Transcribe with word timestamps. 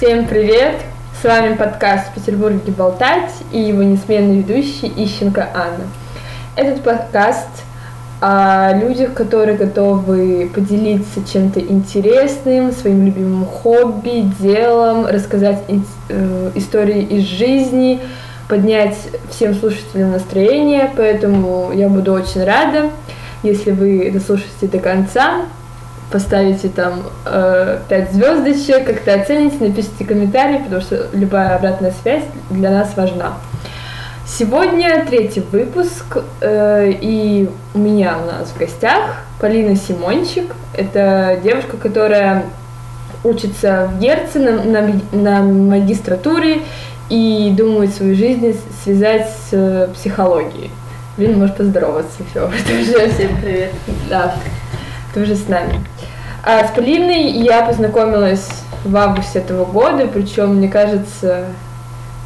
Всем 0.00 0.26
привет! 0.26 0.76
С 1.20 1.24
вами 1.24 1.56
подкаст 1.56 2.12
«В 2.12 2.14
Петербурге 2.14 2.70
болтать» 2.70 3.32
и 3.50 3.58
его 3.58 3.82
несменный 3.82 4.42
ведущий 4.42 4.86
Ищенко 4.86 5.48
Анна. 5.52 5.88
Этот 6.54 6.84
подкаст 6.84 7.48
о 8.20 8.74
людях, 8.74 9.14
которые 9.14 9.58
готовы 9.58 10.52
поделиться 10.54 11.26
чем-то 11.26 11.58
интересным, 11.58 12.70
своим 12.70 13.06
любимым 13.06 13.44
хобби, 13.44 14.32
делом, 14.38 15.04
рассказать 15.04 15.64
э, 16.08 16.50
истории 16.54 17.02
из 17.02 17.24
жизни, 17.24 17.98
поднять 18.48 18.96
всем 19.32 19.52
слушателям 19.52 20.12
настроение, 20.12 20.92
поэтому 20.96 21.72
я 21.74 21.88
буду 21.88 22.12
очень 22.12 22.44
рада, 22.44 22.90
если 23.42 23.72
вы 23.72 24.12
дослушаете 24.12 24.68
до 24.68 24.78
конца, 24.78 25.46
поставите 26.10 26.68
там 26.68 27.02
э, 27.26 27.78
5 27.88 28.12
звездочек, 28.12 28.86
как-то 28.86 29.14
оцените, 29.14 29.56
напишите 29.60 30.04
комментарий, 30.04 30.60
потому 30.60 30.80
что 30.80 31.08
любая 31.12 31.56
обратная 31.56 31.92
связь 32.02 32.24
для 32.50 32.70
нас 32.70 32.96
важна. 32.96 33.34
Сегодня 34.26 35.04
третий 35.08 35.40
выпуск, 35.40 36.18
э, 36.40 36.92
и 37.00 37.48
у 37.74 37.78
меня 37.78 38.18
у 38.22 38.26
нас 38.26 38.48
в 38.48 38.58
гостях 38.58 39.22
Полина 39.40 39.74
Симончик. 39.74 40.54
Это 40.74 41.38
девушка, 41.42 41.76
которая 41.76 42.44
учится 43.24 43.90
в 43.92 43.98
Герце 43.98 44.38
на, 44.38 44.62
на, 44.62 45.00
на 45.12 45.42
магистратуре 45.42 46.60
и 47.08 47.52
думает 47.56 47.94
свою 47.94 48.14
жизнь 48.14 48.58
связать 48.84 49.28
с 49.28 49.48
э, 49.52 49.88
психологией. 49.94 50.70
Блин, 51.16 51.38
можешь 51.38 51.56
поздороваться, 51.56 52.18
все. 52.30 52.48
Всем 52.50 53.36
привет. 53.40 53.72
Да, 54.08 54.36
ты 55.14 55.22
уже 55.22 55.36
с 55.36 55.48
нами. 55.48 55.84
А 56.44 56.66
с 56.66 56.70
Полиной 56.70 57.30
я 57.30 57.62
познакомилась 57.62 58.48
в 58.84 58.96
августе 58.96 59.40
этого 59.40 59.64
года, 59.64 60.06
причем, 60.06 60.56
мне 60.56 60.68
кажется, 60.68 61.46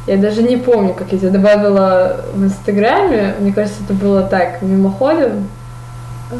я 0.05 0.17
даже 0.17 0.43
не 0.43 0.57
помню, 0.57 0.93
как 0.93 1.11
я 1.13 1.19
тебя 1.19 1.29
добавила 1.29 2.25
в 2.33 2.43
Инстаграме. 2.43 3.35
Мне 3.39 3.53
кажется, 3.53 3.83
это 3.83 3.93
было 3.93 4.23
так, 4.23 4.61
мимоходом. 4.61 5.47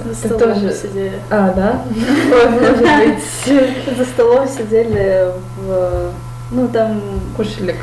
За 0.05 0.16
столом 0.16 0.55
тоже... 0.55 0.73
сидели. 0.73 1.19
А, 1.30 1.53
да? 1.53 1.81
Может 2.50 2.80
быть. 2.80 3.97
За 3.97 4.05
столом 4.05 4.47
сидели 4.47 5.28
в... 5.57 6.11
Ну, 6.52 6.67
там... 6.67 7.02
Кушали. 7.38 7.75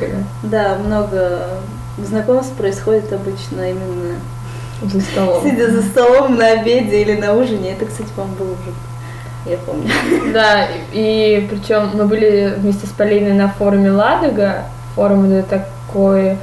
Да, 0.43 0.77
много 0.85 1.49
знакомств 1.99 2.53
происходит 2.55 3.13
обычно 3.13 3.71
именно... 3.71 4.17
За 4.83 5.01
столом. 5.01 5.43
Сидя 5.43 5.71
за 5.71 5.83
столом 5.83 6.37
на 6.37 6.53
обеде 6.53 7.03
или 7.03 7.17
на 7.17 7.35
ужине. 7.35 7.73
Это, 7.73 7.87
кстати, 7.87 8.09
по-моему, 8.17 8.37
было 8.37 8.53
уже 8.53 8.73
я 9.47 9.57
помню. 9.59 9.89
Да, 10.33 10.69
и 10.93 11.47
причем 11.51 11.91
мы 11.95 12.05
были 12.07 12.55
вместе 12.57 12.87
с 12.87 12.91
Полиной 12.91 13.33
на 13.33 13.49
форуме 13.49 13.91
Ладога. 13.91 14.65
Форум 14.95 15.31
это 15.33 15.65
такой 15.89 16.37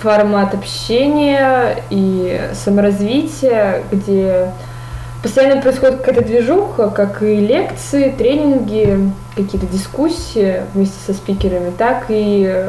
формат 0.00 0.54
общения 0.54 1.82
и 1.90 2.40
саморазвития, 2.54 3.82
где 3.92 4.52
постоянно 5.22 5.60
происходит 5.60 5.98
какая-то 5.98 6.22
движуха, 6.22 6.88
как 6.88 7.22
и 7.22 7.36
лекции, 7.36 8.10
тренинги, 8.10 9.12
какие-то 9.36 9.66
дискуссии 9.66 10.62
вместе 10.72 10.96
со 11.06 11.12
спикерами, 11.12 11.70
так 11.76 12.06
и 12.08 12.66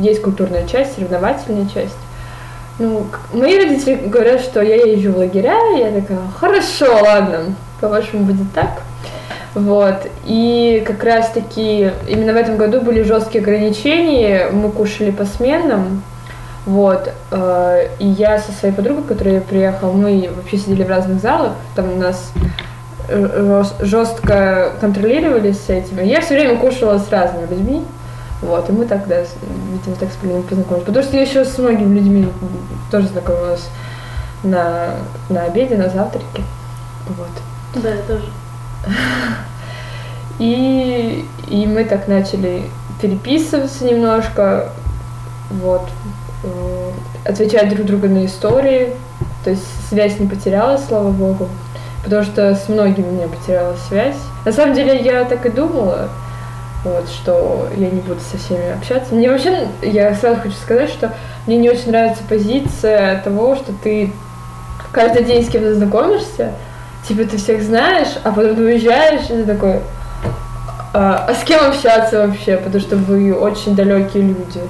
есть 0.00 0.20
культурная 0.20 0.66
часть, 0.66 0.96
соревновательная 0.96 1.66
часть. 1.72 1.96
Ну, 2.78 3.06
мои 3.32 3.58
родители 3.58 3.96
говорят, 4.06 4.40
что 4.40 4.62
я 4.62 4.76
езжу 4.76 5.12
в 5.12 5.18
лагеря, 5.18 5.58
и 5.74 5.80
я 5.80 6.00
такая, 6.00 6.20
хорошо, 6.38 6.86
ладно, 7.02 7.54
по-вашему 7.80 8.24
будет 8.24 8.52
так. 8.54 8.82
Вот. 9.54 10.06
И 10.24 10.84
как 10.86 11.02
раз-таки 11.02 11.90
именно 12.06 12.32
в 12.32 12.36
этом 12.36 12.56
году 12.56 12.80
были 12.80 13.02
жесткие 13.02 13.42
ограничения, 13.42 14.50
мы 14.52 14.70
кушали 14.70 15.10
по 15.10 15.24
сменам, 15.24 16.02
вот. 16.66 17.10
Э, 17.32 17.88
и 17.98 18.06
я 18.06 18.38
со 18.38 18.52
своей 18.52 18.74
подругой, 18.74 19.04
которая 19.04 19.40
приехала, 19.40 19.92
мы 19.92 20.30
вообще 20.36 20.58
сидели 20.58 20.84
в 20.84 20.88
разных 20.88 21.20
залах, 21.20 21.54
там 21.74 21.92
у 21.92 21.96
нас 21.96 22.32
жестко 23.80 24.72
контролировали 24.80 25.52
с 25.52 25.68
этим. 25.68 26.02
Я 26.02 26.20
все 26.20 26.34
время 26.34 26.56
кушала 26.58 26.98
с 26.98 27.10
разными 27.10 27.46
людьми. 27.46 27.84
Вот, 28.40 28.68
и 28.68 28.72
мы 28.72 28.86
тогда, 28.86 29.20
видимо, 29.20 29.96
так 29.98 30.10
с 30.12 30.16
Полиной 30.16 30.42
познакомились. 30.42 30.86
Потому 30.86 31.04
что 31.04 31.16
я 31.16 31.22
еще 31.22 31.44
с 31.44 31.58
многими 31.58 31.94
людьми 31.94 32.28
тоже 32.90 33.08
знакомилась 33.08 33.68
на, 34.42 34.94
на 35.28 35.42
обеде, 35.42 35.76
на 35.76 35.88
завтраке. 35.88 36.42
Вот. 37.08 37.82
Да, 37.82 37.90
я 37.90 38.02
тоже. 38.02 38.26
И, 40.38 41.26
и 41.48 41.66
мы 41.66 41.84
так 41.84 42.06
начали 42.06 42.62
переписываться 43.00 43.84
немножко, 43.84 44.70
вот, 45.50 45.82
э, 46.44 46.90
отвечать 47.24 47.68
друг 47.70 47.86
другу 47.86 48.08
на 48.08 48.24
истории, 48.24 48.94
то 49.42 49.50
есть 49.50 49.64
связь 49.88 50.20
не 50.20 50.28
потерялась, 50.28 50.84
слава 50.86 51.10
богу, 51.10 51.48
потому 52.04 52.22
что 52.22 52.54
с 52.54 52.68
многими 52.68 53.08
у 53.08 53.12
меня 53.12 53.26
потерялась 53.26 53.80
связь. 53.88 54.16
На 54.44 54.52
самом 54.52 54.74
деле 54.74 55.00
я 55.02 55.24
так 55.24 55.44
и 55.44 55.48
думала, 55.48 56.08
вот, 56.84 57.08
что 57.08 57.68
я 57.76 57.90
не 57.90 58.00
буду 58.00 58.20
со 58.20 58.38
всеми 58.38 58.72
общаться. 58.72 59.14
Мне 59.14 59.30
вообще, 59.30 59.68
я 59.82 60.14
сразу 60.14 60.40
хочу 60.40 60.56
сказать, 60.56 60.90
что 60.90 61.12
мне 61.46 61.56
не 61.56 61.70
очень 61.70 61.90
нравится 61.90 62.22
позиция 62.28 63.20
того, 63.22 63.56
что 63.56 63.72
ты 63.72 64.12
каждый 64.92 65.24
день 65.24 65.44
с 65.44 65.48
кем-то 65.48 65.74
знакомишься, 65.74 66.52
типа 67.06 67.24
ты 67.24 67.36
всех 67.36 67.62
знаешь, 67.62 68.08
а 68.22 68.32
потом 68.32 68.56
ты 68.56 68.62
уезжаешь, 68.62 69.24
и 69.24 69.42
ты 69.42 69.44
такой, 69.44 69.80
а, 70.94 71.26
а 71.28 71.34
с 71.34 71.42
кем 71.44 71.64
общаться 71.64 72.26
вообще, 72.26 72.56
потому 72.56 72.80
что 72.80 72.96
вы 72.96 73.34
очень 73.34 73.74
далекие 73.74 74.22
люди. 74.22 74.60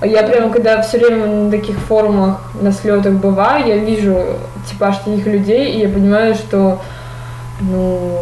А 0.00 0.06
я 0.06 0.24
прямо, 0.24 0.50
когда 0.50 0.82
все 0.82 0.98
время 0.98 1.26
на 1.26 1.50
таких 1.50 1.78
форумах, 1.78 2.40
на 2.60 2.72
слетах 2.72 3.12
бываю, 3.12 3.66
я 3.66 3.76
вижу 3.76 4.20
типаж 4.68 4.96
таких 4.98 5.26
людей, 5.26 5.72
и 5.72 5.80
я 5.80 5.88
понимаю, 5.88 6.34
что 6.34 6.80
ну, 7.70 8.18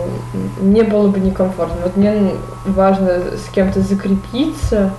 мне 0.61 0.83
было 0.83 1.09
бы 1.09 1.21
некомфортно. 1.21 1.77
Вот 1.83 1.97
мне 1.97 2.33
важно 2.67 3.37
с 3.37 3.49
кем-то 3.53 3.81
закрепиться 3.81 4.93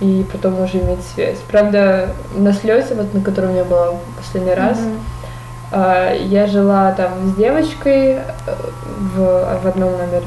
и 0.00 0.26
потом 0.32 0.60
уже 0.60 0.78
иметь 0.78 1.04
связь. 1.14 1.38
Правда, 1.50 2.10
на 2.34 2.52
слете, 2.52 2.94
вот 2.94 3.14
на 3.14 3.20
котором 3.20 3.54
я 3.54 3.64
была 3.64 3.94
последний 4.16 4.54
раз, 4.54 4.78
mm-hmm 4.78 5.12
я 5.72 6.46
жила 6.46 6.92
там 6.92 7.28
с 7.28 7.34
девочкой 7.34 8.16
э, 8.16 8.20
в, 9.14 9.60
в 9.62 9.66
одном 9.66 9.92
номере. 9.92 10.26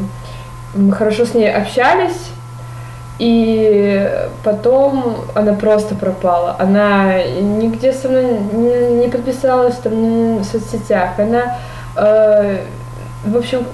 Мы 0.74 0.92
хорошо 0.92 1.26
с 1.26 1.36
ней 1.36 1.54
общались, 1.54 2.32
и 3.20 4.12
потом 4.44 5.18
она 5.36 5.54
просто 5.54 5.94
пропала. 5.94 6.56
Она 6.58 7.24
нигде 7.24 7.94
со 7.94 8.10
мной 8.10 8.40
не, 8.54 9.08
подписалась 9.08 9.76
там 9.76 10.40
в 10.40 10.44
соцсетях. 10.44 11.20
Она, 11.20 11.58
э, 11.96 12.62
в 13.25 13.38
общем, 13.38 13.66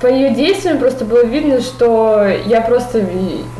по 0.00 0.06
ее 0.06 0.34
действиям 0.34 0.78
просто 0.78 1.04
было 1.04 1.24
видно, 1.24 1.60
что 1.60 2.24
я 2.46 2.60
просто 2.60 3.04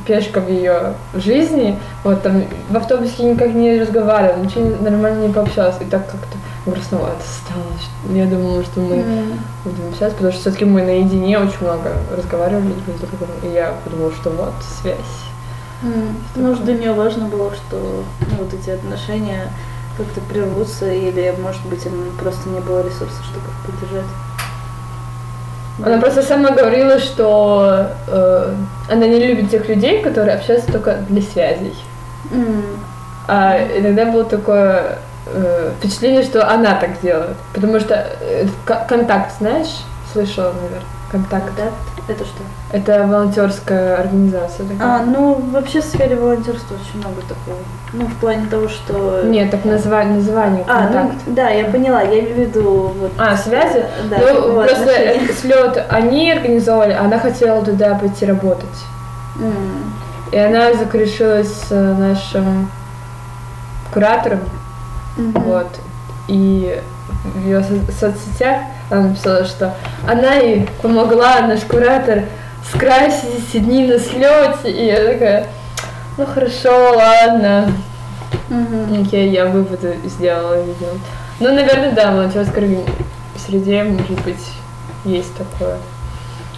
пешка 0.07 0.41
в 0.41 0.49
ее 0.49 0.95
жизни. 1.15 1.79
Вот 2.05 2.23
там 2.23 2.45
в 2.69 2.77
автобусе 2.77 3.25
никак 3.25 3.53
не 3.55 3.81
разговаривала, 3.81 4.43
ничего 4.43 4.77
нормально 4.81 5.27
не 5.27 5.33
пообщалась. 5.33 5.77
И 5.81 5.85
так 5.85 6.07
как-то 6.07 6.39
грустновато 6.65 7.23
стало. 7.23 8.17
Я 8.17 8.27
думала, 8.27 8.63
что 8.63 8.81
мы 8.81 8.97
mm. 8.97 9.39
будем 9.65 9.95
сейчас, 9.95 10.13
потому 10.13 10.33
что 10.33 10.41
все-таки 10.43 10.65
мы 10.65 10.83
наедине 10.83 11.39
очень 11.39 11.61
много 11.61 11.93
разговаривали 12.15 12.73
друг 12.87 12.97
с 12.97 13.01
другом, 13.01 13.29
и 13.43 13.49
я 13.49 13.75
подумала, 13.85 14.13
что 14.13 14.31
вот 14.31 14.53
связь. 14.81 14.99
Mm. 15.83 16.41
Может, 16.41 16.65
для 16.65 16.75
нее 16.75 16.93
важно 16.93 17.27
было, 17.27 17.53
что 17.55 18.05
ну, 18.21 18.45
вот 18.45 18.55
эти 18.55 18.71
отношения 18.71 19.49
как-то 19.97 20.21
прервутся, 20.21 20.93
или, 20.93 21.35
может 21.41 21.65
быть, 21.67 21.87
просто 22.21 22.49
не 22.51 22.61
было 22.61 22.81
ресурсов, 22.81 23.25
чтобы 23.25 23.47
их 23.49 23.67
поддержать. 23.67 24.07
Она 25.85 25.99
просто 25.99 26.23
сама 26.23 26.51
говорила, 26.51 26.99
что 26.99 27.87
э, 28.09 28.55
она 28.91 29.07
не 29.07 29.21
любит 29.21 29.51
тех 29.51 29.69
людей, 29.69 30.03
которые 30.03 30.37
общаются 30.37 30.73
только 30.73 30.95
для 31.09 31.23
связей. 31.23 31.75
Mm. 32.31 32.79
А 33.29 33.59
иногда 33.77 34.07
было 34.07 34.25
такое 34.25 34.99
э, 35.27 35.73
впечатление, 35.79 36.23
что 36.23 36.49
она 36.51 36.75
так 36.75 37.01
делает. 37.01 37.37
Потому 37.55 37.79
что 37.79 37.95
э, 37.95 38.47
контакт, 38.89 39.33
знаешь, 39.39 39.85
слышала, 40.13 40.53
наверное, 40.53 40.83
контакт. 41.13 41.53
Да? 41.57 41.71
Это 42.09 42.25
что? 42.25 42.43
Это 42.73 43.07
волонтерская 43.07 43.99
организация. 43.99 44.67
Такая. 44.67 44.89
А, 44.89 45.03
ну 45.05 45.35
вообще 45.53 45.83
в 45.83 45.85
сфере 45.85 46.17
волонтерства 46.17 46.75
очень 46.75 47.01
много 47.01 47.21
такого. 47.21 47.59
Ну, 47.93 48.07
в 48.07 48.15
плане 48.17 48.47
того, 48.47 48.69
что. 48.69 49.23
Нет, 49.25 49.51
так 49.51 49.67
название, 49.67 50.17
название 50.17 50.65
а, 50.67 50.85
контакт. 50.87 51.15
Ну, 51.27 51.35
да, 51.35 51.51
я 51.51 51.67
поняла, 51.67 52.01
я 52.01 52.21
имею 52.21 52.35
в 52.35 52.39
виду 52.39 52.93
вот. 52.99 53.13
А, 53.19 53.37
связи? 53.37 53.85
Да, 54.09 54.19
ну, 54.19 54.55
просто 54.55 55.21
слет 55.39 55.87
они 55.91 56.33
организовали, 56.33 56.93
а 56.93 57.05
она 57.05 57.19
хотела 57.19 57.63
туда 57.63 57.95
пойти 57.95 58.25
работать. 58.25 58.67
Mm. 59.37 60.33
И 60.33 60.39
она 60.39 60.73
закрешилась 60.75 61.53
с 61.53 61.71
нашим 61.71 62.71
куратором. 63.93 64.41
Mm-hmm. 65.17 65.43
Вот. 65.45 65.69
И 66.29 66.81
в 67.25 67.45
ее 67.45 67.63
соцсетях 67.91 68.61
она 68.91 69.09
написала, 69.09 69.45
что 69.45 69.75
она 70.07 70.35
ей 70.35 70.69
помогла, 70.83 71.41
наш 71.41 71.61
куратор, 71.61 72.25
скрасить 72.73 73.49
эти 73.49 73.59
дни 73.59 73.87
на 73.87 73.99
слете. 73.99 74.71
И 74.71 74.87
я 74.87 75.13
такая, 75.13 75.47
Ну 76.17 76.27
хорошо, 76.27 76.95
ладно. 76.97 77.73
Мгм. 78.49 79.03
Окей, 79.03 79.31
я 79.31 79.47
выводы 79.47 79.99
сделала, 80.05 80.61
видимо. 80.61 80.93
Ну, 81.41 81.55
наверное, 81.55 81.93
да, 81.93 82.11
в 82.11 82.15
волонтерской 82.15 82.85
среде, 83.37 83.85
может 83.85 84.21
быть, 84.25 84.45
есть 85.05 85.35
такое. 85.37 85.79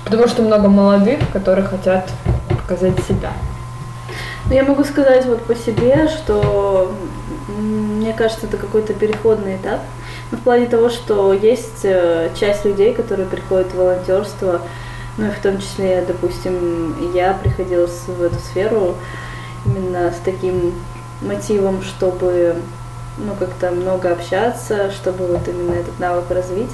Потому 0.04 0.26
что 0.28 0.42
много 0.42 0.68
молодых, 0.68 1.20
которые 1.32 1.66
хотят 1.66 2.08
показать 2.48 2.98
себя. 3.06 3.32
Ну, 4.46 4.54
Я 4.54 4.64
могу 4.64 4.84
сказать 4.84 5.26
вот 5.26 5.42
по 5.42 5.54
себе, 5.54 6.08
что 6.08 6.94
мне 7.48 8.12
кажется, 8.12 8.46
это 8.46 8.56
какой-то 8.56 8.94
переходный 8.94 9.56
этап. 9.56 9.80
Ну, 10.30 10.38
в 10.38 10.40
плане 10.42 10.66
того, 10.66 10.88
что 10.90 11.32
есть 11.32 11.80
э, 11.84 12.30
часть 12.38 12.64
людей, 12.64 12.94
которые 12.94 13.26
приходят 13.26 13.68
в 13.72 13.74
волонтерство, 13.76 14.60
ну 15.18 15.26
и 15.26 15.30
в 15.30 15.40
том 15.40 15.58
числе, 15.58 16.04
допустим, 16.06 17.12
я 17.14 17.34
приходила 17.34 17.86
в 17.86 18.22
эту 18.22 18.38
сферу 18.38 18.94
именно 19.66 20.10
с 20.12 20.16
таким 20.24 20.72
мотивом, 21.20 21.82
чтобы 21.82 22.56
ну, 23.18 23.34
как-то 23.38 23.70
много 23.72 24.12
общаться, 24.12 24.90
чтобы 24.92 25.26
вот 25.26 25.46
именно 25.48 25.74
этот 25.74 25.98
навык 25.98 26.30
развить. 26.30 26.70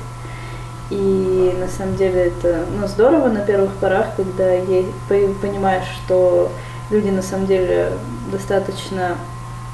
И 0.91 1.53
на 1.59 1.67
самом 1.67 1.97
деле 1.97 2.27
это 2.27 2.65
ну, 2.79 2.87
здорово 2.87 3.29
на 3.29 3.41
первых 3.41 3.73
порах, 3.77 4.09
когда 4.17 4.53
е- 4.53 4.85
по- 5.09 5.47
понимаешь, 5.47 5.87
что 6.05 6.53
люди 6.91 7.09
на 7.09 7.23
самом 7.23 7.47
деле 7.47 7.91
достаточно, 8.31 9.17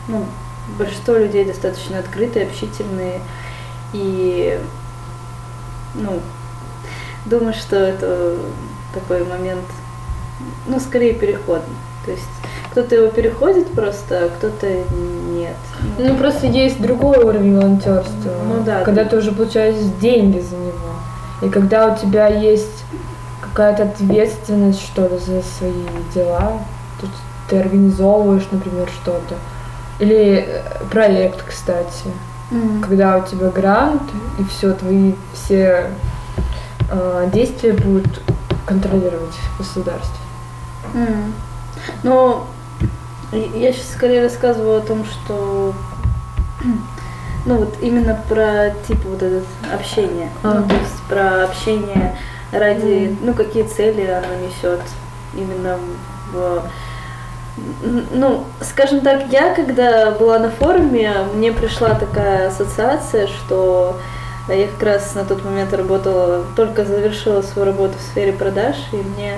ну, 0.09 0.25
большинство 0.79 1.15
людей 1.15 1.45
достаточно 1.45 1.99
открытые, 1.99 2.47
общительные, 2.47 3.21
и, 3.93 4.59
ну, 5.95 6.21
думаю, 7.27 7.55
что 7.55 7.77
это 7.77 8.37
такой 8.95 9.25
момент, 9.25 9.65
ну, 10.67 10.81
скорее 10.81 11.15
переходный. 11.15 11.77
То 12.05 12.11
есть 12.11 12.29
кто-то 12.73 12.95
его 12.97 13.09
переходит 13.09 13.71
просто, 13.73 14.25
а 14.25 14.29
кто-то 14.29 14.67
нет. 14.67 15.57
Ну, 15.99 16.17
просто 16.17 16.47
есть 16.47 16.81
другой 16.81 17.19
уровень 17.19 17.57
волонтерства. 17.57 18.33
Ну 18.49 18.65
да. 18.65 18.83
Когда 18.83 19.05
ты 19.05 19.17
уже 19.19 19.33
получаешь 19.33 19.77
деньги 20.01 20.41
за 20.41 20.57
него. 20.57 20.97
И 21.43 21.49
когда 21.49 21.93
у 21.93 21.97
тебя 21.97 22.29
есть 22.29 22.85
какая-то 23.41 23.85
ответственность, 23.85 24.83
что 24.83 25.03
ли, 25.03 25.19
за 25.19 25.43
свои 25.43 25.73
дела. 26.15 26.61
То 27.01 27.07
ты 27.49 27.61
организовываешь, 27.61 28.47
например, 28.51 28.89
что-то. 29.03 29.35
Или 29.99 30.47
э, 30.47 30.63
проект, 30.91 31.45
кстати. 31.45 32.11
Мгм. 32.53 32.83
Когда 32.83 33.17
у 33.17 33.27
тебя 33.27 33.49
грант, 33.49 34.03
и 34.39 34.45
все, 34.45 34.73
твои 34.75 35.15
все 35.33 35.91
э, 36.91 37.31
действия 37.33 37.73
будут 37.73 38.21
контролировать 38.67 39.35
государство. 39.59 40.19
Но 42.03 42.47
и- 43.33 43.51
я 43.57 43.73
сейчас 43.73 43.93
скорее 43.95 44.23
рассказываю 44.23 44.79
о 44.79 44.81
том, 44.83 45.05
что 45.05 45.75
ну 47.47 47.57
вот 47.57 47.77
именно 47.81 48.19
про 48.29 48.71
типа 48.87 49.09
вот 49.09 49.23
это 49.23 49.43
общение. 49.75 50.29
А. 50.43 50.55
Ну, 50.61 50.69
то 50.69 50.75
есть 50.75 51.03
про 51.09 51.45
общение 51.45 52.17
ради, 52.53 53.17
ну 53.23 53.33
какие 53.35 53.65
цели 53.65 54.03
оно 54.03 54.47
несет 54.47 54.81
именно 55.35 55.79
в 56.33 56.63
ну, 58.13 58.45
скажем 58.61 59.01
так, 59.01 59.25
я 59.31 59.55
когда 59.55 60.11
была 60.13 60.39
на 60.39 60.51
форуме, 60.51 61.13
мне 61.35 61.53
пришла 61.53 61.95
такая 61.95 62.49
ассоциация, 62.49 63.27
что 63.27 63.99
я 64.49 64.67
как 64.69 64.83
раз 64.83 65.15
на 65.15 65.25
тот 65.25 65.45
момент 65.45 65.73
работала, 65.73 66.45
только 66.57 66.85
завершила 66.85 67.43
свою 67.43 67.67
работу 67.67 67.95
в 67.99 68.11
сфере 68.11 68.33
продаж, 68.33 68.77
и 68.93 68.97
мне 68.97 69.35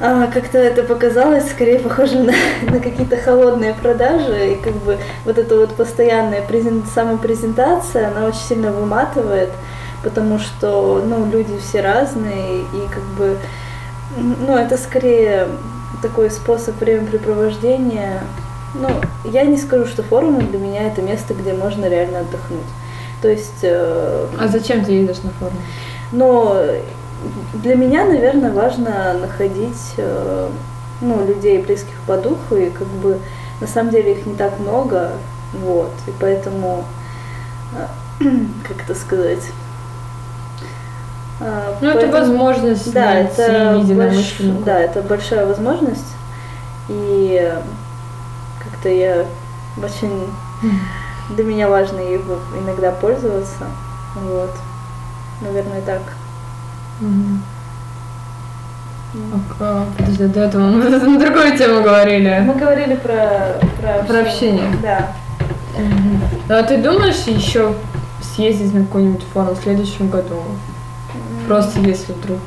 а, 0.00 0.28
как-то 0.28 0.58
это 0.58 0.82
показалось 0.82 1.50
скорее 1.50 1.78
похоже 1.78 2.18
на, 2.22 2.32
на 2.62 2.80
какие-то 2.80 3.16
холодные 3.16 3.74
продажи, 3.74 4.52
и 4.52 4.54
как 4.56 4.74
бы 4.74 4.98
вот 5.24 5.38
эта 5.38 5.56
вот 5.56 5.74
постоянная 5.76 6.42
презен- 6.46 6.86
самопрезентация, 6.94 8.08
она 8.08 8.26
очень 8.26 8.40
сильно 8.40 8.72
выматывает, 8.72 9.50
потому 10.02 10.38
что, 10.38 11.04
ну, 11.06 11.26
люди 11.30 11.58
все 11.58 11.82
разные, 11.82 12.60
и 12.60 12.88
как 12.90 13.02
бы, 13.18 13.36
ну, 14.16 14.56
это 14.56 14.78
скорее 14.78 15.48
такой 16.02 16.30
способ 16.30 16.80
времяпрепровождения. 16.80 18.22
Ну, 18.74 18.88
я 19.24 19.44
не 19.44 19.56
скажу, 19.56 19.86
что 19.86 20.02
форумы 20.02 20.42
для 20.42 20.58
меня 20.58 20.82
это 20.88 21.02
место, 21.02 21.34
где 21.34 21.52
можно 21.52 21.86
реально 21.88 22.20
отдохнуть. 22.20 22.60
То 23.22 23.28
есть 23.28 23.60
э, 23.62 24.26
А 24.38 24.48
зачем 24.48 24.84
ты 24.84 24.92
едешь 24.92 25.22
на 25.22 25.30
форум? 25.30 25.56
но 26.12 26.62
для 27.54 27.74
меня, 27.74 28.04
наверное, 28.04 28.52
важно 28.52 29.14
находить 29.20 29.94
э, 29.96 30.48
ну, 31.00 31.26
людей 31.26 31.58
близких 31.58 31.94
по 32.06 32.16
духу, 32.16 32.56
и 32.56 32.70
как 32.70 32.86
бы 32.86 33.18
на 33.60 33.66
самом 33.66 33.90
деле 33.90 34.12
их 34.12 34.26
не 34.26 34.34
так 34.34 34.58
много, 34.58 35.12
вот, 35.52 35.92
и 36.06 36.12
поэтому, 36.18 36.84
э, 38.20 38.24
как 38.68 38.84
это 38.84 38.94
сказать, 38.94 39.42
э, 41.40 41.74
Ну, 41.80 41.88
это 41.88 42.06
возможность 42.08 42.92
да, 42.92 43.14
это 43.14 43.76
больш- 43.86 44.62
да, 44.64 44.78
это 44.78 45.02
большая 45.02 45.46
возможность, 45.46 46.14
и 46.88 47.52
как-то 48.62 48.88
я 48.88 49.24
очень 49.82 50.26
для 51.36 51.44
меня 51.44 51.68
важно 51.68 52.00
ей 52.00 52.20
иногда 52.62 52.90
пользоваться, 52.90 53.64
вот, 54.14 54.50
наверное, 55.40 55.80
так. 55.82 56.02
Мгм. 57.00 57.42
А, 59.60 59.86
Подожди, 59.96 60.26
до 60.26 60.40
этого 60.40 60.64
мы 60.64 60.84
на 60.90 61.18
другую 61.18 61.56
тему 61.56 61.82
говорили. 61.82 62.42
Мы 62.44 62.54
говорили 62.54 62.94
про, 62.96 63.58
про, 63.80 64.04
Про 64.04 64.20
общение. 64.20 64.70
Да. 64.82 65.12
Ну, 66.48 66.54
а 66.58 66.62
ты 66.62 66.76
думаешь 66.82 67.22
еще 67.26 67.74
съездить 68.20 68.74
на 68.74 68.84
какой-нибудь 68.84 69.24
форум 69.32 69.54
в 69.54 69.62
следующем 69.62 70.08
году? 70.08 70.42
Просто 71.48 71.80
если 71.80 72.12
вдруг. 72.12 72.40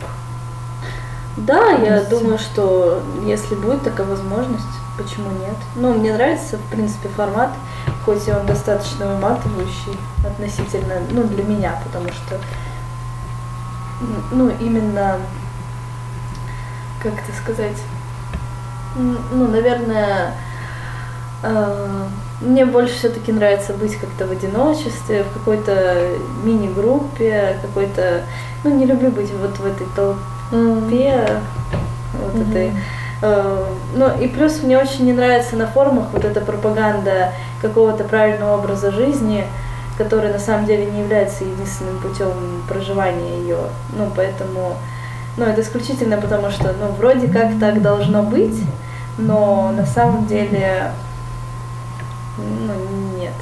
Да, 1.35 1.71
я 1.71 1.95
Есть. 1.95 2.09
думаю, 2.09 2.37
что 2.37 3.01
если 3.25 3.55
будет 3.55 3.81
такая 3.81 4.05
возможность, 4.05 4.63
почему 4.95 5.31
нет? 5.31 5.55
Ну, 5.75 5.95
мне 5.95 6.13
нравится, 6.13 6.57
в 6.57 6.71
принципе, 6.71 7.09
формат, 7.09 7.49
хоть 8.05 8.27
и 8.27 8.31
он 8.31 8.45
достаточно 8.45 9.07
выматывающий 9.07 9.97
относительно, 10.23 11.01
ну, 11.09 11.23
для 11.23 11.43
меня, 11.43 11.81
потому 11.83 12.09
что, 12.09 12.39
ну, 14.31 14.51
именно, 14.59 15.17
как 17.01 17.13
это 17.13 17.35
сказать, 17.41 17.77
ну, 18.95 19.47
наверное, 19.47 20.35
э, 21.41 22.05
мне 22.41 22.65
больше 22.65 22.95
все-таки 22.95 23.31
нравится 23.31 23.73
быть 23.73 23.95
как-то 23.95 24.25
в 24.27 24.31
одиночестве, 24.31 25.23
в 25.23 25.33
какой-то 25.33 26.07
мини-группе, 26.43 27.57
какой-то, 27.61 28.21
ну, 28.63 28.75
не 28.75 28.85
люблю 28.85 29.11
быть 29.11 29.31
вот 29.39 29.57
в 29.57 29.65
этой 29.65 29.87
толпе, 29.95 30.17
толпе, 30.51 31.27
вот 32.21 32.33
Мгм. 32.35 32.49
этой. 32.51 32.71
э, 33.21 33.65
Ну 33.95 34.19
и 34.19 34.27
плюс 34.27 34.61
мне 34.63 34.77
очень 34.77 35.05
не 35.05 35.13
нравится 35.13 35.55
на 35.55 35.67
форумах 35.67 36.07
вот 36.11 36.25
эта 36.25 36.41
пропаганда 36.41 37.31
какого-то 37.61 38.03
правильного 38.03 38.57
образа 38.57 38.91
жизни, 38.91 39.45
который 39.97 40.31
на 40.31 40.39
самом 40.39 40.65
деле 40.65 40.85
не 40.85 41.01
является 41.01 41.43
единственным 41.43 41.99
путем 41.99 42.31
проживания 42.67 43.37
ее. 43.39 43.57
Ну 43.95 44.09
поэтому, 44.15 44.75
ну 45.37 45.45
это 45.45 45.61
исключительно 45.61 46.17
потому 46.17 46.49
что, 46.49 46.73
ну 46.79 46.87
вроде 46.97 47.27
как 47.27 47.59
так 47.59 47.81
должно 47.81 48.23
быть, 48.23 48.61
но 49.17 49.71
на 49.75 49.85
самом 49.85 50.25
деле, 50.25 50.91
ну 52.37 53.19
нет. 53.19 53.33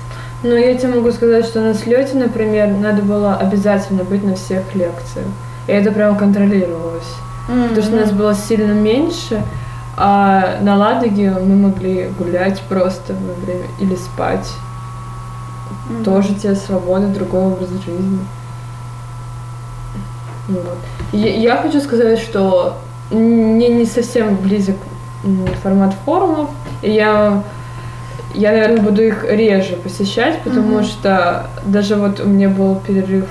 Ну, 0.42 0.56
я 0.56 0.76
тебе 0.76 0.96
могу 0.96 1.12
сказать, 1.12 1.46
что 1.46 1.60
на 1.60 1.74
слете, 1.74 2.18
например, 2.18 2.70
надо 2.70 3.02
было 3.02 3.36
обязательно 3.36 4.04
быть 4.04 4.24
на 4.24 4.36
всех 4.36 4.74
лекциях. 4.74 5.28
И 5.68 5.72
это 5.72 5.92
прям 5.92 6.16
контролировалось. 6.18 7.14
Потому 7.48 7.82
что 7.82 7.96
нас 7.96 8.12
было 8.12 8.36
сильно 8.36 8.74
меньше, 8.74 9.44
а 9.98 10.60
на 10.62 10.78
Ладоге 10.78 11.32
мы 11.32 11.56
могли 11.56 12.10
гулять 12.18 12.62
просто 12.70 13.14
во 13.14 13.34
время 13.44 13.66
или 13.80 13.96
спать. 13.96 14.48
Мгм. 15.90 16.04
Тоже 16.04 16.36
тебе 16.36 16.56
свобода, 16.56 17.08
другой 17.08 17.48
образ 17.48 17.70
жизни. 17.70 18.20
Ну 20.48 20.60
Вот. 20.62 20.78
Я, 21.12 21.36
я 21.36 21.58
хочу 21.58 21.82
сказать, 21.82 22.20
что 22.20 22.78
мне 23.12 23.68
не 23.70 23.86
совсем 23.86 24.36
близок 24.36 24.76
формат 25.62 25.94
форумов, 26.06 26.50
и 26.82 26.92
я, 26.92 27.44
я, 28.40 28.52
наверное, 28.52 28.82
буду 28.82 29.04
их 29.04 29.26
реже 29.30 29.76
посещать, 29.76 30.40
потому 30.44 30.76
Мгм. 30.78 30.84
что 30.84 31.48
даже 31.66 31.96
вот 31.96 32.20
у 32.20 32.26
меня 32.28 32.48
был 32.50 32.76
перерыв 32.76 33.26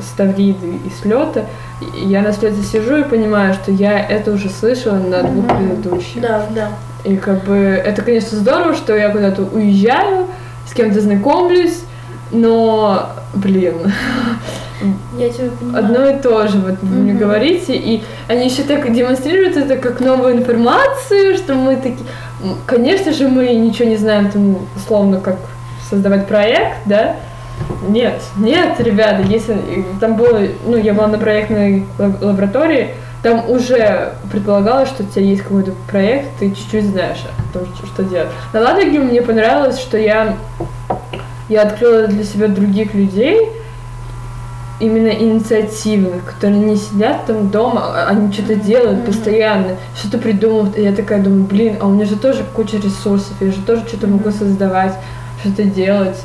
с 0.00 0.16
Тавриды 0.16 0.78
и 0.84 0.90
слета, 1.02 1.44
и 1.80 2.06
я 2.06 2.22
на 2.22 2.32
слете 2.32 2.62
сижу 2.62 2.96
и 2.96 3.02
понимаю, 3.04 3.54
что 3.54 3.70
я 3.70 3.98
это 4.00 4.32
уже 4.32 4.48
слышала 4.48 4.96
на 4.96 5.22
двух 5.22 5.44
Мгм. 5.44 5.56
предыдущих. 5.56 6.22
Да, 6.22 6.46
да. 6.54 6.68
И 7.04 7.16
как 7.16 7.44
бы 7.44 7.54
это, 7.56 8.00
конечно, 8.02 8.38
здорово, 8.38 8.74
что 8.74 8.96
я 8.96 9.10
куда-то 9.10 9.42
уезжаю, 9.42 10.26
с 10.68 10.72
кем-то 10.72 11.00
знакомлюсь, 11.00 11.80
но, 12.32 13.10
блин, 13.34 13.74
Я 15.18 15.28
тебя 15.30 15.50
понимаю. 15.58 15.84
одно 15.84 16.08
и 16.08 16.18
то 16.20 16.48
же, 16.48 16.58
вот 16.58 16.74
вы 16.82 16.96
мне 16.96 17.14
говорите, 17.14 17.74
и 17.76 18.02
они 18.28 18.46
еще 18.46 18.62
так 18.62 18.92
демонстрируют 18.92 19.56
это 19.56 19.76
как 19.76 20.00
новую 20.00 20.36
информацию, 20.36 21.36
что 21.36 21.54
мы 21.54 21.76
такие... 21.76 22.06
Конечно 22.66 23.12
же, 23.12 23.28
мы 23.28 23.54
ничего 23.54 23.88
не 23.88 23.96
знаем, 23.96 24.30
там, 24.30 24.58
условно, 24.76 25.20
как 25.20 25.36
создавать 25.88 26.26
проект, 26.26 26.78
да? 26.86 27.16
Нет, 27.88 28.20
нет, 28.36 28.80
ребята, 28.80 29.22
если 29.22 29.84
там 30.00 30.16
было, 30.16 30.40
ну, 30.66 30.76
я 30.76 30.92
была 30.92 31.06
на 31.06 31.18
проектной 31.18 31.86
лаб- 31.98 32.20
лаборатории, 32.22 32.90
там 33.22 33.48
уже 33.48 34.12
предполагалось, 34.30 34.88
что 34.88 35.02
у 35.02 35.06
тебя 35.06 35.22
есть 35.24 35.42
какой-то 35.42 35.72
проект, 35.88 36.26
ты 36.38 36.50
чуть-чуть 36.50 36.84
знаешь 36.86 37.24
о 37.24 37.52
том, 37.56 37.66
что, 37.74 37.86
что 37.86 38.04
делать. 38.04 38.28
На 38.52 38.60
Ладоге 38.60 38.98
мне 38.98 39.22
понравилось, 39.22 39.78
что 39.78 39.96
я, 39.96 40.36
я 41.48 41.62
открыла 41.62 42.06
для 42.06 42.24
себя 42.24 42.48
других 42.48 42.92
людей, 42.92 43.48
именно 44.80 45.08
инициативных, 45.08 46.24
которые 46.24 46.58
не 46.60 46.76
сидят 46.76 47.26
там 47.26 47.48
дома, 47.50 47.82
а 47.94 48.08
они 48.10 48.32
что-то 48.32 48.56
делают 48.56 48.98
Мгм. 48.98 49.06
постоянно, 49.06 49.76
что-то 49.96 50.18
придумывают, 50.18 50.76
и 50.76 50.82
я 50.82 50.92
такая 50.92 51.22
думаю, 51.22 51.44
блин, 51.44 51.76
а 51.80 51.86
у 51.86 51.90
меня 51.90 52.04
же 52.06 52.16
тоже 52.16 52.44
куча 52.54 52.76
ресурсов, 52.78 53.32
я 53.40 53.52
же 53.52 53.60
тоже 53.62 53.86
что-то 53.86 54.06
могу 54.08 54.30
создавать, 54.30 54.94
что-то 55.40 55.64
делать. 55.64 56.20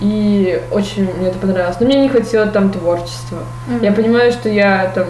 И 0.00 0.60
очень 0.72 1.08
мне 1.18 1.28
это 1.28 1.38
понравилось. 1.38 1.76
Но 1.78 1.86
мне 1.86 2.00
не 2.00 2.08
хватило 2.08 2.46
там 2.46 2.70
творчества. 2.70 3.38
Мгм. 3.68 3.84
Я 3.84 3.92
понимаю, 3.92 4.32
что 4.32 4.48
я 4.48 4.90
там 4.94 5.06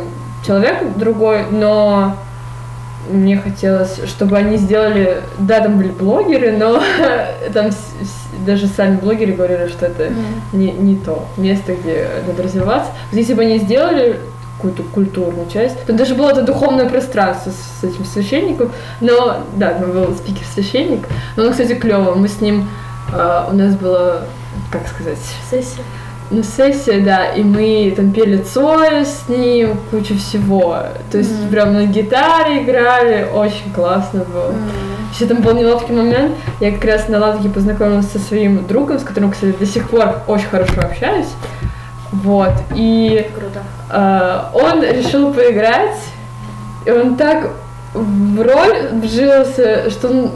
человек 0.46 0.96
другой, 0.96 1.44
но 1.50 2.16
мне 3.10 3.36
хотелось, 3.36 4.00
чтобы 4.06 4.36
они 4.36 4.56
сделали... 4.56 5.22
Да, 5.38 5.60
там 5.60 5.78
были 5.78 5.88
блогеры, 5.88 6.52
но 6.52 6.82
там 7.52 7.70
даже 8.46 8.66
сами 8.66 8.96
блогеры 8.96 9.32
говорили, 9.32 9.68
что 9.68 9.86
это 9.86 10.10
не, 10.52 10.72
не 10.72 10.96
то 10.96 11.26
место, 11.36 11.74
где 11.74 12.08
надо 12.26 12.42
развиваться. 12.42 12.90
Вот 13.10 13.18
Если 13.18 13.34
бы 13.34 13.42
они 13.42 13.58
сделали 13.58 14.20
какую-то 14.56 14.82
культурную 14.82 15.48
часть, 15.50 15.84
то 15.84 15.92
даже 15.92 16.14
было 16.14 16.30
это 16.30 16.42
духовное 16.42 16.88
пространство 16.88 17.50
с, 17.50 17.80
с 17.80 17.84
этим 17.84 18.04
священником. 18.04 18.72
Но, 19.00 19.44
да, 19.56 19.72
там 19.72 19.90
был 19.90 20.14
спикер-священник. 20.14 21.06
Но 21.36 21.44
он, 21.44 21.50
кстати, 21.50 21.74
клево. 21.74 22.14
Мы 22.14 22.28
с 22.28 22.40
ним... 22.40 22.68
а, 23.12 23.48
у 23.50 23.54
нас 23.54 23.74
было, 23.74 24.26
как 24.70 24.86
сказать, 24.88 25.18
Сессия. 25.50 25.82
Ну, 26.30 26.42
сессия, 26.42 27.00
да, 27.00 27.26
и 27.26 27.42
мы 27.42 27.92
там 27.96 28.10
пели 28.10 28.38
Цоя 28.42 29.04
с 29.04 29.28
ним, 29.28 29.76
кучу 29.90 30.16
всего. 30.16 30.78
То 31.10 31.18
есть 31.18 31.38
Мгм. 31.42 31.48
прям 31.50 31.74
на 31.74 31.84
гитаре 31.86 32.62
играли, 32.62 33.26
очень 33.32 33.72
классно 33.74 34.24
было. 34.24 34.48
М. 34.50 34.56
Еще 35.14 35.26
там 35.26 35.42
был 35.42 35.54
неловкий 35.54 35.94
момент. 35.94 36.34
Я 36.60 36.72
как 36.72 36.84
раз 36.84 37.08
на 37.08 37.18
Ладоге 37.20 37.48
познакомилась 37.50 38.10
со 38.10 38.18
своим 38.18 38.66
другом, 38.66 38.98
с 38.98 39.02
которым, 39.04 39.30
кстати, 39.30 39.54
до 39.58 39.66
сих 39.66 39.88
пор 39.88 40.22
очень 40.26 40.48
хорошо 40.48 40.80
общаюсь. 40.80 41.28
Вот. 42.10 42.52
И 42.74 43.28
Круто. 43.34 43.62
э, 43.90 44.40
он 44.54 44.82
решил 44.82 45.32
поиграть, 45.32 45.98
и 46.86 46.90
он 46.90 47.16
так 47.16 47.50
в 47.92 48.42
роль 48.42 48.88
вжился, 49.02 49.88
что 49.90 50.08
он 50.08 50.30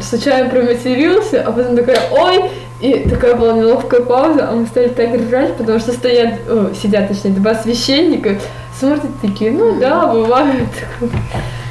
случайно 0.00 0.50
проматерился, 0.50 1.42
а 1.46 1.52
потом 1.52 1.74
такая 1.76 1.98
«Ой!» 2.10 2.50
И 2.80 3.08
такая 3.08 3.34
была 3.34 3.54
неловкая 3.54 4.02
пауза, 4.02 4.48
а 4.48 4.52
мы 4.54 4.66
стали 4.66 4.88
так 4.88 5.12
ржать, 5.14 5.56
потому 5.56 5.80
что 5.80 5.92
стоят, 5.92 6.40
о, 6.48 6.72
сидят, 6.74 7.08
точнее, 7.08 7.32
два 7.32 7.54
священника, 7.54 8.38
смотрят 8.78 9.10
такие, 9.20 9.50
ну 9.50 9.80
да, 9.80 10.06
бывает. 10.06 10.68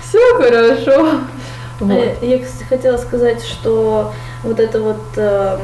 Все 0.04 0.20
хорошо. 0.36 1.12
Вот. 1.80 1.92
Э, 1.94 2.16
Я, 2.22 2.40
кстати, 2.40 2.64
хотела 2.68 2.98
сказать, 2.98 3.42
что 3.44 4.12
вот 4.44 4.60
это 4.60 4.82
вот 4.82 5.02
эм, 5.16 5.60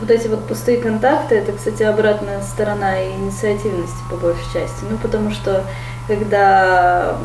вот 0.00 0.10
эти 0.10 0.28
вот 0.28 0.46
пустые 0.46 0.78
контакты, 0.78 1.34
это, 1.36 1.52
кстати, 1.52 1.82
обратная 1.82 2.40
сторона 2.42 3.02
инициативности 3.04 3.96
по 4.10 4.16
большей 4.16 4.44
части. 4.52 4.84
Ну, 4.88 4.98
потому 4.98 5.30
что 5.30 5.64
когда 6.06 7.16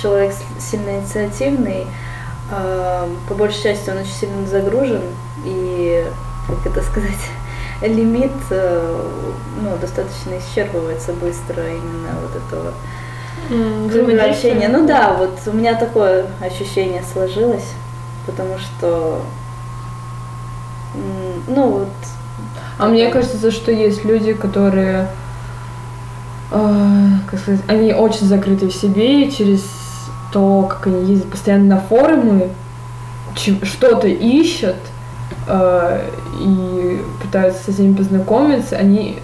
человек 0.00 0.32
сильно 0.58 0.90
инициативный, 0.98 1.86
эм, 2.52 3.16
по 3.28 3.34
большей 3.34 3.62
части 3.62 3.90
он 3.90 3.98
очень 3.98 4.12
сильно 4.12 4.46
загружен, 4.46 5.02
и, 5.44 6.06
как 6.46 6.66
это 6.66 6.82
сказать, 6.82 7.30
лимит 7.82 8.32
э, 8.50 9.10
ну, 9.62 9.76
достаточно 9.80 10.38
исчерпывается 10.38 11.12
быстро 11.12 11.62
именно 11.66 12.10
вот 12.22 12.36
этого 12.36 12.72
взаимоотношения. 13.88 14.68
Ну 14.68 14.86
да, 14.86 15.14
вот 15.14 15.38
у 15.46 15.52
меня 15.52 15.74
такое 15.74 16.26
ощущение 16.40 17.02
сложилось, 17.02 17.68
потому 18.26 18.58
что, 18.58 19.22
ну 21.46 21.70
вот, 21.70 21.88
А 22.78 22.86
мне 22.86 23.08
кажется, 23.08 23.50
что 23.50 23.72
есть 23.72 24.04
люди, 24.04 24.32
которые, 24.34 25.08
э, 26.50 27.08
как 27.30 27.40
сказать, 27.40 27.60
они 27.68 27.92
очень 27.92 28.26
закрыты 28.26 28.68
в 28.68 28.74
себе, 28.74 29.24
и 29.24 29.30
через 29.30 29.64
то, 30.32 30.62
как 30.64 30.86
они 30.86 31.10
ездят 31.10 31.30
постоянно 31.30 31.76
на 31.76 31.80
форумы, 31.80 32.50
что-то 33.34 34.08
ищут 34.08 34.76
и 35.48 37.00
пытаются 37.22 37.72
с 37.72 37.78
ними 37.78 37.94
познакомиться, 37.94 38.76
они 38.76 39.18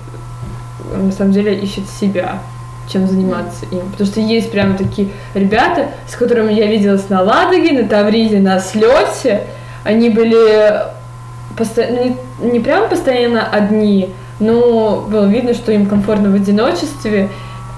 на 0.94 1.12
самом 1.12 1.32
деле 1.32 1.54
ищут 1.58 1.88
себя, 1.88 2.38
чем 2.88 3.06
заниматься 3.08 3.64
им. 3.70 3.90
Потому 3.90 4.08
что 4.08 4.20
есть 4.20 4.50
прям 4.50 4.76
такие 4.76 5.08
ребята, 5.34 5.88
с 6.08 6.14
которыми 6.16 6.52
я 6.52 6.66
виделась 6.66 7.08
на 7.08 7.22
Ладоге, 7.22 7.72
на 7.72 7.88
Тавриде, 7.88 8.38
на 8.38 8.60
слете. 8.60 9.46
Они 9.84 10.10
были 10.10 10.82
посто- 11.56 11.88
ну, 11.90 12.16
не, 12.44 12.52
не 12.52 12.60
прям 12.60 12.88
постоянно 12.88 13.48
одни, 13.48 14.12
но 14.38 15.06
было 15.08 15.26
видно, 15.26 15.54
что 15.54 15.72
им 15.72 15.86
комфортно 15.86 16.30
в 16.30 16.34
одиночестве. 16.34 17.28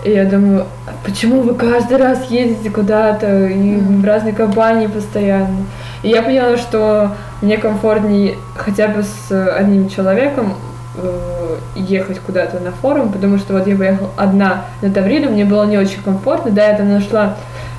И 0.05 0.11
я 0.11 0.27
думаю, 0.27 0.67
«А 0.87 0.91
почему 1.03 1.41
вы 1.41 1.55
каждый 1.55 1.97
раз 1.97 2.31
ездите 2.31 2.69
куда-то 2.71 3.47
и 3.47 3.77
в 3.77 4.05
разные 4.05 4.35
компании 4.35 4.87
постоянно? 4.87 5.65
И 6.03 6.11
я 6.11 6.23
поняла, 6.23 6.59
что 6.59 7.13
мне 7.41 7.57
комфортнее 7.57 8.37
хотя 8.55 8.89
бы 8.89 9.03
с 9.03 9.57
одним 9.57 9.89
человеком 9.89 10.57
э, 10.97 11.57
ехать 11.75 12.21
куда-то 12.21 12.61
на 12.61 12.71
форум, 12.71 13.13
потому 13.13 13.39
что 13.39 13.55
вот 13.55 13.67
я 13.67 13.77
поехала 13.77 14.11
одна 14.17 14.67
на 14.83 14.93
Тавриду, 14.93 15.31
мне 15.31 15.47
было 15.47 15.65
не 15.65 15.79
очень 15.79 16.03
комфортно, 16.03 16.51
да, 16.51 16.69
я 16.69 16.77
там 16.77 16.91
нашла 16.91 17.37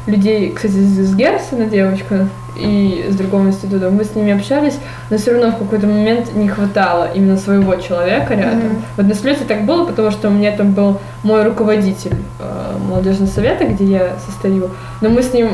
людей, 0.07 0.51
кстати, 0.51 0.73
из 0.73 1.15
Герсона 1.15 1.65
девочка 1.65 2.27
и 2.57 3.07
с 3.09 3.15
другого 3.15 3.47
института, 3.47 3.89
мы 3.89 4.03
с 4.03 4.15
ними 4.15 4.33
общались, 4.33 4.77
но 5.09 5.17
все 5.17 5.31
равно 5.31 5.51
в 5.51 5.59
какой-то 5.59 5.87
момент 5.87 6.33
не 6.35 6.47
хватало 6.47 7.09
именно 7.13 7.37
своего 7.37 7.75
человека 7.75 8.33
рядом. 8.33 8.59
Мгм. 8.59 8.81
Вот 8.97 9.05
на 9.07 9.15
слете 9.15 9.45
так 9.47 9.65
было, 9.65 9.85
потому 9.85 10.11
что 10.11 10.29
у 10.29 10.31
меня 10.31 10.51
там 10.51 10.71
был 10.71 10.99
мой 11.23 11.43
руководитель 11.43 12.15
э, 12.39 12.77
молодежного 12.89 13.29
совета, 13.29 13.65
где 13.65 13.85
я 13.85 14.13
состою, 14.25 14.71
но 15.01 15.09
мы 15.09 15.21
с 15.21 15.33
ним 15.33 15.49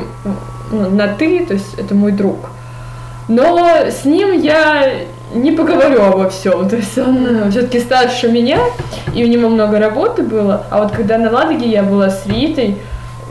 ну, 0.72 0.89
на 0.89 1.08
ты, 1.08 1.46
то 1.46 1.53
есть 1.53 1.74
это 1.77 1.96
мой 1.96 2.12
друг. 2.12 2.50
Но 3.27 3.67
с 3.89 4.03
ним 4.05 4.31
я 4.39 4.91
не 5.34 5.51
поговорю 5.51 6.01
обо 6.03 6.29
всем. 6.29 6.67
То 6.67 6.75
есть 6.75 6.98
он 6.98 7.50
все-таки 7.51 7.79
старше 7.79 8.29
меня, 8.29 8.60
и 9.13 9.24
у 9.24 9.27
него 9.27 9.50
много 9.50 9.79
работы 9.79 10.24
было. 10.24 10.65
А 10.70 10.84
вот 10.84 10.91
когда 10.91 11.17
на 11.17 11.31
Ладоге 11.31 11.70
я 11.70 11.84
была 11.84 12.10
с 12.10 12.25
Ритой, 12.25 12.77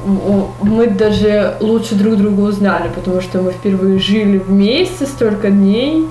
мы 0.05 0.87
даже 0.89 1.57
лучше 1.61 1.95
друг 1.95 2.17
друга 2.17 2.41
узнали, 2.41 2.89
потому 2.95 3.21
что 3.21 3.41
мы 3.43 3.53
впервые 3.53 3.99
жили 3.99 4.39
вместе 4.39 5.07
столько 5.07 5.51
дней, 5.51 6.09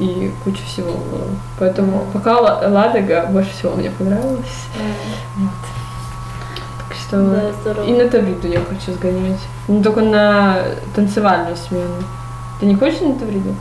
и 0.00 0.30
куча 0.44 0.62
всего 0.64 0.92
было. 0.92 1.28
Поэтому 1.58 2.06
пока 2.12 2.38
Ла- 2.40 2.62
Ладога 2.68 3.26
больше 3.30 3.50
всего 3.50 3.74
мне 3.74 3.90
понравилась. 3.90 4.66
Вот. 5.36 5.50
Так 6.88 6.96
что... 6.96 7.22
да, 7.30 7.52
здорово. 7.60 7.86
И 7.86 7.92
на 7.92 8.08
Тавриду 8.08 8.48
я 8.48 8.60
хочу 8.60 8.92
сгонять. 8.92 9.40
Ну, 9.68 9.82
только 9.82 10.02
на 10.02 10.58
танцевальную 10.94 11.56
смену. 11.56 11.94
Ты 12.60 12.66
не 12.66 12.74
хочешь 12.74 13.00
на 13.00 13.14
Тавриду? 13.14 13.54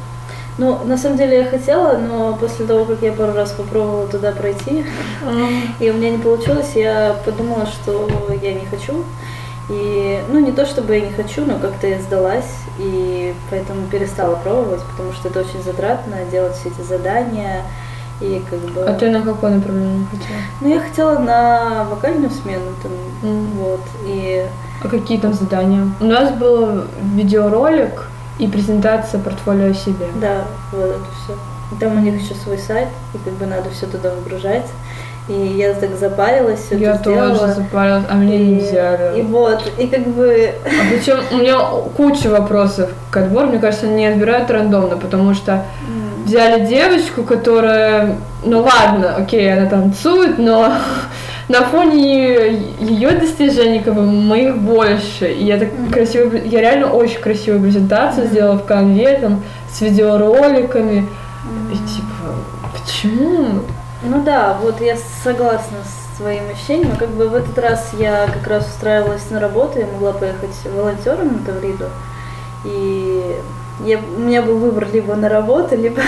Ну, 0.58 0.80
на 0.86 0.98
самом 0.98 1.18
деле 1.18 1.40
я 1.40 1.46
хотела, 1.46 1.98
но 1.98 2.34
после 2.40 2.66
того, 2.66 2.86
как 2.86 3.02
я 3.02 3.12
пару 3.12 3.34
раз 3.34 3.52
попробовала 3.52 4.08
туда 4.08 4.32
пройти, 4.32 4.86
и 5.82 5.90
у 5.90 5.94
меня 5.94 6.12
не 6.12 6.18
получилось, 6.18 6.72
я 6.76 7.14
подумала, 7.26 7.66
что 7.66 8.10
я 8.42 8.54
не 8.54 8.66
хочу. 8.66 9.04
И, 9.70 10.22
ну, 10.30 10.40
не 10.40 10.52
то 10.52 10.66
чтобы 10.66 10.96
я 10.96 11.02
не 11.02 11.12
хочу, 11.12 11.44
но 11.46 11.58
как-то 11.58 11.88
я 11.88 12.00
сдалась, 12.00 12.52
и 12.78 13.34
поэтому 13.50 13.88
перестала 13.88 14.36
пробовать, 14.36 14.82
потому 14.92 15.12
что 15.14 15.30
это 15.30 15.40
очень 15.40 15.64
затратно, 15.64 16.18
делать 16.32 16.56
все 16.56 16.70
эти 16.70 16.82
задания, 16.82 17.64
и 18.22 18.44
как 18.50 18.60
бы... 18.60 18.82
А 18.84 18.94
ты 18.94 19.10
на 19.10 19.22
какое 19.22 19.56
направление 19.56 20.06
хотела? 20.12 20.38
Ну, 20.62 20.68
я 20.70 20.80
хотела 20.80 21.18
на 21.18 21.86
вокальную 21.86 22.30
смену, 22.30 22.66
там, 22.84 22.92
М. 23.24 23.48
вот, 23.58 23.82
и... 24.06 24.46
А 24.84 24.88
какие 24.88 25.20
там 25.20 25.34
задания? 25.34 25.90
У 26.00 26.06
нас 26.06 26.32
был 26.32 26.84
видеоролик 27.16 28.08
и 28.38 28.48
презентация 28.48 29.20
портфолио 29.20 29.72
о 29.72 29.74
себе. 29.74 30.06
Да, 30.22 30.44
вот 30.72 30.86
это 30.86 31.00
все. 31.24 31.34
Там 31.80 31.98
у 31.98 32.00
них 32.00 32.22
еще 32.22 32.36
свой 32.36 32.60
сайт, 32.60 32.90
и 33.14 33.18
как 33.18 33.34
бы 33.34 33.48
надо 33.48 33.72
все 33.72 33.88
туда 33.88 34.12
выгружать. 34.14 34.68
И 35.28 35.34
я 35.58 35.74
так 35.74 35.96
запарилась, 35.96 36.60
все 36.66 36.78
я 36.78 36.92
это 36.92 37.00
сделала. 37.00 37.36
тоже 37.38 37.54
запарилась, 37.54 38.04
а 38.10 38.14
мне 38.16 38.38
не 38.38 38.60
И- 38.60 38.62
взяли. 38.62 39.20
И 39.20 39.24
вот, 39.24 39.72
и 39.80 39.88
как 39.88 40.06
бы... 40.08 40.52
А 40.66 40.94
причем 40.94 41.18
у 41.32 41.38
меня 41.38 41.58
куча 41.98 42.30
вопросов 42.30 42.92
к 43.10 43.18
отбору. 43.18 43.48
Мне 43.48 43.58
кажется, 43.58 43.88
они 43.88 44.06
отбирают 44.06 44.52
рандомно, 44.52 44.98
потому 44.98 45.34
что 45.34 45.66
взяли 46.26 46.66
девочку, 46.68 47.24
которая, 47.24 48.18
ну 48.44 48.62
ладно, 48.62 49.16
окей, 49.16 49.52
она 49.52 49.68
танцует, 49.68 50.38
но 50.38 50.74
на 51.50 51.62
фоне 51.62 52.60
ее 52.80 53.12
достижений, 53.12 53.80
как 53.80 53.96
бы, 53.96 54.04
моих 54.04 54.58
больше. 54.58 55.32
И 55.32 55.44
я 55.44 55.58
так 55.58 55.70
красиво, 55.92 56.36
я 56.36 56.62
реально 56.62 56.92
очень 56.92 57.20
красивую 57.20 57.64
презентацию 57.64 58.28
сделала 58.28 58.58
в 58.58 58.66
конве, 58.66 59.18
там, 59.20 59.42
с 59.72 59.82
видеороликами. 59.82 61.08
И 61.72 61.76
типа, 61.78 62.36
почему? 62.74 63.62
Ну 64.06 64.24
да, 64.24 64.58
вот 64.62 64.82
я 64.82 64.98
согласна 65.24 65.78
с 65.84 66.18
своим 66.18 66.44
ощущением. 66.50 66.96
Как 66.96 67.10
бы 67.10 67.28
в 67.28 67.36
этот 67.36 67.58
раз 67.58 67.92
я 67.98 68.28
как 68.28 68.48
раз 68.48 68.68
устраивалась 68.68 69.30
на 69.30 69.40
работу, 69.40 69.80
я 69.80 69.88
могла 69.88 70.14
поехать 70.14 70.56
волонтером 70.66 71.34
на 71.34 71.46
Тавриду. 71.46 71.86
И 72.64 73.36
я, 73.84 74.00
у 74.00 74.20
меня 74.20 74.42
был 74.42 74.58
выбор 74.58 74.88
либо 74.92 75.16
на 75.16 75.30
работу, 75.30 75.76
либо 75.82 76.02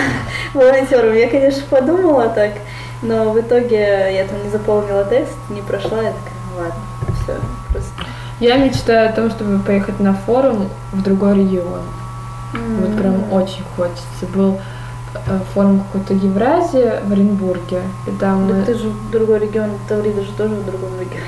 волонтером. 0.54 1.13
Я, 1.13 1.30
конечно, 1.30 1.63
подумала 1.70 2.30
так, 2.30 2.54
но 3.01 3.32
в 3.32 3.39
итоге 3.39 4.16
я 4.16 4.25
там 4.25 4.44
не 4.44 4.50
заполнила 4.50 5.04
тест, 5.04 5.34
не 5.50 5.62
прошла, 5.62 6.01
я 6.01 6.12
такая, 6.12 6.34
ну 6.51 6.62
ладно, 6.62 6.82
все, 7.24 7.36
просто. 7.72 7.92
Я 8.39 8.58
мечтаю 8.58 9.10
о 9.10 9.13
том, 9.13 9.32
чтобы 9.32 9.60
поехать 9.60 10.00
на 10.00 10.13
форум 10.13 10.70
в 10.94 11.01
другой 11.01 11.36
регион. 11.36 11.82
Mm-hmm. 12.54 12.80
Вот 12.80 12.98
прям 12.98 13.34
очень 13.34 13.63
хочется. 13.75 14.25
Был 14.34 14.60
форум 15.53 15.81
какой-то 15.81 16.13
Евразия 16.13 17.01
в 17.05 17.11
Оренбурге. 17.11 17.81
И 18.07 18.11
там... 18.11 18.47
Так 18.47 18.65
ты 18.65 18.73
же 18.75 18.89
в 18.89 19.11
другой 19.11 19.39
регион, 19.39 19.71
Таврида 19.87 20.21
же 20.21 20.31
тоже 20.33 20.55
в 20.55 20.65
другом 20.65 20.91
регионе. 20.99 21.23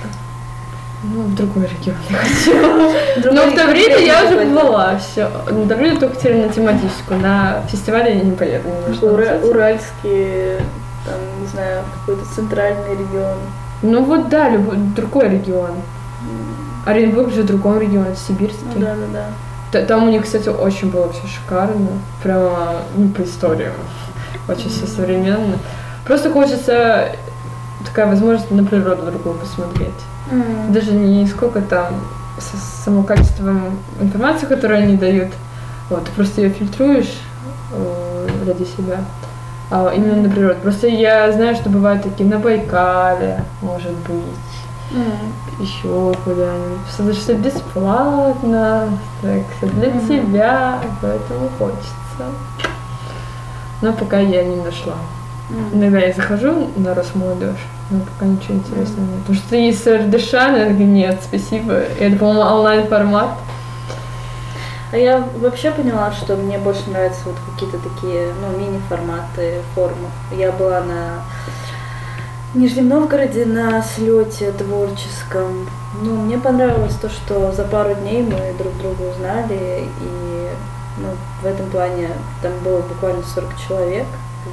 Ну, 1.02 1.22
в 1.24 1.36
другой 1.36 1.64
регион 1.64 1.98
я 2.10 2.18
хочу. 2.18 3.34
Но 3.34 3.50
в 3.50 3.56
Тавриде 3.56 4.06
я 4.06 4.26
уже 4.26 4.46
была, 4.46 4.98
все. 4.98 5.30
На 5.50 5.68
Тавриде 5.68 5.98
только 5.98 6.18
теперь 6.18 6.46
на 6.46 6.50
тематическую, 6.50 7.20
на 7.22 7.62
фестивале 7.70 8.18
я 8.18 8.24
не 8.24 8.32
поеду. 8.32 8.68
Уральский, 9.02 10.58
там, 11.06 11.42
не 11.42 11.48
знаю, 11.48 11.84
какой-то 12.00 12.26
центральный 12.36 12.92
регион. 12.92 13.38
Ну 13.82 14.04
вот 14.04 14.28
да, 14.28 14.50
любой, 14.50 14.76
другой 14.78 15.30
регион. 15.30 15.72
Оренбург 16.86 17.32
же 17.32 17.44
в 17.44 17.46
другом 17.46 17.80
регионе, 17.80 18.16
сибирский. 18.16 18.66
Ну, 18.76 18.82
да, 18.82 18.96
да, 18.96 19.06
да. 19.14 19.26
Там 19.72 20.08
у 20.08 20.10
них, 20.10 20.24
кстати, 20.24 20.50
очень 20.50 20.90
было 20.90 21.12
все 21.12 21.28
шикарно. 21.28 21.90
Прямо, 22.24 22.78
ну, 22.96 23.10
по 23.10 23.22
истории. 23.24 23.70
Очень 24.48 24.70
все 24.70 24.88
современно. 24.88 25.58
Просто 26.06 26.32
хочется 26.32 27.16
такая 27.86 28.08
возможность 28.08 28.50
на 28.52 28.64
природу 28.64 29.04
другую 29.04 29.36
посмотреть. 29.36 29.90
Mm. 30.32 30.72
Даже 30.72 30.92
не 30.92 31.26
сколько 31.28 31.62
там 31.62 31.96
само 32.84 33.04
качество 33.04 33.56
информации, 34.02 34.46
которую 34.46 34.82
они 34.82 34.96
дают. 34.96 35.30
Вот, 35.90 36.06
ты 36.06 36.12
просто 36.12 36.42
ее 36.42 36.50
фильтруешь 36.50 37.20
э, 37.72 38.28
ради 38.46 38.64
себя. 38.64 39.00
А 39.72 39.92
именно 39.96 40.22
на 40.22 40.30
природу. 40.30 40.60
Просто 40.62 40.88
я 40.88 41.32
знаю, 41.32 41.56
что 41.56 41.70
бывают 41.70 42.04
такие 42.04 42.28
на 42.28 42.40
Байкале, 42.40 43.44
может 43.62 43.94
быть. 44.08 44.24
Mm. 44.92 45.62
Еще 45.62 46.14
куда-нибудь. 46.24 46.80
Потому 46.90 47.14
что 47.14 47.34
бесплатно, 47.36 48.90
так, 49.22 49.72
для 49.74 49.90
mm. 49.90 50.08
тебя, 50.08 50.80
поэтому 51.02 51.50
хочется. 51.58 52.26
Но 53.82 53.94
пока 53.94 54.20
я 54.20 54.44
не 54.44 54.56
нашла. 54.56 54.96
Mm. 55.50 55.76
Иногда 55.76 56.00
я 56.00 56.14
захожу 56.14 56.70
на 56.76 56.94
Росмолодежь, 56.96 57.66
но 57.92 58.00
пока 58.02 58.26
ничего 58.26 58.56
интересного 58.56 59.06
нет. 59.06 59.20
Потому 59.22 59.38
что 59.38 59.56
есть 59.56 59.88
РДШ, 59.88 60.32
но 60.34 60.58
я 60.58 60.70
говорю, 60.70 60.86
нет, 60.86 61.22
спасибо. 61.24 61.74
Это, 61.74 62.18
по-моему, 62.18 62.42
онлайн-формат. 62.42 63.30
А 64.92 64.98
я 64.98 65.24
вообще 65.38 65.70
поняла, 65.70 66.12
что 66.12 66.36
мне 66.36 66.58
больше 66.58 66.90
нравятся 66.90 67.22
вот 67.26 67.36
какие-то 67.52 67.78
такие, 67.78 68.34
ну, 68.42 68.58
мини-форматы 68.58 69.62
форумов. 69.76 70.12
Я 70.32 70.52
была 70.52 70.82
на 70.82 71.24
Нижнем 72.56 72.90
Новгороде 72.90 73.46
на 73.46 73.84
слете 73.84 74.52
творческом. 74.52 75.70
Ну, 76.02 76.16
мне 76.16 76.36
понравилось 76.40 76.96
то, 76.96 77.08
что 77.08 77.52
за 77.52 77.64
пару 77.64 77.94
дней 77.94 78.24
мы 78.24 78.54
друг 78.58 78.76
друга 78.78 79.12
узнали, 79.12 79.84
и 80.02 80.48
ну, 80.98 81.10
в 81.44 81.46
этом 81.46 81.70
плане 81.70 82.10
там 82.42 82.52
было 82.64 82.82
буквально 82.82 83.22
40 83.24 83.50
человек. 83.68 84.06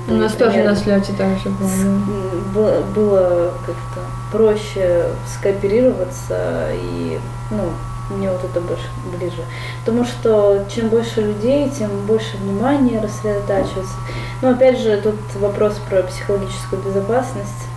У 0.09 0.13
нас 0.13 0.33
тоже 0.33 0.63
на 0.63 0.77
слете 0.77 1.15
так 1.17 1.39
же 1.39 1.49
было. 1.49 2.83
Было, 2.95 3.53
как-то 3.65 4.01
проще 4.31 5.07
скооперироваться, 5.27 6.69
и 6.75 7.19
ну, 7.51 7.71
мне 8.15 8.31
вот 8.31 8.45
это 8.45 8.61
больше 8.61 8.89
ближе. 9.17 9.43
Потому 9.85 10.05
что 10.05 10.67
чем 10.69 10.89
больше 10.89 11.23
людей, 11.23 11.71
тем 11.71 11.89
больше 12.07 12.37
внимания 12.37 13.01
рассредотачивается. 13.01 13.95
Но 14.43 14.51
опять 14.51 14.79
же, 14.79 15.01
тут 15.03 15.17
вопрос 15.41 15.81
про 15.89 16.03
психологическую 16.03 16.83
безопасность 16.83 17.69
в 17.73 17.76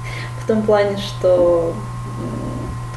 том 0.50 0.64
плане, 0.64 0.98
что 0.98 1.74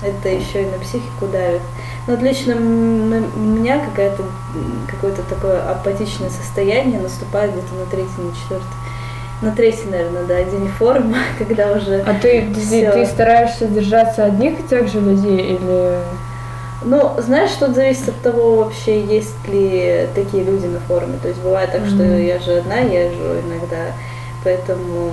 это 0.02 0.28
еще 0.28 0.62
и 0.62 0.66
на 0.66 0.78
психику 0.78 1.26
давит. 1.26 1.60
Но 2.06 2.14
вот 2.14 2.22
лично 2.22 2.54
на 2.56 3.20
меня 3.36 3.78
какая-то 3.78 4.24
какое-то 4.90 5.22
такое 5.22 5.62
апатичное 5.70 6.30
состояние 6.30 7.00
наступает 7.00 7.52
где-то 7.52 7.74
на 7.74 7.86
третий, 7.86 8.18
на 8.18 8.34
четвертый 8.34 8.66
на 9.42 9.50
третий, 9.50 9.88
наверное, 9.90 10.22
да, 10.22 10.42
день 10.44 10.68
форума, 10.68 11.18
когда 11.38 11.72
уже. 11.72 12.00
А 12.06 12.14
ты, 12.14 12.46
ты, 12.54 12.90
ты 12.90 13.06
стараешься 13.06 13.66
держаться 13.66 14.24
одних 14.24 14.60
и 14.60 14.62
тех 14.62 14.88
же 14.88 15.00
людей 15.00 15.54
или 15.54 15.98
ну, 16.84 17.12
знаешь, 17.18 17.50
что 17.50 17.72
зависит 17.72 18.08
от 18.08 18.20
того, 18.22 18.56
вообще 18.56 19.04
есть 19.04 19.36
ли 19.46 20.08
такие 20.14 20.42
люди 20.42 20.66
на 20.66 20.80
форуме. 20.80 21.18
То 21.22 21.28
есть 21.28 21.40
бывает 21.40 21.70
так, 21.70 21.82
mm-hmm. 21.82 21.94
что 21.94 22.02
я 22.02 22.38
же 22.40 22.58
одна 22.58 22.78
езжу 22.78 23.40
иногда. 23.46 23.92
Поэтому 24.44 25.10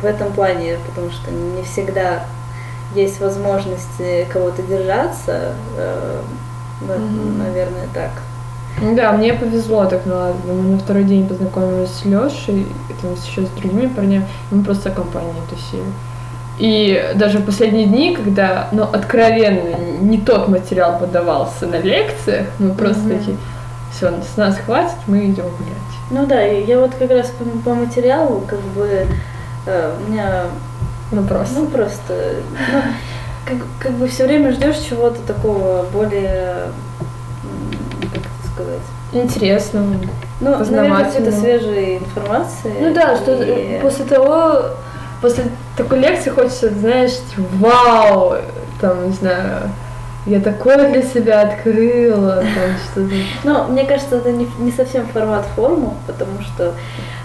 в 0.00 0.04
этом 0.04 0.32
плане, 0.32 0.78
потому 0.86 1.10
что 1.10 1.30
не 1.30 1.62
всегда 1.62 2.24
есть 2.94 3.20
возможность 3.20 4.00
кого-то 4.32 4.62
держаться, 4.62 5.52
mm-hmm. 6.80 7.38
наверное, 7.38 7.88
так. 7.92 8.10
Да, 8.94 9.12
мне 9.12 9.32
повезло 9.32 9.86
так 9.86 10.04
на 10.04 10.32
Мы 10.46 10.72
на 10.72 10.78
второй 10.78 11.04
день 11.04 11.26
познакомились 11.26 11.90
с 11.90 12.04
Лешей, 12.04 12.66
там 13.00 13.12
еще 13.12 13.46
с 13.46 13.50
другими 13.50 13.86
парнями, 13.86 14.26
мы 14.50 14.62
просто 14.62 14.90
компанией 14.90 15.32
тусили. 15.48 15.82
И 16.58 17.12
даже 17.14 17.38
в 17.38 17.44
последние 17.44 17.86
дни, 17.86 18.16
когда, 18.16 18.68
ну, 18.72 18.84
откровенно 18.84 19.76
не 20.00 20.18
тот 20.18 20.48
материал 20.48 20.98
подавался 20.98 21.66
на 21.66 21.78
лекциях, 21.78 22.46
мы 22.58 22.72
просто 22.72 23.02
mm-hmm. 23.02 23.18
такие, 23.18 23.36
все, 23.96 24.12
с 24.22 24.36
нас 24.36 24.58
хватит, 24.58 24.96
мы 25.06 25.26
идем 25.26 25.44
гулять. 25.44 26.10
Ну 26.10 26.26
да, 26.26 26.42
я 26.42 26.78
вот 26.78 26.94
как 26.94 27.10
раз 27.10 27.30
по, 27.30 27.44
по 27.64 27.74
материалу, 27.74 28.42
как 28.46 28.60
бы, 28.60 29.06
э, 29.66 29.94
у 29.98 30.10
меня... 30.10 30.44
Ну 31.10 31.24
просто. 31.24 31.60
Ну 31.60 31.66
просто, 31.66 32.36
ну, 32.72 32.82
как, 33.46 33.58
как 33.80 33.92
бы 33.92 34.08
все 34.08 34.26
время 34.26 34.52
ждешь 34.52 34.78
чего-то 34.78 35.20
такого 35.26 35.84
более, 35.92 36.68
как 38.00 38.22
это 38.22 38.52
сказать? 38.52 38.80
Интересного. 39.12 39.94
Ну, 40.40 40.58
наверное, 40.58 41.04
какой-то 41.04 41.32
свежей 41.32 41.98
информации. 41.98 42.74
Ну 42.80 42.92
да, 42.92 43.14
и... 43.14 43.16
что 43.16 43.80
после 43.80 44.04
того 44.04 44.62
после 45.20 45.44
такой 45.76 46.00
лекции 46.00 46.30
хочется, 46.30 46.70
знаешь, 46.70 47.12
типа, 47.30 47.42
вау, 47.58 48.34
там, 48.80 49.06
не 49.06 49.12
знаю, 49.12 49.70
я 50.26 50.40
такое 50.40 50.90
для 50.92 51.02
себя 51.02 51.42
открыла, 51.42 52.36
там 52.36 52.76
что-то. 52.90 53.14
Ну, 53.44 53.72
мне 53.72 53.84
кажется, 53.84 54.16
это 54.16 54.32
не, 54.32 54.48
не 54.58 54.72
совсем 54.72 55.06
формат 55.06 55.44
форму, 55.54 55.96
потому 56.06 56.40
что 56.42 56.74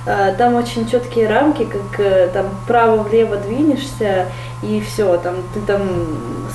э, 0.05 0.35
там 0.37 0.53
очень 0.53 0.87
четкие 0.87 1.27
рамки, 1.27 1.65
как 1.65 1.99
э, 1.99 2.29
там 2.31 2.45
право-влево 2.67 3.37
двинешься, 3.37 4.27
и 4.61 4.81
все, 4.81 5.17
там 5.17 5.37
ты 5.53 5.61
там 5.61 5.81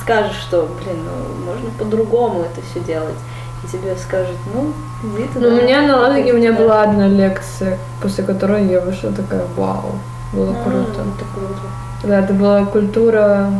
скажешь, 0.00 0.36
что, 0.36 0.68
блин, 0.80 0.98
ну, 1.04 1.52
можно 1.52 1.70
по-другому 1.78 2.42
это 2.42 2.64
все 2.70 2.80
делать. 2.80 3.16
И 3.64 3.68
тебе 3.68 3.96
скажут, 3.96 4.36
ну, 4.54 4.72
иди 5.02 5.26
туда. 5.28 5.50
Ну, 5.50 5.56
у 5.56 5.60
меня 5.60 5.82
на 5.82 5.96
Ладоге 5.96 6.32
у 6.32 6.36
меня 6.36 6.52
была 6.52 6.82
одна 6.82 7.08
лекция, 7.08 7.78
после 8.00 8.22
которой 8.22 8.66
я 8.66 8.80
вышла 8.80 9.10
такая, 9.10 9.42
вау, 9.56 9.98
было 10.32 10.52
а, 10.52 10.62
круто. 10.62 11.00
Это 11.00 11.24
круто. 11.34 11.62
Да, 12.04 12.20
это 12.20 12.34
была 12.34 12.64
культура 12.66 13.50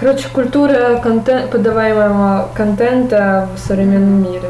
Короче, 0.00 0.28
культура 0.32 0.98
контент, 1.02 1.50
подаваемого 1.50 2.48
контента 2.54 3.50
в 3.54 3.58
современном 3.58 4.22
мире. 4.22 4.48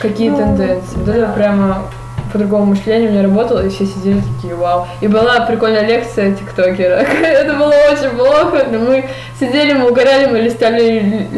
Какие 0.00 0.30
ну, 0.30 0.38
тенденции. 0.38 0.98
Да. 1.06 1.14
это 1.14 1.32
прямо 1.32 1.84
по-другому 2.32 2.66
мышлению 2.66 3.10
у 3.10 3.12
меня 3.12 3.22
работало, 3.22 3.64
и 3.64 3.68
все 3.68 3.86
сидели 3.86 4.20
такие, 4.20 4.56
вау. 4.56 4.88
И 5.00 5.06
была 5.06 5.46
прикольная 5.46 5.86
лекция 5.86 6.34
тиктокера. 6.34 6.94
это 7.22 7.54
было 7.54 7.72
очень 7.92 8.10
плохо, 8.16 8.66
но 8.72 8.80
мы 8.80 9.04
сидели, 9.38 9.72
мы 9.72 9.88
угорали, 9.88 10.26
мы 10.26 10.40
листали 10.40 11.28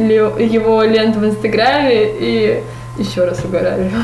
его 0.42 0.82
ленту 0.82 1.18
в 1.18 1.26
Инстаграме, 1.26 2.06
и 2.18 2.62
еще 2.96 3.24
раз 3.24 3.44
угорали. 3.44 3.90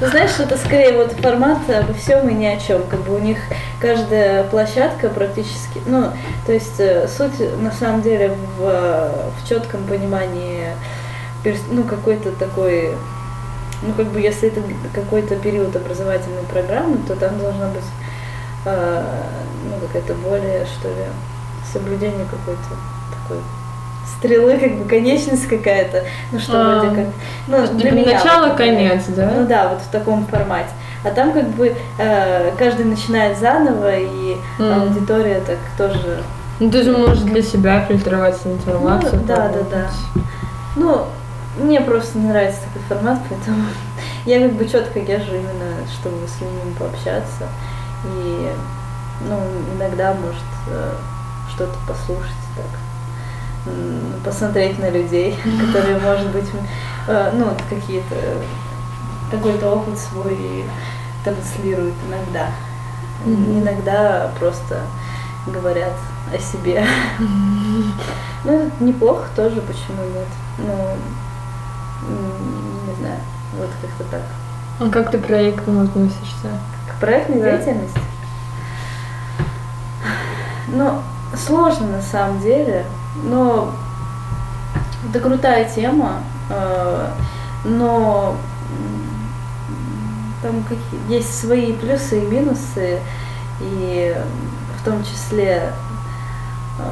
Ну, 0.00 0.08
знаешь, 0.08 0.32
это 0.40 0.56
скорее 0.56 0.96
вот 0.96 1.12
формат 1.12 1.58
обо 1.70 1.94
всем 1.94 2.28
и 2.28 2.34
ни 2.34 2.46
о 2.46 2.58
чем. 2.58 2.82
Как 2.88 2.98
бы 3.02 3.14
у 3.14 3.20
них 3.20 3.38
каждая 3.80 4.42
площадка 4.42 5.08
практически, 5.08 5.80
ну, 5.86 6.10
то 6.44 6.52
есть 6.52 6.80
э, 6.80 7.06
суть 7.06 7.38
на 7.60 7.70
самом 7.70 8.02
деле 8.02 8.36
в, 8.58 8.62
в 8.62 9.48
четком 9.48 9.84
понимании, 9.84 10.70
ну, 11.70 11.84
какой-то 11.84 12.32
такой, 12.32 12.96
ну, 13.82 13.92
как 13.96 14.06
бы 14.08 14.20
если 14.20 14.48
это 14.48 14.60
какой-то 14.92 15.36
период 15.36 15.76
образовательной 15.76 16.42
программы, 16.50 16.98
то 17.06 17.14
там 17.14 17.38
должна 17.38 17.68
быть, 17.68 17.86
э, 18.64 19.04
ну, 19.70 19.86
какая-то 19.86 20.14
более, 20.14 20.66
что 20.66 20.88
ли, 20.88 21.04
соблюдение 21.72 22.26
какой-то 22.28 22.70
такой 23.22 23.40
стрелы, 24.18 24.56
как 24.58 24.72
бы 24.76 24.84
конечность 24.88 25.46
какая-то, 25.48 26.04
ну 26.32 26.38
что 26.38 26.52
А. 26.54 26.80
вроде 26.80 26.96
как, 26.96 27.06
ну 27.48 27.66
для 27.78 27.90
Типа 27.90 28.00
меня. 28.00 28.18
начало, 28.18 28.46
вот, 28.48 28.56
конец, 28.56 29.04
да? 29.08 29.32
Ну 29.34 29.46
да, 29.46 29.68
вот 29.68 29.80
в 29.82 29.88
таком 29.90 30.26
формате. 30.26 30.70
А 31.04 31.10
там 31.10 31.32
как 31.32 31.48
бы 31.48 31.74
э, 31.98 32.52
каждый 32.56 32.84
начинает 32.84 33.36
заново, 33.38 33.96
и 33.96 34.36
М. 34.60 34.82
аудитория 34.82 35.40
так 35.40 35.58
тоже 35.76 36.22
Ну, 36.60 36.70
ты 36.70 36.82
же 36.84 36.96
можешь 36.96 37.22
для 37.24 37.42
себя 37.42 37.84
фильтровать 37.86 38.38
информацию. 38.44 39.20
Ну, 39.20 39.26
да, 39.26 39.48
да, 39.48 39.62
да. 39.70 39.90
Ну, 40.76 41.06
мне 41.58 41.80
просто 41.80 42.18
не 42.18 42.28
нравится 42.28 42.60
такой 42.72 42.82
формат, 42.96 43.18
поэтому 43.28 43.64
я 44.26 44.40
как 44.40 44.52
бы 44.52 44.64
четко 44.68 45.00
езжу 45.00 45.34
именно, 45.34 45.84
чтобы 46.00 46.16
с 46.28 46.40
людьми 46.40 46.74
пообщаться. 46.78 47.48
И, 48.04 48.48
ну, 49.28 49.38
иногда, 49.76 50.14
может, 50.14 50.42
э, 50.68 50.92
что-то 51.52 51.74
послушать 51.86 52.30
так. 52.56 52.66
Посмотреть 54.24 54.78
на 54.78 54.90
людей, 54.90 55.36
которые, 55.66 55.98
может 55.98 56.30
быть, 56.30 56.48
э, 57.08 57.30
ну, 57.34 57.46
какие-то, 57.70 58.16
какой-то 59.30 59.70
опыт 59.70 59.98
свой 59.98 60.64
транслируют 61.24 61.94
иногда. 62.08 62.48
Мгм. 63.24 63.60
Иногда 63.62 64.30
просто 64.38 64.80
говорят 65.46 65.92
о 66.34 66.38
себе. 66.38 66.84
Ну, 68.44 68.52
это 68.66 68.72
неплохо 68.82 69.28
тоже, 69.36 69.60
почему 69.60 70.02
нет. 70.02 70.26
Ну, 70.58 70.96
не 72.88 72.94
знаю, 72.98 73.20
вот 73.56 73.70
как-то 73.80 74.02
так. 74.10 74.22
А 74.80 74.90
как 74.90 75.12
ты 75.12 75.18
к 75.18 75.26
проектам 75.28 75.78
относишься? 75.80 76.48
К 76.88 76.98
проектной 77.00 77.40
Да. 77.40 77.52
деятельности? 77.56 78.00
Ну, 80.68 81.00
сложно 81.36 81.86
на 81.86 82.02
самом 82.02 82.40
деле, 82.40 82.84
но 83.22 83.72
это 85.08 85.20
крутая 85.20 85.68
тема, 85.68 86.22
э, 86.50 87.08
но 87.64 88.36
там 90.42 90.64
есть 91.08 91.38
свои 91.38 91.72
плюсы 91.72 92.22
и 92.22 92.26
минусы, 92.26 93.00
и 93.60 94.16
в 94.80 94.84
том 94.84 95.02
числе 95.04 95.72
э, 96.78 96.82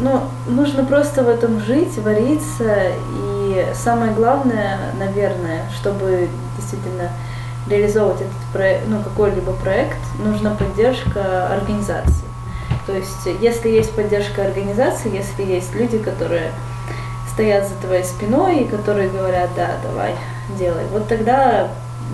ну, 0.00 0.22
нужно 0.46 0.84
просто 0.84 1.22
в 1.22 1.28
этом 1.28 1.60
жить, 1.60 1.98
вариться, 1.98 2.74
и 3.14 3.66
самое 3.74 4.12
главное, 4.12 4.78
наверное, 4.98 5.70
чтобы 5.78 6.28
действительно 6.56 7.10
реализовывать 7.68 8.22
этот 8.22 8.52
проект, 8.52 8.88
ну, 8.88 9.02
какой-либо 9.02 9.52
проект, 9.52 9.98
нужна 10.18 10.50
поддержка 10.54 11.48
организации. 11.48 12.31
То 12.86 12.92
есть, 12.96 13.26
если 13.40 13.68
есть 13.68 13.92
поддержка 13.92 14.44
организации, 14.44 15.14
если 15.14 15.44
есть 15.44 15.74
люди, 15.74 15.98
которые 15.98 16.50
стоят 17.32 17.68
за 17.68 17.74
твоей 17.76 18.04
спиной 18.04 18.60
и 18.60 18.68
которые 18.68 19.08
говорят, 19.08 19.50
да, 19.56 19.70
давай, 19.82 20.14
делай, 20.58 20.84
вот 20.90 21.08
тогда 21.08 21.68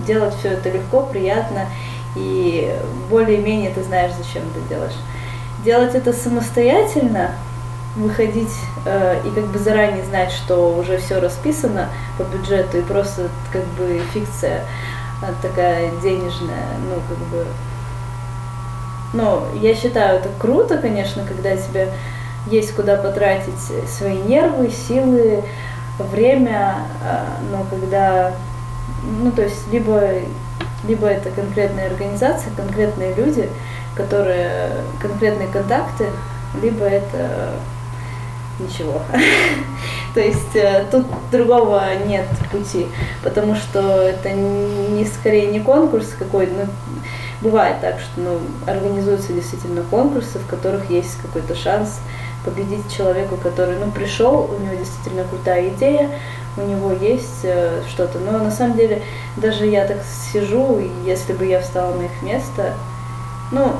делать 0.05 0.33
все 0.35 0.49
это 0.49 0.69
легко, 0.69 1.01
приятно, 1.01 1.67
и 2.15 2.73
более-менее 3.09 3.71
ты 3.71 3.83
знаешь, 3.83 4.11
зачем 4.17 4.43
ты 4.53 4.61
делаешь. 4.69 4.95
Делать 5.63 5.93
это 5.95 6.13
самостоятельно, 6.13 7.31
выходить 7.95 8.53
э, 8.85 9.21
и 9.25 9.31
как 9.31 9.47
бы 9.47 9.59
заранее 9.59 10.05
знать, 10.05 10.31
что 10.31 10.75
уже 10.77 10.97
все 10.97 11.19
расписано 11.19 11.89
по 12.17 12.23
бюджету 12.23 12.77
и 12.77 12.81
просто 12.81 13.29
как 13.51 13.65
бы 13.77 14.01
фикция 14.13 14.63
э, 15.21 15.33
такая 15.41 15.91
денежная, 16.01 16.67
ну 16.87 17.01
как 17.07 17.17
бы, 17.27 17.45
ну 19.13 19.43
я 19.61 19.75
считаю 19.75 20.19
это 20.19 20.29
круто, 20.37 20.77
конечно, 20.77 21.23
когда 21.25 21.55
тебе 21.55 21.89
есть 22.47 22.73
куда 22.73 22.95
потратить 22.95 23.59
свои 23.87 24.17
нервы, 24.17 24.71
силы, 24.71 25.43
время, 25.99 26.77
э, 27.03 27.25
но 27.51 27.65
когда, 27.69 28.33
ну 29.21 29.31
то 29.31 29.43
есть 29.43 29.71
либо 29.71 30.01
либо 30.87 31.07
это 31.07 31.29
конкретная 31.31 31.87
организация, 31.87 32.53
конкретные 32.55 33.13
люди, 33.13 33.49
которые 33.95 34.71
конкретные 35.01 35.47
контакты, 35.47 36.07
либо 36.61 36.85
это 36.85 37.51
ничего. 38.59 39.01
То 40.13 40.21
есть 40.21 40.55
э, 40.55 40.85
тут 40.89 41.05
другого 41.31 41.83
нет 42.05 42.25
пути, 42.51 42.87
потому 43.23 43.55
что 43.55 43.79
это 44.01 44.31
не 44.31 45.05
скорее 45.05 45.47
не 45.47 45.59
конкурс 45.59 46.15
какой-то, 46.17 46.51
ну, 46.65 46.98
бывает 47.41 47.77
так, 47.81 47.99
что 47.99 48.21
ну, 48.21 48.39
организуются 48.67 49.33
действительно 49.33 49.83
конкурсы, 49.89 50.39
в 50.39 50.47
которых 50.47 50.89
есть 50.89 51.17
какой-то 51.21 51.55
шанс 51.55 51.99
победить 52.45 52.91
человеку, 52.95 53.37
который 53.37 53.77
ну, 53.77 53.91
пришел, 53.91 54.49
у 54.49 54.61
него 54.61 54.75
действительно 54.75 55.23
крутая 55.23 55.69
идея, 55.69 56.09
у 56.57 56.61
него 56.61 56.91
есть 56.91 57.41
э, 57.43 57.81
что-то. 57.89 58.19
Но 58.19 58.39
на 58.39 58.51
самом 58.51 58.77
деле 58.77 59.01
даже 59.37 59.65
я 59.65 59.85
так 59.85 59.99
сижу, 60.31 60.81
если 61.05 61.33
бы 61.33 61.45
я 61.45 61.61
встала 61.61 61.95
на 61.95 62.03
их 62.03 62.21
место, 62.21 62.73
ну, 63.51 63.73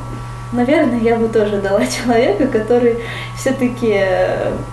наверное, 0.52 1.00
я 1.00 1.16
бы 1.16 1.28
тоже 1.30 1.62
дала 1.62 1.82
человеку, 2.04 2.48
который 2.48 3.00
все-таки 3.38 4.02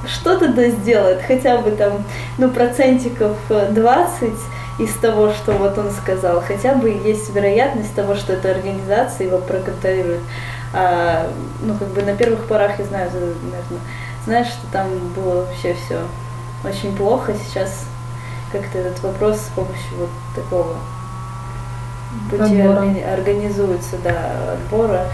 что-то 0.06 0.48
да 0.48 0.68
сделает, 0.68 1.22
хотя 1.26 1.58
бы 1.58 1.70
там, 1.72 2.04
ну, 2.38 2.50
процентиков 2.50 3.36
20 3.48 4.32
из 4.78 4.92
того, 4.94 5.32
что 5.32 5.52
вот 5.52 5.78
он 5.78 5.90
сказал, 5.90 6.42
хотя 6.46 6.74
бы 6.74 6.90
есть 6.90 7.34
вероятность 7.34 7.94
того, 7.94 8.14
что 8.14 8.34
эта 8.34 8.50
организация 8.50 9.26
его 9.26 9.38
проконтролирует. 9.38 10.20
А, 10.74 11.30
ну, 11.62 11.74
как 11.74 11.88
бы 11.88 12.02
на 12.02 12.14
первых 12.14 12.46
порах 12.46 12.78
я 12.78 12.84
знаю, 12.84 13.10
наверное, 13.12 13.80
знаешь, 14.24 14.48
что 14.48 14.66
там 14.72 14.88
было 15.14 15.44
вообще 15.44 15.74
все 15.74 16.00
очень 16.64 16.94
плохо. 16.94 17.32
Сейчас 17.34 17.86
как-то 18.52 18.78
этот 18.78 19.02
вопрос 19.02 19.38
с 19.38 19.48
помощью 19.54 19.96
вот 19.98 20.10
такого 20.34 20.76
пути 22.30 22.60
органи- 22.60 23.02
организуется, 23.02 23.96
да, 24.04 24.52
отбора. 24.52 25.06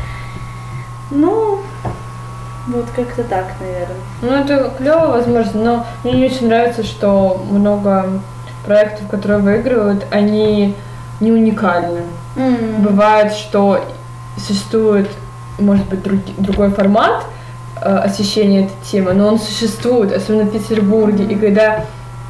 Ну, 1.10 1.60
вот 2.68 2.86
как-то 2.96 3.22
так, 3.24 3.46
наверное. 3.60 3.96
Ну, 4.22 4.32
это 4.32 4.70
клево, 4.76 5.08
возможно, 5.12 5.62
но 5.62 5.86
мне 6.04 6.12
не 6.14 6.26
очень 6.26 6.48
нравится, 6.48 6.82
что 6.82 7.44
много 7.50 8.08
проектов, 8.64 9.08
которые 9.08 9.40
выигрывают, 9.40 10.06
они 10.10 10.74
не 11.20 11.32
уникальны. 11.32 12.02
Бывает, 12.78 13.32
что 13.32 13.84
существует, 14.38 15.08
может 15.58 15.86
быть, 15.88 16.00
други- 16.00 16.34
другой 16.38 16.70
формат 16.70 17.24
э, 17.80 17.94
освещения 17.94 18.64
этой 18.64 18.90
темы, 18.90 19.12
но 19.12 19.28
он 19.28 19.38
существует, 19.38 20.12
особенно 20.16 20.44
в 20.44 20.52
Петербурге. 20.52 21.24
И 21.24 21.36
когда 21.36 21.84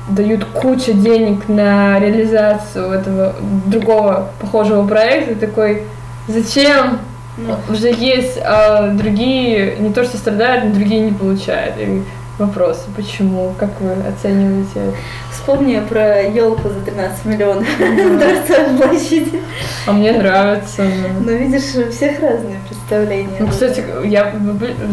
дают 0.09 0.45
кучу 0.47 0.92
денег 0.92 1.49
на 1.49 1.99
реализацию 2.01 2.90
этого 2.90 3.35
другого 3.66 4.31
похожего 4.40 4.87
проекта, 4.87 5.37
такой, 5.37 5.85
зачем? 6.27 6.99
Ну, 7.38 7.55
Уже 7.73 7.88
есть 7.88 8.38
а, 8.45 8.88
другие, 8.88 9.77
не 9.79 9.90
то 9.92 10.05
что 10.05 10.18
страдают, 10.18 10.64
но 10.64 10.75
другие 10.75 11.01
не 11.01 11.12
получают. 11.12 11.77
И 11.79 12.03
вопросы, 12.46 12.83
почему, 12.96 13.55
как 13.59 13.70
вы 13.81 13.92
оцениваете? 14.09 14.94
Вспомни 15.31 15.81
про 15.88 16.22
елку 16.22 16.68
за 16.68 16.81
13 16.81 17.24
миллионов 17.26 17.66
в 17.66 18.18
Дворцовой 18.18 18.76
площади. 18.78 19.40
А 19.87 19.92
мне 19.92 20.12
нравится. 20.12 20.83
ну. 21.20 21.31
Видишь, 21.37 21.74
у 21.74 21.90
всех 21.90 22.20
разные 22.20 22.59
представления. 22.68 23.38
Ну, 23.40 23.48
кстати, 23.48 23.85
я... 24.05 24.33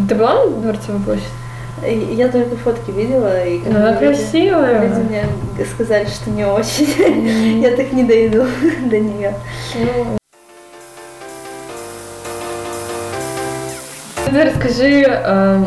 Ты 0.08 0.14
была 0.14 0.44
на 0.44 0.50
Дворцовой 0.50 1.00
площади? 1.02 1.26
Я 2.12 2.28
только 2.28 2.56
фотки 2.56 2.90
видела, 2.90 3.42
и 3.42 3.60
Ну, 3.66 3.78
она 3.78 3.94
красивая. 3.94 4.82
Люди 4.86 5.00
мне 5.08 5.24
сказали, 5.64 6.04
что 6.06 6.28
не 6.30 6.44
очень. 6.44 7.60
Я 7.62 7.74
так 7.74 7.92
не 7.92 8.04
дойду 8.04 8.44
до 8.90 8.98
нее. 8.98 9.34
Ну, 14.32 14.44
расскажи, 14.44 15.02
эм, 15.02 15.66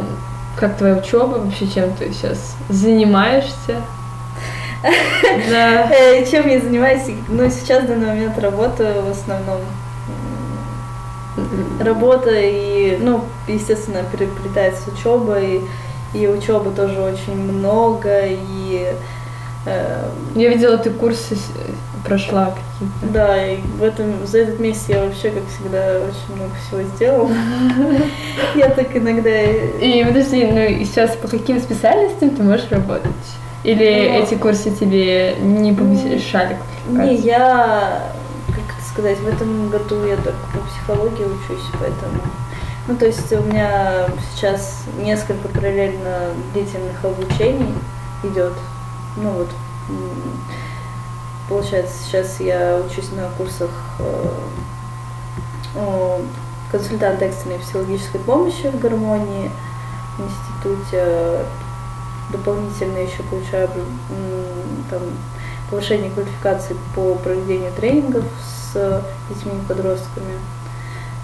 как 0.64 0.78
твоя 0.78 0.96
учеба, 0.96 1.40
вообще 1.40 1.68
чем 1.68 1.94
ты 1.94 2.14
сейчас 2.14 2.56
занимаешься? 2.70 3.82
Да. 5.50 5.90
Э, 5.92 6.26
Чем 6.26 6.48
я 6.48 6.62
занимаюсь? 6.62 7.02
Ну, 7.28 7.50
сейчас 7.50 7.84
в 7.84 7.88
данный 7.88 8.08
момент 8.08 8.40
работаю 8.40 9.02
в 9.04 9.12
основном. 9.12 9.60
Работа 11.82 12.32
и, 12.34 12.98
ну, 13.02 13.26
естественно, 13.46 14.04
переплетается 14.10 14.84
с 14.84 14.94
учебой, 14.94 15.64
и 16.14 16.28
учебы 16.28 16.72
тоже 16.72 17.02
очень 17.02 17.36
много, 17.36 18.22
и 18.24 18.94
э, 19.66 20.10
Я 20.36 20.48
видела, 20.48 20.78
ты 20.78 20.92
курсы 20.92 21.36
прошла 22.04 22.46
какие-то. 22.48 23.14
да, 23.14 23.46
и 23.46 23.58
в 23.62 23.84
этом, 23.84 24.26
за 24.26 24.40
этот 24.40 24.60
месяц 24.60 24.86
я 24.90 25.04
вообще, 25.04 25.32
как 25.32 25.44
всегда, 25.48 26.00
очень 26.00 26.36
много 26.36 26.52
всего 26.56 26.82
сделала. 26.96 27.32
Я 28.56 28.70
так 28.70 28.96
иногда... 28.96 29.42
И 29.42 30.04
подожди, 30.06 30.46
ну 30.46 30.62
и 30.62 30.84
сейчас 30.86 31.16
по 31.16 31.28
каким 31.28 31.60
специальностям 31.60 32.32
ты 32.32 32.44
можешь 32.44 32.70
работать? 32.70 33.12
Или 33.64 34.10
Ну, 34.10 34.24
эти 34.24 34.36
курсы 34.36 34.72
тебе 34.72 35.36
не 35.40 35.72
помешали 35.74 36.58
Не, 36.90 37.16
я, 37.16 38.12
как 38.48 38.58
это 38.58 38.90
сказать, 38.90 39.18
в 39.20 39.28
этом 39.28 39.70
году 39.70 40.06
я 40.06 40.16
только 40.18 40.46
по 40.54 40.60
психологии 40.68 41.24
учусь, 41.24 41.66
поэтому 41.80 42.22
Ну, 42.88 42.96
то 42.96 43.06
есть 43.06 43.32
у 43.32 43.42
меня 43.44 44.08
сейчас 44.34 44.84
несколько 45.02 45.48
параллельно 45.48 46.32
длительных 46.54 47.04
обучений 47.04 47.74
идет. 48.24 48.54
Ну 49.16 49.30
вот, 49.30 49.50
получается, 51.50 51.96
сейчас 52.04 52.40
я 52.40 52.82
учусь 52.86 53.12
на 53.12 53.30
курсах 53.38 53.70
э, 54.00 54.30
консультанта 56.72 57.26
экстренной 57.26 57.60
психологической 57.60 58.22
помощи 58.22 58.68
в 58.68 58.80
гармонии 58.80 59.52
в 60.18 60.22
институте. 60.22 61.46
Дополнительно 62.32 62.98
еще 62.98 63.22
получаю 63.24 63.70
там, 64.90 65.02
повышение 65.70 66.10
квалификации 66.10 66.76
по 66.96 67.16
проведению 67.16 67.72
тренингов 67.74 68.24
с 68.74 69.04
детьми 69.30 69.52
и 69.52 69.68
подростками 69.68 70.34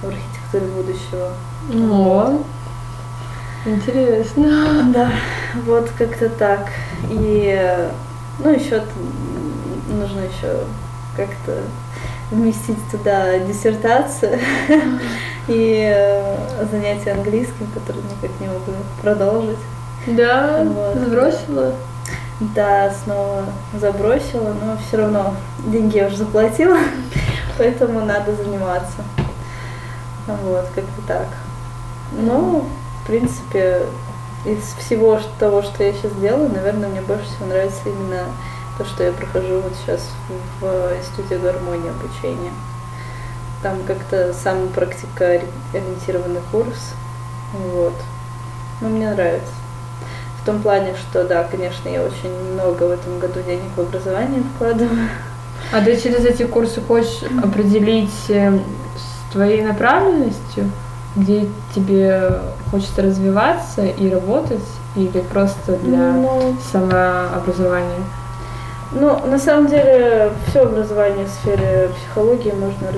в 0.01 0.07
архитектуре 0.07 0.65
будущего. 0.75 1.31
О, 1.73 2.39
интересно. 3.65 4.91
Да, 4.93 5.11
вот 5.65 5.89
как-то 5.97 6.29
так. 6.29 6.69
И, 7.09 7.87
ну, 8.39 8.53
еще 8.53 8.83
нужно 9.93 10.21
еще 10.21 10.63
как-то 11.15 11.63
вместить 12.31 12.77
туда 12.91 13.39
диссертацию 13.39 14.39
и 15.47 15.91
э, 15.91 16.35
занятия 16.71 17.11
английским, 17.11 17.67
которые 17.73 18.03
никак 18.03 18.39
не 18.39 18.47
могу 18.47 18.71
продолжить. 19.01 19.57
Да, 20.07 20.63
вот. 20.63 20.95
забросила? 20.95 21.73
Да, 22.39 22.91
снова 23.03 23.45
забросила, 23.73 24.53
но 24.53 24.77
все 24.87 24.97
равно 24.97 25.35
деньги 25.65 25.97
я 25.97 26.07
уже 26.07 26.17
заплатила, 26.17 26.77
поэтому 27.57 28.05
надо 28.05 28.33
заниматься. 28.35 29.03
Вот, 30.43 30.65
как-то 30.75 31.01
так. 31.07 31.27
Ну, 32.13 32.65
в 33.03 33.07
принципе, 33.07 33.81
из 34.45 34.63
всего 34.77 35.19
того, 35.37 35.61
что 35.63 35.83
я 35.83 35.91
сейчас 35.91 36.13
делаю, 36.13 36.49
наверное, 36.49 36.89
мне 36.89 37.01
больше 37.01 37.25
всего 37.25 37.47
нравится 37.47 37.81
именно 37.85 38.23
то, 38.79 38.85
что 38.85 39.03
я 39.03 39.11
прохожу 39.11 39.59
вот 39.59 39.73
сейчас 39.75 40.09
в 40.61 40.97
институте 40.97 41.37
гармонии 41.37 41.89
обучения. 41.89 42.51
Там 43.61 43.83
как-то 43.85 44.33
самый 44.33 44.69
практикоориентированный 44.69 46.39
курс. 46.49 46.93
Вот. 47.53 47.93
Но 48.79 48.87
мне 48.87 49.11
нравится. 49.11 49.51
В 50.41 50.45
том 50.45 50.61
плане, 50.61 50.95
что 50.95 51.25
да, 51.25 51.43
конечно, 51.43 51.89
я 51.89 52.01
очень 52.01 52.33
много 52.53 52.83
в 52.83 52.91
этом 52.91 53.19
году 53.19 53.41
денег 53.41 53.69
в 53.75 53.81
образование 53.81 54.41
вкладываю. 54.55 55.09
А 55.73 55.81
ты 55.81 55.99
через 55.99 56.25
эти 56.25 56.43
курсы 56.43 56.79
хочешь 56.79 57.21
определить 57.43 58.29
э, 58.29 58.57
твоей 59.33 59.61
направленностью, 59.61 60.71
где 61.17 61.49
тебе 61.75 62.39
хочется 62.71 63.01
развиваться 63.01 63.85
и 63.85 64.09
работать, 64.09 64.63
или 64.95 65.19
просто 65.19 65.75
для 65.75 66.13
ну, 66.13 66.55
самообразования? 66.71 68.05
Ну, 68.91 69.25
на 69.25 69.37
самом 69.37 69.67
деле, 69.67 70.31
все 70.47 70.63
образование 70.63 71.25
в 71.25 71.29
сфере 71.29 71.91
психологии 71.95 72.51
можно 72.51 72.91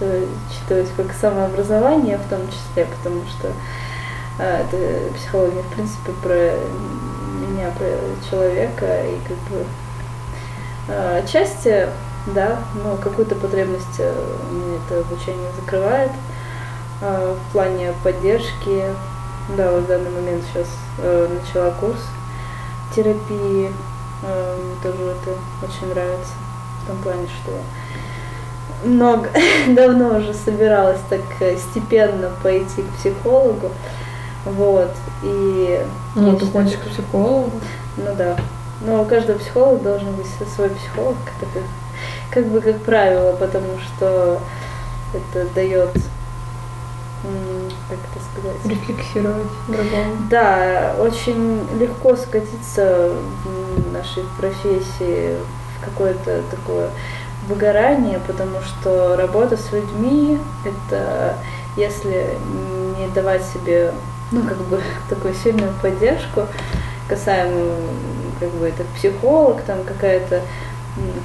рассчитывать, 0.00 0.88
как 0.96 1.12
самообразование 1.12 2.18
в 2.18 2.28
том 2.30 2.40
числе, 2.48 2.86
потому 2.86 3.22
что 3.26 3.48
э, 4.38 4.62
это 4.62 5.14
психология, 5.14 5.62
в 5.62 5.74
принципе, 5.74 6.12
про 6.22 6.52
меня, 7.40 7.70
про 7.76 8.30
человека, 8.30 8.86
и 9.02 9.18
как 9.26 9.36
бы 9.50 9.64
э, 10.88 11.22
отчасти 11.24 11.88
да, 12.26 12.58
но 12.84 12.96
какую-то 12.96 13.34
потребность 13.34 13.98
э, 13.98 14.12
мне 14.50 14.76
это 14.76 15.00
обучение 15.00 15.50
закрывает. 15.58 16.10
А, 17.02 17.34
в 17.34 17.52
плане 17.52 17.94
поддержки, 18.04 18.84
да, 19.56 19.70
вот 19.72 19.84
в 19.84 19.86
данный 19.86 20.10
момент 20.10 20.44
сейчас 20.52 20.68
э, 20.98 21.28
начала 21.28 21.70
курс 21.72 22.00
терапии, 22.94 23.72
э, 24.22 24.58
тоже 24.82 24.96
это 24.96 25.36
очень 25.62 25.88
нравится, 25.88 26.32
в 26.82 26.86
том 26.86 26.98
плане, 26.98 27.26
что 27.42 28.88
много, 28.88 29.28
давно 29.68 30.18
уже 30.18 30.34
собиралась 30.34 31.00
так 31.08 31.20
степенно 31.58 32.30
пойти 32.42 32.82
к 32.82 32.94
психологу, 32.98 33.70
вот, 34.44 34.92
и... 35.22 35.84
Ну, 36.14 36.36
ты 36.36 36.46
ходишь 36.46 36.78
к 36.78 36.88
психологу? 36.88 37.52
Ну 37.96 38.14
да, 38.16 38.36
но 38.80 39.02
у 39.02 39.04
каждого 39.04 39.38
психолога 39.38 39.82
должен 39.82 40.12
быть 40.14 40.26
свой 40.54 40.70
психолог, 40.70 41.16
который 41.38 41.66
как 42.30 42.46
бы 42.46 42.60
как 42.60 42.80
правило, 42.82 43.32
потому 43.36 43.78
что 43.78 44.40
это 45.12 45.46
дает 45.54 45.90
как 47.90 47.98
это 47.98 48.24
сказать? 48.32 48.56
Рефлексировать 48.64 49.46
другому. 49.68 50.16
Да, 50.30 50.94
очень 50.98 51.66
легко 51.78 52.16
скатиться 52.16 53.12
в 53.44 53.92
нашей 53.92 54.24
профессии 54.38 55.36
в 55.76 55.84
какое-то 55.84 56.42
такое 56.50 56.90
выгорание, 57.48 58.20
потому 58.26 58.60
что 58.60 59.16
работа 59.16 59.56
с 59.56 59.72
людьми 59.72 60.38
это 60.64 61.36
если 61.76 62.36
не 62.98 63.08
давать 63.14 63.42
себе 63.44 63.92
ну 64.30 64.42
как 64.42 64.58
бы 64.58 64.80
такую 65.08 65.34
сильную 65.34 65.72
поддержку 65.82 66.46
касаемо 67.08 67.74
как 68.38 68.50
бы 68.50 68.68
это 68.68 68.84
психолог 68.96 69.62
там 69.62 69.82
какая-то 69.84 70.42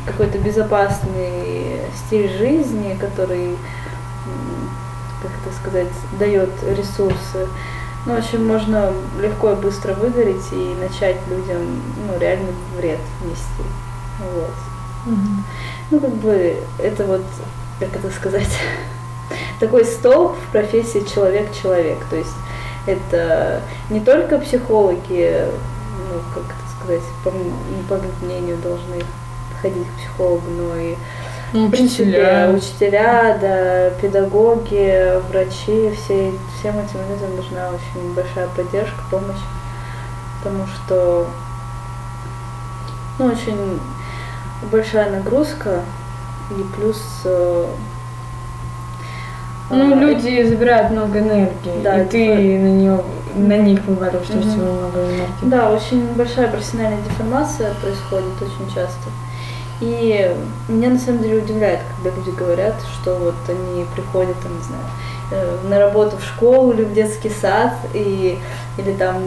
какой-то 0.05 0.37
безопасный 0.37 1.79
стиль 1.95 2.29
жизни, 2.29 2.97
который, 2.99 3.55
как 5.27 5.47
это 5.47 5.55
сказать, 5.55 5.87
дает 6.19 6.49
ресурсы. 6.63 7.47
Ну, 8.05 8.15
в 8.15 8.17
общем, 8.19 8.45
можно 8.45 8.93
легко 9.19 9.51
и 9.51 9.55
быстро 9.55 9.93
выгореть 9.93 10.51
и 10.51 10.75
начать 10.79 11.17
людям, 11.29 11.81
ну, 12.07 12.19
реально 12.19 12.49
вред 12.77 12.99
нести. 13.23 13.63
Вот. 14.19 15.13
Угу. 15.13 15.43
Ну, 15.91 15.99
как 15.99 16.15
бы, 16.15 16.57
это 16.79 17.03
вот, 17.05 17.23
как 17.79 17.95
это 17.95 18.11
сказать, 18.11 18.59
такой 19.59 19.85
столб 19.85 20.35
в 20.37 20.51
профессии 20.51 21.03
человек-человек. 21.13 21.97
То 22.09 22.15
есть 22.17 22.35
это 22.85 23.61
не 23.89 23.99
только 23.99 24.37
психологи, 24.37 25.45
ну, 26.11 26.19
как 26.33 26.43
это 26.43 26.75
сказать, 26.77 27.03
по, 27.23 27.31
по 27.89 28.01
мнению 28.23 28.57
должны 28.57 29.01
ходить 29.61 29.87
к 29.87 29.99
психологу, 29.99 30.43
но 30.49 30.75
и 30.75 30.95
ну, 31.53 31.67
в 31.67 31.71
принципе, 31.71 32.49
учителя, 32.53 33.37
да, 33.39 33.89
педагоги, 34.01 35.21
врачи, 35.29 35.91
все, 35.95 36.31
всем 36.57 36.77
этим 36.79 36.99
людям 37.09 37.35
нужна 37.35 37.69
очень 37.69 38.13
большая 38.13 38.47
поддержка, 38.55 39.01
помощь, 39.09 39.41
потому 40.43 40.65
что 40.67 41.27
ну, 43.19 43.25
очень 43.25 43.79
большая 44.71 45.11
нагрузка 45.11 45.81
и 46.51 46.63
плюс 46.75 47.01
э, 47.25 47.65
ну, 49.69 49.93
а, 49.93 49.95
люди 49.95 50.43
забирают 50.43 50.91
много 50.91 51.19
энергии, 51.19 51.81
да, 51.83 52.03
и 52.03 52.07
ты 52.07 52.59
на 52.59 52.67
нее 52.67 53.01
на 53.35 53.57
них 53.57 53.83
вываливаешь 53.85 54.29
угу. 54.29 54.41
всего 54.41 54.73
много 54.73 54.99
энергии. 54.99 55.25
Да, 55.43 55.71
очень 55.71 56.13
большая 56.13 56.49
профессиональная 56.49 57.01
деформация 57.01 57.73
происходит 57.75 58.33
очень 58.41 58.73
часто. 58.73 59.09
И 59.81 60.35
меня 60.69 60.89
на 60.91 60.99
самом 60.99 61.21
деле 61.21 61.43
удивляет, 61.43 61.81
когда 61.95 62.15
люди 62.15 62.29
говорят, 62.29 62.75
что 62.93 63.15
вот 63.15 63.35
они 63.49 63.85
приходят, 63.93 64.39
там, 64.41 64.55
не 64.55 64.63
знаю, 64.63 64.83
э, 65.31 65.57
на 65.67 65.79
работу 65.79 66.17
в 66.17 66.23
школу 66.23 66.71
или 66.71 66.83
в 66.83 66.93
детский 66.93 67.29
сад, 67.29 67.73
и, 67.93 68.39
или 68.77 68.93
там 68.93 69.21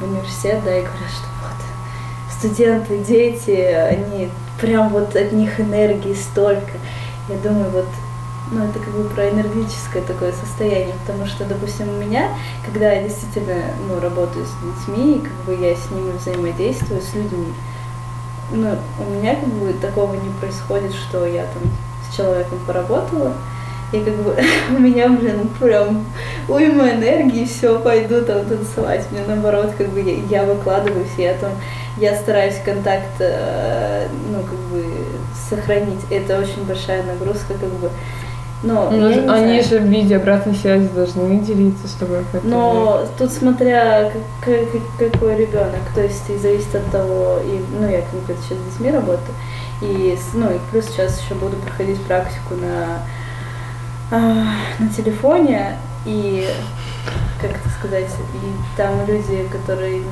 в 0.00 0.04
университет, 0.04 0.60
да, 0.64 0.78
и 0.78 0.82
говорят, 0.82 1.10
что 1.10 1.26
вот 1.42 2.32
студенты, 2.38 2.98
дети, 2.98 3.50
они 3.50 4.30
прям 4.60 4.88
вот 4.88 5.14
от 5.14 5.32
них 5.32 5.60
энергии 5.60 6.14
столько. 6.14 6.72
Я 7.28 7.36
думаю, 7.36 7.70
вот 7.70 7.86
ну, 8.50 8.64
это 8.64 8.78
как 8.78 8.90
бы 8.90 9.04
про 9.04 9.30
энергетическое 9.30 10.02
такое 10.02 10.32
состояние, 10.32 10.94
потому 11.06 11.26
что, 11.26 11.44
допустим, 11.44 11.88
у 11.88 11.98
меня, 11.98 12.28
когда 12.64 12.92
я 12.92 13.02
действительно, 13.02 13.62
ну, 13.88 14.00
работаю 14.00 14.44
с 14.44 14.86
детьми, 14.86 15.16
и 15.16 15.20
как 15.20 15.32
бы 15.46 15.54
я 15.54 15.74
с 15.74 15.90
ними 15.90 16.12
взаимодействую, 16.16 17.00
с 17.00 17.14
людьми, 17.14 17.54
ну, 18.52 18.76
у 18.98 19.10
меня 19.10 19.34
как 19.34 19.48
бы 19.48 19.72
такого 19.74 20.14
не 20.14 20.30
происходит, 20.40 20.92
что 20.92 21.26
я 21.26 21.42
там 21.42 21.62
с 22.08 22.16
человеком 22.16 22.58
поработала, 22.66 23.32
и 23.92 24.00
как 24.00 24.14
бы 24.14 24.36
у 24.76 24.80
меня, 24.80 25.08
блин, 25.08 25.48
прям 25.60 26.04
уйма 26.48 26.90
энергии, 26.90 27.44
все, 27.44 27.78
пойду 27.78 28.22
там 28.22 28.44
танцевать. 28.46 29.06
Мне 29.10 29.20
наоборот, 29.26 29.72
как 29.76 29.88
бы 29.88 30.00
я, 30.00 30.40
я 30.40 30.44
выкладываюсь, 30.44 31.12
я 31.18 31.34
там, 31.34 31.52
я 31.98 32.16
стараюсь 32.16 32.58
контакт, 32.64 33.20
э, 33.20 34.08
ну, 34.30 34.42
как 34.42 34.58
бы 34.70 34.84
сохранить. 35.48 36.00
Это 36.10 36.38
очень 36.38 36.64
большая 36.64 37.02
нагрузка, 37.02 37.54
как 37.54 37.70
бы. 37.70 37.90
Но 38.62 38.90
ну, 38.90 39.06
они 39.06 39.60
знаю. 39.60 39.64
же 39.64 39.78
в 39.78 39.84
виде 39.86 40.16
обратной 40.16 40.54
связи 40.54 40.88
должны 40.94 41.38
делиться 41.40 41.88
с 41.88 41.92
тобой. 41.92 42.24
Но 42.44 43.04
тут 43.18 43.32
смотря 43.32 44.12
как, 44.44 44.54
как, 44.98 45.12
какой 45.12 45.36
ребенок, 45.36 45.80
то 45.94 46.02
есть 46.02 46.30
и 46.30 46.36
зависит 46.36 46.74
от 46.74 46.90
того, 46.92 47.38
и, 47.44 47.60
ну 47.78 47.88
я 47.88 48.02
конкретно 48.02 48.44
сейчас 48.44 48.58
с 48.58 48.72
детьми 48.72 48.92
работаю, 48.92 49.34
и, 49.80 50.16
ну 50.34 50.50
и 50.50 50.58
плюс 50.70 50.86
сейчас 50.86 51.20
еще 51.20 51.34
буду 51.34 51.56
проходить 51.56 52.00
практику 52.02 52.54
на 52.54 53.00
а, 54.12 54.44
на 54.78 54.88
телефоне 54.90 55.76
и 56.06 56.46
как 57.40 57.50
это 57.50 57.68
сказать, 57.80 58.10
и 58.34 58.76
там 58.76 59.04
люди, 59.08 59.48
которые 59.50 60.02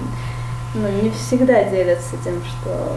ну, 0.74 0.88
не 1.02 1.10
всегда 1.10 1.62
делятся 1.64 2.16
тем, 2.24 2.42
что 2.44 2.96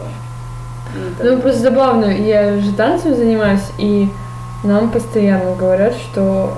ну, 0.94 1.30
ну 1.30 1.40
просто 1.40 1.60
забавно, 1.62 2.06
я 2.06 2.58
же 2.58 2.72
танцем 2.72 3.14
занимаюсь, 3.14 3.70
и 3.78 4.08
нам 4.64 4.90
постоянно 4.90 5.54
говорят, 5.54 5.94
что 5.94 6.54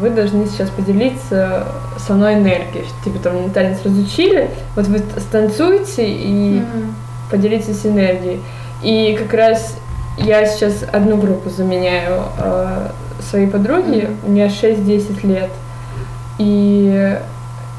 вы 0.00 0.10
должны 0.10 0.46
сейчас 0.46 0.70
поделиться 0.70 1.66
со 1.96 2.14
мной 2.14 2.34
энергией. 2.34 2.86
Типа 3.04 3.18
там 3.18 3.50
танец 3.50 3.78
разучили, 3.84 4.50
вот 4.76 4.86
вы 4.86 4.98
станцуете 5.18 6.08
и 6.08 6.58
mm-hmm. 6.58 6.92
поделитесь 7.30 7.86
энергией. 7.86 8.40
И 8.82 9.18
как 9.18 9.32
раз 9.34 9.76
я 10.18 10.44
сейчас 10.46 10.84
одну 10.92 11.16
группу 11.16 11.48
заменяю 11.50 12.22
э, 12.38 12.88
своей 13.20 13.46
подруги, 13.46 14.08
mm-hmm. 14.08 14.26
у 14.26 14.30
нее 14.30 14.46
6-10 14.46 15.26
лет. 15.26 15.50
И 16.38 17.18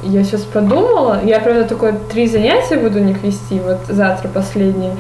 я 0.03 0.23
сейчас 0.23 0.41
подумала, 0.41 1.21
я, 1.23 1.39
правда, 1.39 1.65
только 1.65 1.93
три 1.93 2.27
занятия 2.27 2.77
буду 2.77 2.99
у 2.99 3.03
них 3.03 3.21
вести, 3.23 3.59
вот 3.59 3.79
завтра 3.87 4.29
последние. 4.29 4.95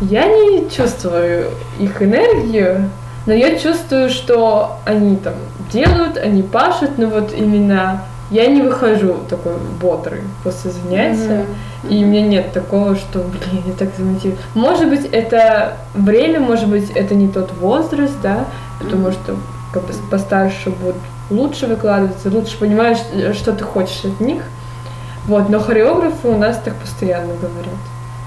Я 0.00 0.26
не 0.26 0.68
чувствую 0.70 1.46
их 1.78 2.02
энергию, 2.02 2.90
но 3.26 3.32
я 3.32 3.58
чувствую, 3.58 4.10
что 4.10 4.78
они 4.84 5.16
там 5.16 5.34
делают, 5.72 6.16
они 6.16 6.42
пашут, 6.42 6.98
но 6.98 7.06
вот 7.06 7.32
именно 7.32 8.02
я 8.30 8.46
не 8.46 8.62
выхожу 8.62 9.18
такой 9.28 9.56
бодрый 9.80 10.22
после 10.42 10.70
занятия, 10.70 11.44
mm-hmm. 11.84 11.88
и 11.90 12.04
у 12.04 12.06
меня 12.06 12.22
нет 12.22 12.52
такого, 12.52 12.96
что, 12.96 13.20
блин, 13.20 13.62
я 13.66 13.72
так 13.74 13.90
замотивирована. 13.96 14.42
Может 14.54 14.88
быть, 14.88 15.04
это 15.04 15.76
время, 15.94 16.40
может 16.40 16.68
быть, 16.68 16.90
это 16.90 17.14
не 17.14 17.28
тот 17.28 17.52
возраст, 17.52 18.14
да, 18.22 18.46
потому 18.80 19.08
mm-hmm. 19.08 19.24
что 19.24 19.36
как 19.72 19.84
бы 19.84 19.92
постарше 20.10 20.70
будут 20.70 20.96
лучше 21.30 21.66
выкладываться, 21.66 22.30
лучше 22.30 22.58
понимаешь, 22.58 22.98
что 23.36 23.52
ты 23.52 23.64
хочешь 23.64 24.04
от 24.04 24.20
них. 24.20 24.42
Вот, 25.26 25.48
но 25.48 25.60
хореографы 25.60 26.28
у 26.28 26.36
нас 26.36 26.58
так 26.64 26.74
постоянно 26.74 27.34
говорят. 27.34 27.80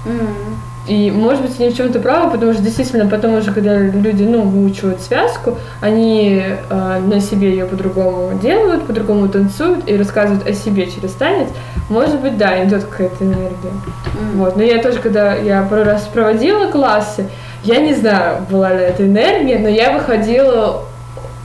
Mm-hmm. 0.06 0.75
И, 0.88 1.10
может 1.10 1.42
быть, 1.42 1.60
они 1.60 1.70
в 1.70 1.78
чем-то 1.78 2.00
правы, 2.00 2.32
потому 2.32 2.54
что 2.54 2.62
действительно 2.62 3.08
потом 3.08 3.34
уже, 3.34 3.52
когда 3.52 3.78
люди, 3.78 4.24
ну, 4.24 4.42
выучивают 4.42 5.02
связку, 5.02 5.58
они 5.82 6.44
э, 6.46 7.00
на 7.00 7.20
себе 7.20 7.50
ее 7.50 7.66
по-другому 7.66 8.38
делают, 8.40 8.86
по-другому 8.86 9.28
танцуют 9.28 9.90
и 9.90 9.98
рассказывают 9.98 10.48
о 10.48 10.54
себе 10.54 10.86
через 10.90 11.14
танец. 11.14 11.50
Может 11.90 12.22
быть, 12.22 12.38
да, 12.38 12.64
идет 12.64 12.84
какая-то 12.84 13.24
энергия. 13.24 13.72
Mm. 14.14 14.36
Вот. 14.36 14.58
Но 14.58 14.64
я 14.64 14.82
тоже, 14.82 15.00
когда 15.00 15.34
я 15.34 15.64
пару 15.64 15.86
раз 15.86 16.04
проводила 16.04 16.70
классы, 16.70 17.30
я 17.64 17.78
не 17.78 17.96
знаю, 17.96 18.46
была 18.50 18.72
ли 18.72 18.84
это 18.84 19.08
энергия, 19.08 19.58
но 19.58 19.68
я 19.68 19.92
выходила 19.92 20.84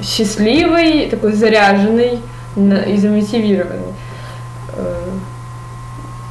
счастливой, 0.03 1.09
такой 1.11 1.33
заряженной 1.33 2.20
и 2.57 2.96
замотивированной. 2.96 3.89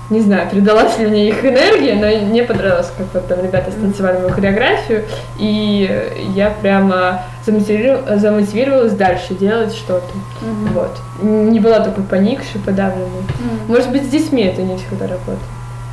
Не 0.10 0.22
знаю, 0.22 0.50
передалась 0.50 0.98
ли 0.98 1.06
мне 1.06 1.30
их 1.30 1.45
энергия, 1.45 1.93
но 1.93 2.26
мне 2.26 2.41
понравилось, 2.43 2.91
как 2.98 3.08
вот 3.13 3.28
там 3.28 3.43
ребята 3.43 3.72
станцевали 3.72 4.17
мою 4.17 4.30
хореографию, 4.30 5.06
и 5.38 6.12
я 6.36 6.50
прямо 6.50 7.22
замотивировалась, 7.45 8.19
замотивировалась 8.19 8.93
дальше 8.93 9.36
делать 9.36 9.74
что-то. 9.74 10.12
Mm-hmm. 10.41 10.74
Вот. 10.74 10.98
Не 11.22 11.60
была 11.60 11.82
такой 11.82 12.04
поникшей, 12.04 12.60
подавленной. 12.60 13.06
Mm-hmm. 13.08 13.67
Может 13.67 13.91
быть, 13.91 14.04
с 14.04 14.10
детьми 14.10 14.43
это 14.43 14.63
не 14.63 14.78
всегда 14.78 15.06
работает. 15.06 15.39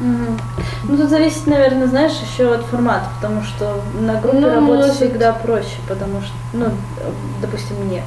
Mm-hmm. 0.01 0.41
Ну, 0.85 0.97
тут 0.97 1.11
зависит, 1.11 1.47
наверное, 1.47 1.87
знаешь, 1.87 2.13
еще 2.13 2.55
от 2.55 2.63
формата, 2.63 3.07
потому 3.21 3.43
что 3.43 3.83
на 4.01 4.19
группе 4.21 4.39
ну, 4.39 4.55
работать 4.55 4.95
всегда 4.95 5.33
проще, 5.33 5.77
потому 5.89 6.23
что, 6.23 6.33
ну, 6.55 6.67
допустим, 7.43 7.77
мне 7.85 8.03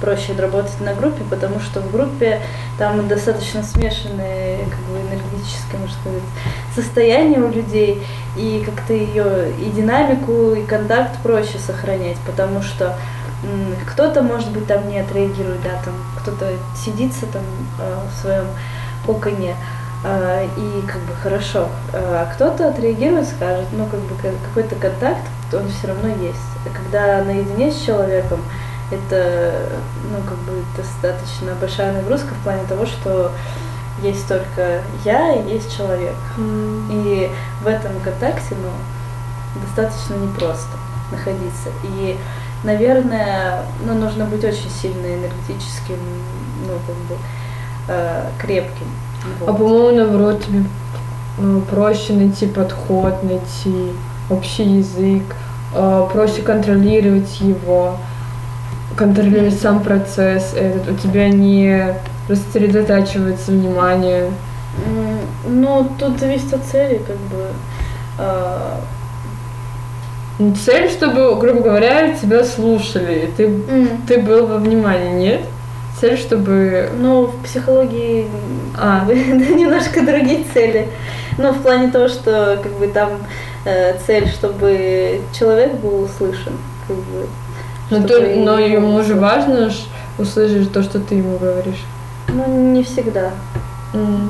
проще 0.00 0.32
работать 0.38 0.80
на 0.80 0.94
группе, 0.94 1.22
потому 1.28 1.60
что 1.60 1.80
в 1.80 1.92
группе 1.92 2.40
там 2.78 3.06
достаточно 3.08 3.62
смешанные 3.62 4.58
как 4.64 4.78
бы, 4.80 4.98
энергетические 5.00 5.80
может 5.80 5.96
сказать, 5.96 6.22
состояния 6.74 7.38
у 7.38 7.50
людей, 7.50 8.02
и 8.36 8.62
как-то 8.64 8.92
ее 8.92 9.52
и 9.58 9.70
динамику, 9.70 10.54
и 10.54 10.64
контакт 10.64 11.18
проще 11.22 11.58
сохранять, 11.58 12.18
потому 12.26 12.62
что 12.62 12.96
кто-то, 13.90 14.22
может 14.22 14.50
быть, 14.50 14.66
там 14.66 14.88
не 14.88 14.98
отреагирует, 14.98 15.62
да, 15.62 15.80
там 15.84 15.94
кто-то 16.20 16.52
сидится 16.76 17.26
там 17.26 17.42
э, 17.78 17.96
в 18.10 18.20
своем 18.20 18.44
коконе, 19.06 19.56
э, 20.04 20.46
и 20.58 20.86
как 20.86 21.00
бы 21.02 21.14
хорошо, 21.22 21.68
а 21.92 22.30
кто-то 22.34 22.68
отреагирует, 22.68 23.26
скажет, 23.26 23.66
ну 23.72 23.86
как 23.86 24.00
бы 24.00 24.14
какой-то 24.48 24.74
контакт, 24.76 25.22
он 25.52 25.68
все 25.68 25.88
равно 25.88 26.08
есть. 26.08 26.38
Когда 26.64 27.24
наедине 27.24 27.72
с 27.72 27.80
человеком, 27.80 28.40
это, 28.90 29.68
ну, 30.10 30.18
как 30.28 30.38
бы 30.38 30.62
достаточно 30.76 31.54
большая 31.60 31.92
нагрузка 31.92 32.34
в 32.34 32.42
плане 32.42 32.62
того, 32.68 32.86
что 32.86 33.30
есть 34.02 34.26
только 34.26 34.82
я 35.04 35.34
и 35.34 35.52
есть 35.52 35.76
человек. 35.76 36.16
Mm. 36.36 36.90
И 36.90 37.30
в 37.62 37.66
этом 37.66 37.92
контакте, 38.02 38.56
ну, 38.62 38.70
достаточно 39.64 40.14
непросто 40.14 40.76
находиться. 41.10 41.70
И, 41.84 42.16
наверное, 42.64 43.62
ну, 43.84 43.94
нужно 43.94 44.24
быть 44.24 44.44
очень 44.44 44.70
сильно 44.70 45.06
энергетическим, 45.06 45.98
ну, 46.66 46.74
как 46.86 46.96
бы, 46.96 47.16
э, 47.88 48.26
крепким. 48.38 48.86
Вот. 49.40 49.48
А 49.48 49.52
по-моему, 49.52 49.96
наоборот, 49.96 50.42
тебе 50.44 50.64
э, 51.38 51.60
проще 51.70 52.14
найти 52.14 52.46
подход, 52.46 53.22
найти 53.22 53.92
общий 54.30 54.64
язык, 54.78 55.24
э, 55.74 56.08
проще 56.12 56.42
контролировать 56.42 57.40
его 57.40 57.96
контролировать 58.96 59.58
сам 59.60 59.82
процесс 59.82 60.54
этот, 60.54 60.90
у 60.90 60.94
тебя 60.96 61.28
не 61.28 61.94
рассредотачивается 62.28 63.52
внимание. 63.52 64.30
Ну, 65.46 65.88
тут 65.98 66.18
зависит 66.18 66.52
от 66.54 66.64
цели, 66.64 67.00
как 67.06 67.16
бы. 67.16 67.46
А... 68.18 68.80
Ну, 70.38 70.54
цель, 70.54 70.88
чтобы, 70.88 71.36
грубо 71.36 71.60
говоря, 71.60 72.14
тебя 72.14 72.44
слушали, 72.44 73.30
ты, 73.36 73.44
mm. 73.44 73.88
ты 74.06 74.20
был 74.20 74.46
во 74.46 74.56
внимании, 74.56 75.12
нет? 75.12 75.40
Цель, 76.00 76.16
чтобы... 76.16 76.88
Ну, 76.98 77.26
в 77.26 77.42
психологии 77.42 78.26
а. 78.74 79.04
немножко 79.10 80.00
другие 80.00 80.44
цели. 80.54 80.88
Ну, 81.36 81.52
в 81.52 81.60
плане 81.60 81.90
того, 81.90 82.08
что 82.08 82.58
как 82.62 82.72
бы 82.72 82.86
там 82.86 83.10
э, 83.66 83.98
цель, 84.06 84.28
чтобы 84.28 85.20
человек 85.32 85.74
был 85.74 86.04
услышан. 86.04 86.54
Как 86.88 86.96
бы. 86.96 87.26
Но, 87.90 88.06
то, 88.06 88.20
но 88.20 88.58
ему 88.58 89.02
же 89.02 89.14
важно 89.14 89.70
услышать 90.18 90.72
то, 90.72 90.82
что 90.82 91.00
ты 91.00 91.16
ему 91.16 91.38
говоришь. 91.38 91.82
Ну, 92.28 92.72
не 92.72 92.84
всегда. 92.84 93.30
Mm. 93.92 94.28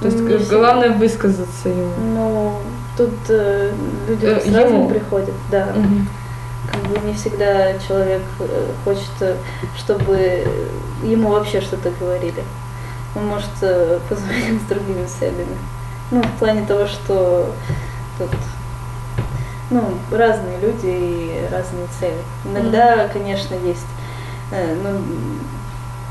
То 0.00 0.06
есть 0.06 0.20
не 0.20 0.36
главное 0.48 0.90
всегда. 0.90 0.98
высказаться 0.98 1.68
ему. 1.68 1.90
Ну, 2.14 2.52
тут 2.96 3.12
э, 3.28 3.72
люди 4.08 4.24
э, 4.24 4.40
с 4.40 4.54
разным 4.54 4.88
приходят, 4.88 5.34
да. 5.50 5.68
Mm-hmm. 5.68 6.06
Как 6.72 6.82
бы 6.90 7.06
не 7.06 7.14
всегда 7.14 7.78
человек 7.86 8.22
э, 8.40 8.66
хочет, 8.84 9.10
э, 9.20 9.36
чтобы 9.76 10.46
ему 11.02 11.30
вообще 11.30 11.60
что-то 11.60 11.90
говорили. 12.00 12.42
Он 13.14 13.26
может 13.26 13.50
э, 13.60 13.98
позвонить 14.08 14.62
с 14.62 14.68
другими 14.68 15.06
целями. 15.06 15.58
Ну, 16.10 16.22
в 16.22 16.38
плане 16.38 16.64
того, 16.66 16.86
что 16.86 17.52
тут 18.18 18.30
ну, 19.72 19.82
разные 20.10 20.58
люди 20.60 20.86
и 20.86 21.48
разные 21.50 21.86
цели. 21.98 22.22
Иногда, 22.44 22.94
mm-hmm. 22.94 23.12
конечно, 23.12 23.54
есть, 23.54 23.86
э, 24.52 24.76
ну, 24.82 25.00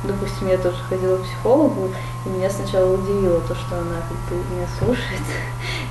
допустим, 0.03 0.49
я 0.49 0.57
тоже 0.57 0.77
ходила 0.89 1.17
к 1.17 1.23
психологу, 1.23 1.89
и 2.25 2.29
меня 2.29 2.49
сначала 2.49 2.93
удивило 2.93 3.39
то, 3.41 3.55
что 3.55 3.77
она 3.77 3.97
как 4.09 4.17
бы 4.29 4.43
меня 4.53 4.67
слушает. 4.77 5.21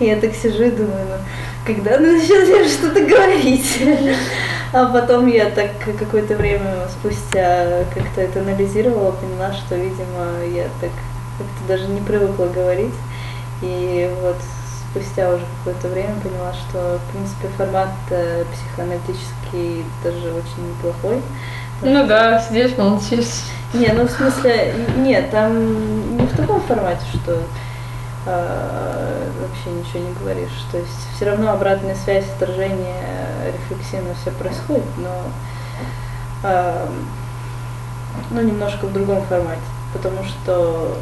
И 0.00 0.04
я 0.06 0.16
так 0.16 0.35
сижу 0.35 0.64
и 0.64 0.70
думаю, 0.70 1.06
ну, 1.09 1.16
когда 1.64 1.96
она 1.96 2.12
начнет 2.12 2.48
мне 2.48 2.68
что-то 2.68 3.00
говорить? 3.04 3.83
А 4.73 4.87
потом 4.87 5.27
я 5.27 5.50
так 5.50 5.73
какое-то 5.98 6.37
время 6.37 6.87
спустя 6.88 7.85
как-то 7.92 8.21
это 8.21 8.38
анализировала, 8.38 9.10
поняла, 9.10 9.52
что, 9.52 9.75
видимо, 9.75 10.44
я 10.54 10.68
так 10.81 10.92
как-то 11.38 11.66
даже 11.66 11.88
не 11.88 12.00
привыкла 12.00 12.44
говорить. 12.44 12.94
И 13.62 14.08
вот 14.23 14.37
спустя 14.91 15.31
уже 15.31 15.45
какое-то 15.59 15.88
время 15.88 16.15
поняла, 16.21 16.53
что, 16.53 16.99
в 16.99 17.13
принципе, 17.13 17.49
формат 17.57 17.91
э, 18.11 18.45
психоаналитический 18.53 19.85
даже 20.03 20.33
очень 20.33 20.69
неплохой. 20.69 21.23
Ну 21.83 22.07
да, 22.07 22.41
сидишь, 22.41 22.77
молчишь. 22.77 23.43
Не, 23.73 23.88
ну 23.93 24.07
в 24.07 24.11
смысле, 24.11 24.75
нет, 24.99 25.31
там 25.31 26.17
не 26.17 26.27
в 26.27 26.37
таком 26.37 26.61
формате, 26.61 27.03
что 27.15 27.43
э, 28.27 29.31
вообще 29.41 29.71
ничего 29.71 30.09
не 30.09 30.15
говоришь. 30.15 30.67
То 30.73 30.79
есть 30.79 31.15
все 31.15 31.27
равно 31.27 31.53
обратная 31.53 31.95
связь, 31.95 32.27
отражение, 32.37 33.05
рефлексия, 33.47 34.03
ну, 34.03 34.11
все 34.21 34.33
происходит, 34.33 34.85
но 34.99 35.23
э, 36.43 36.87
ну, 38.31 38.43
немножко 38.43 38.87
в 38.87 38.93
другом 38.93 39.23
формате. 39.23 39.63
Потому 39.93 40.23
что 40.25 40.97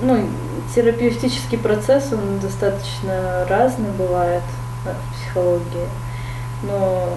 ну, 0.00 0.28
терапевтический 0.74 1.58
процесс, 1.58 2.12
он 2.12 2.38
достаточно 2.40 3.46
разный 3.48 3.90
бывает 3.90 4.42
в 4.84 5.14
психологии, 5.14 5.88
но 6.62 7.16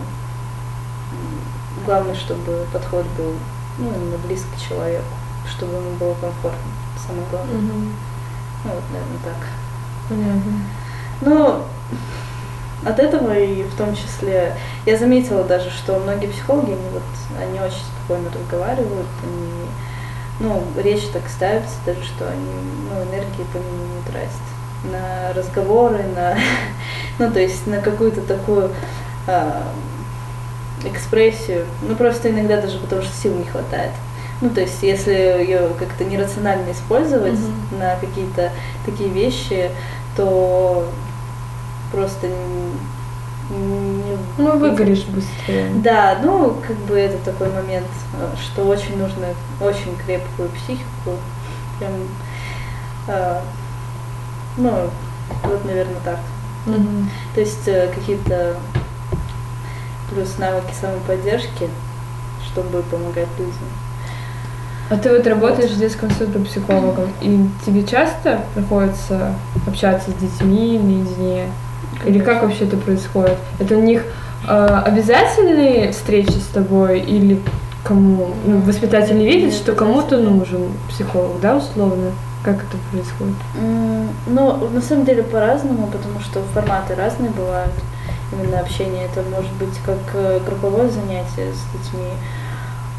главное, 1.85 2.15
чтобы 2.15 2.65
подход 2.71 3.05
был 3.17 3.33
ну, 3.77 3.87
именно 3.89 4.17
близкий 4.25 4.67
человеку, 4.67 5.05
чтобы 5.47 5.75
ему 5.75 5.91
было 5.99 6.13
комфортно, 6.15 6.71
самое 7.05 7.25
главное. 7.31 7.55
Мгм. 7.55 7.93
Ну, 8.63 8.71
вот, 8.71 8.83
наверное, 8.91 9.19
так. 9.23 9.47
Понятно. 10.09 10.51
Ну, 11.21 11.63
от 12.85 12.99
этого 12.99 13.37
и 13.37 13.63
в 13.63 13.75
том 13.75 13.95
числе 13.95 14.55
я 14.85 14.97
заметила 14.97 15.43
даже, 15.43 15.69
что 15.69 15.99
многие 15.99 16.27
психологи, 16.27 16.71
они 16.71 16.89
вот, 16.91 17.03
они 17.39 17.59
очень 17.59 17.83
спокойно 17.97 18.29
разговаривают, 18.31 19.07
они, 19.23 19.69
ну, 20.39 20.63
речь 20.77 21.07
так 21.13 21.23
ставится 21.29 21.75
даже, 21.85 22.03
что 22.03 22.27
они, 22.29 22.51
ну, 22.89 23.03
энергии 23.03 23.45
по 23.51 23.57
нему 23.57 23.95
не 23.95 24.11
тратят 24.11 24.31
на 24.83 25.33
разговоры, 25.33 26.03
на, 26.15 26.37
ну, 27.19 27.31
то 27.31 27.39
есть 27.39 27.67
на 27.67 27.79
какую-то 27.81 28.21
такую 28.21 28.71
а, 29.27 29.63
экспрессию, 30.83 31.65
ну, 31.81 31.95
просто 31.95 32.29
иногда 32.29 32.61
даже 32.61 32.79
потому, 32.79 33.01
что 33.01 33.15
сил 33.15 33.35
не 33.35 33.45
хватает. 33.45 33.91
Ну, 34.41 34.49
то 34.49 34.61
есть, 34.61 34.81
если 34.81 35.11
ее 35.11 35.69
как-то 35.77 36.05
нерационально 36.05 36.71
использовать 36.71 37.33
Мгм. 37.39 37.79
на 37.79 37.95
какие-то 37.97 38.51
такие 38.85 39.09
вещи, 39.09 39.69
то 40.15 40.87
просто 41.91 42.27
не, 42.27 42.73
не- 44.09 44.43
Ну, 44.45 44.57
выгоришь 44.57 45.05
быстрее. 45.05 45.69
Да, 45.75 46.17
ну, 46.23 46.55
как 46.67 46.75
бы 46.77 46.97
это 46.97 47.17
такой 47.23 47.51
момент, 47.51 47.87
что 48.41 48.63
очень 48.65 48.97
нужно 48.97 49.27
очень 49.61 49.95
крепкую 50.05 50.49
психику, 50.49 51.17
прям, 51.79 51.91
э, 53.07 53.39
ну, 54.57 54.89
вот, 55.43 55.65
наверное, 55.65 55.99
так. 56.03 56.19
Мгм. 56.65 57.09
То 57.33 57.39
есть 57.41 57.67
э, 57.67 57.89
какие-то 57.93 58.57
плюс 60.09 60.37
навыки 60.37 60.73
самоподдержки, 60.79 61.69
чтобы 62.47 62.81
помогать 62.83 63.27
людям. 63.37 63.53
А 64.89 64.97
ты 64.97 65.15
вот 65.15 65.25
работаешь 65.27 65.69
в 65.69 65.77
детском 65.77 66.09
саду 66.09 66.39
психологом, 66.43 67.09
и 67.21 67.47
тебе 67.63 67.83
часто 67.85 68.41
приходится 68.55 69.35
общаться 69.67 70.09
с 70.09 70.13
детьми 70.15 70.79
наедине? 70.79 71.45
Или 72.05 72.19
как 72.19 72.41
вообще 72.41 72.65
это 72.65 72.77
происходит? 72.77 73.37
Это 73.59 73.77
у 73.77 73.81
них 73.81 74.03
э, 74.47 74.81
обязательные 74.85 75.91
встречи 75.91 76.37
с 76.37 76.47
тобой 76.53 76.99
или 76.99 77.41
кому? 77.83 78.29
Ну, 78.45 78.59
воспитатели 78.59 79.23
видят, 79.23 79.53
что 79.53 79.73
кому-то 79.73 80.17
нужен 80.17 80.71
психолог, 80.89 81.39
да, 81.41 81.57
условно? 81.57 82.11
Как 82.43 82.55
это 82.55 82.77
происходит? 82.91 83.35
Ну, 84.27 84.69
на 84.69 84.81
самом 84.81 85.03
деле 85.03 85.23
по-разному, 85.23 85.87
потому 85.87 86.21
что 86.21 86.41
форматы 86.53 86.95
разные 86.95 87.31
бывают. 87.31 87.73
Именно 88.31 88.59
общение 88.59 89.05
это 89.05 89.27
может 89.29 89.51
быть 89.53 89.77
как 89.85 89.97
э, 90.13 90.39
групповое 90.45 90.89
занятие 90.89 91.51
с 91.51 91.63
детьми, 91.73 92.11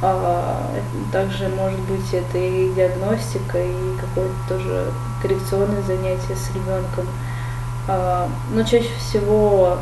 а, 0.03 0.67
также 1.13 1.49
может 1.49 1.79
быть 1.81 2.13
это 2.13 2.39
и 2.39 2.73
диагностика, 2.75 3.59
и 3.59 3.97
какое-то 4.01 4.35
тоже 4.49 4.91
коррекционное 5.21 5.83
занятие 5.83 6.35
с 6.35 6.51
ребенком. 6.55 7.07
А, 7.91 8.29
Но 8.55 8.63
чаще 8.63 8.91
всего 8.99 9.79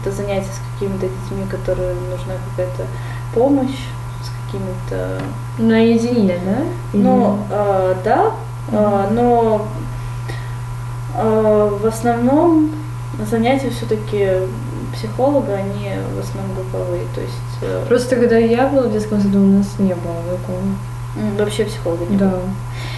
это 0.00 0.10
занятие 0.10 0.48
с 0.48 0.74
какими-то 0.74 1.06
детьми, 1.06 1.46
которым 1.48 1.96
нужна 2.10 2.34
какая-то 2.50 2.86
помощь, 3.32 3.86
с 4.20 4.46
какими-то 4.46 5.20
Наедине, 5.58 6.40
да? 6.44 6.64
Ну, 6.92 7.38
а, 7.52 7.96
да, 8.04 8.32
а, 8.72 9.08
но 9.12 9.68
а, 11.16 11.68
в 11.68 11.86
основном 11.86 12.72
занятия 13.30 13.70
все-таки 13.70 14.28
психолога, 14.92 15.54
они 15.54 15.90
в 16.16 16.18
основном 16.18 16.56
групповые, 16.56 17.04
то 17.14 17.20
есть 17.20 17.32
э, 17.62 17.84
Просто 17.88 18.16
когда 18.16 18.36
я 18.36 18.66
была 18.66 18.82
в 18.82 18.92
детском 18.92 19.20
саду, 19.20 19.38
у 19.38 19.58
нас 19.58 19.78
не 19.78 19.94
было 19.94 20.16
такого. 20.30 20.60
Вообще 21.38 21.64
психолога 21.64 22.04
не 22.06 22.16
Да. 22.16 22.26
было. 22.30 22.40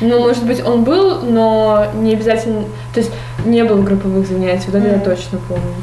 Ну, 0.00 0.20
может 0.20 0.44
быть, 0.44 0.64
он 0.64 0.84
был, 0.84 1.20
но 1.22 1.86
не 1.94 2.14
обязательно... 2.14 2.64
То 2.92 3.00
есть 3.00 3.12
не 3.44 3.62
было 3.64 3.80
групповых 3.82 4.26
занятий, 4.26 4.64
вот 4.66 4.76
это 4.76 4.86
я 4.88 4.96
Мгм. 4.96 5.04
точно 5.04 5.38
помню. 5.48 5.74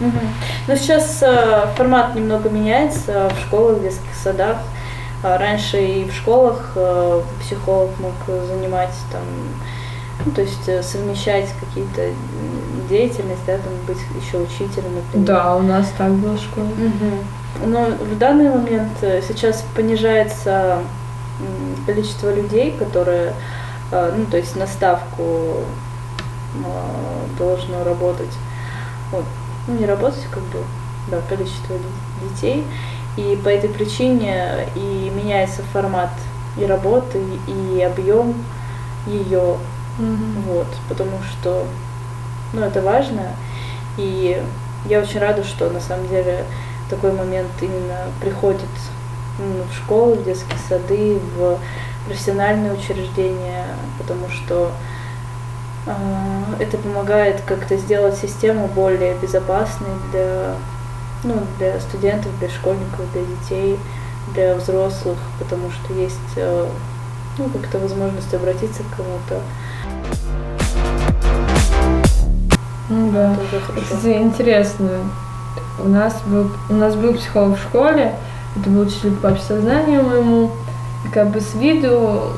Мгм. 0.00 0.18
Но 0.66 0.74
сейчас 0.76 1.18
э, 1.22 1.66
формат 1.76 2.14
немного 2.14 2.48
меняется 2.48 3.30
в 3.36 3.46
школах, 3.46 3.78
в 3.78 3.82
детских 3.82 4.14
садах. 4.22 4.56
А 5.22 5.36
Раньше 5.38 5.76
и 5.82 6.04
в 6.08 6.14
школах 6.14 6.72
э, 6.76 7.20
психолог 7.40 7.90
мог 8.00 8.12
занимать 8.46 8.94
там, 9.12 9.20
ну, 10.24 10.32
то 10.32 10.40
есть 10.40 10.66
э, 10.68 10.82
совмещать 10.82 11.48
какие-то 11.60 12.08
деятельности, 12.88 13.44
да, 13.46 13.52
там 13.58 13.72
быть 13.86 13.98
еще 14.20 14.38
учителем, 14.38 14.94
например. 14.96 15.26
Да, 15.26 15.56
у 15.56 15.62
нас 15.62 15.92
так 15.98 16.10
было 16.12 16.36
в 16.36 16.40
школе. 16.40 16.68
Мгм. 16.76 17.70
Но 17.70 17.84
в 17.86 18.18
данный 18.18 18.48
момент 18.48 18.92
э, 19.02 19.20
сейчас 19.26 19.62
понижается 19.76 20.78
количество 21.86 22.32
людей, 22.34 22.72
которые, 22.78 23.34
э, 23.92 24.14
ну, 24.16 24.26
то 24.26 24.36
есть 24.36 24.56
на 24.56 24.66
ставку 24.66 25.64
э, 26.54 27.38
должно 27.38 27.84
работать. 27.84 28.32
Вот. 29.12 29.24
Ну, 29.66 29.78
не 29.78 29.86
работать, 29.86 30.26
как 30.30 30.42
бы, 30.44 30.62
да, 31.10 31.20
количество 31.28 31.76
де- 31.76 32.28
детей. 32.28 32.64
И 33.16 33.38
по 33.42 33.48
этой 33.48 33.68
причине 33.68 34.66
и 34.74 35.12
меняется 35.14 35.62
формат 35.72 36.10
и 36.56 36.64
работы, 36.64 37.22
и 37.46 37.82
объем 37.82 38.34
ее. 39.06 39.56
Вот, 40.46 40.66
потому 40.88 41.18
что, 41.22 41.66
ну, 42.52 42.62
это 42.62 42.80
важно. 42.80 43.22
И 43.98 44.42
я 44.86 45.00
очень 45.00 45.20
рада, 45.20 45.44
что 45.44 45.68
на 45.70 45.80
самом 45.80 46.08
деле 46.08 46.44
такой 46.88 47.12
момент 47.12 47.50
именно 47.60 47.98
приходит 48.20 48.60
в 49.40 49.76
школы, 49.76 50.16
в 50.16 50.24
детские 50.24 50.58
сады, 50.68 51.18
в 51.36 51.58
профессиональные 52.06 52.72
учреждения, 52.72 53.64
потому 53.98 54.28
что 54.28 54.72
а, 55.86 55.94
это 56.58 56.76
помогает 56.76 57.40
как-то 57.46 57.76
сделать 57.76 58.16
систему 58.16 58.68
более 58.68 59.14
безопасной 59.14 59.90
для, 60.10 60.54
ну, 61.24 61.34
для 61.58 61.80
студентов, 61.80 62.30
для 62.38 62.48
школьников, 62.48 63.10
для 63.12 63.22
детей, 63.22 63.78
для 64.34 64.54
взрослых, 64.56 65.18
потому 65.38 65.70
что 65.70 65.92
есть 65.94 66.18
э, 66.36 66.68
ну, 67.38 67.48
как-то 67.48 67.78
возможность 67.78 68.32
обратиться 68.34 68.82
к 68.82 68.96
кому-то. 68.96 69.40
Ну 72.88 73.10
да. 73.12 73.36
Кстати, 73.82 74.18
интересно. 74.18 74.90
У 75.78 75.88
нас 75.88 76.20
был, 76.26 76.50
у 76.68 76.74
нас 76.74 76.94
был 76.94 77.14
психолог 77.14 77.58
в 77.58 77.62
школе, 77.62 78.14
это 78.56 78.68
был 78.70 78.82
учитель 78.82 79.12
по 79.12 79.28
общесознанию 79.30 80.02
моему. 80.02 80.50
И 81.04 81.08
как 81.08 81.30
бы 81.30 81.40
с 81.40 81.54
виду 81.54 82.32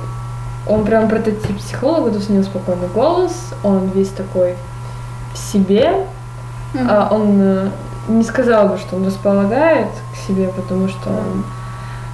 он 0.69 0.85
прям 0.85 1.09
прототип 1.09 1.59
психолога, 1.59 2.11
то 2.11 2.17
есть 2.19 2.31
у 2.31 2.33
него 2.33 2.45
спокойный 2.45 2.89
голос, 2.89 3.33
он 3.65 3.89
весь 3.95 4.11
такой 4.11 4.55
в 5.35 5.39
себе, 5.39 5.93
Мгм. 6.75 6.87
а 6.89 7.09
он 7.11 7.37
э, 7.41 7.69
не 8.09 8.23
сказал 8.23 8.69
бы, 8.69 8.79
что 8.79 8.97
он 8.97 9.07
располагает 9.07 9.89
к 10.13 10.27
себе, 10.27 10.49
потому 10.49 10.89
что 10.89 11.11
он, 11.11 11.45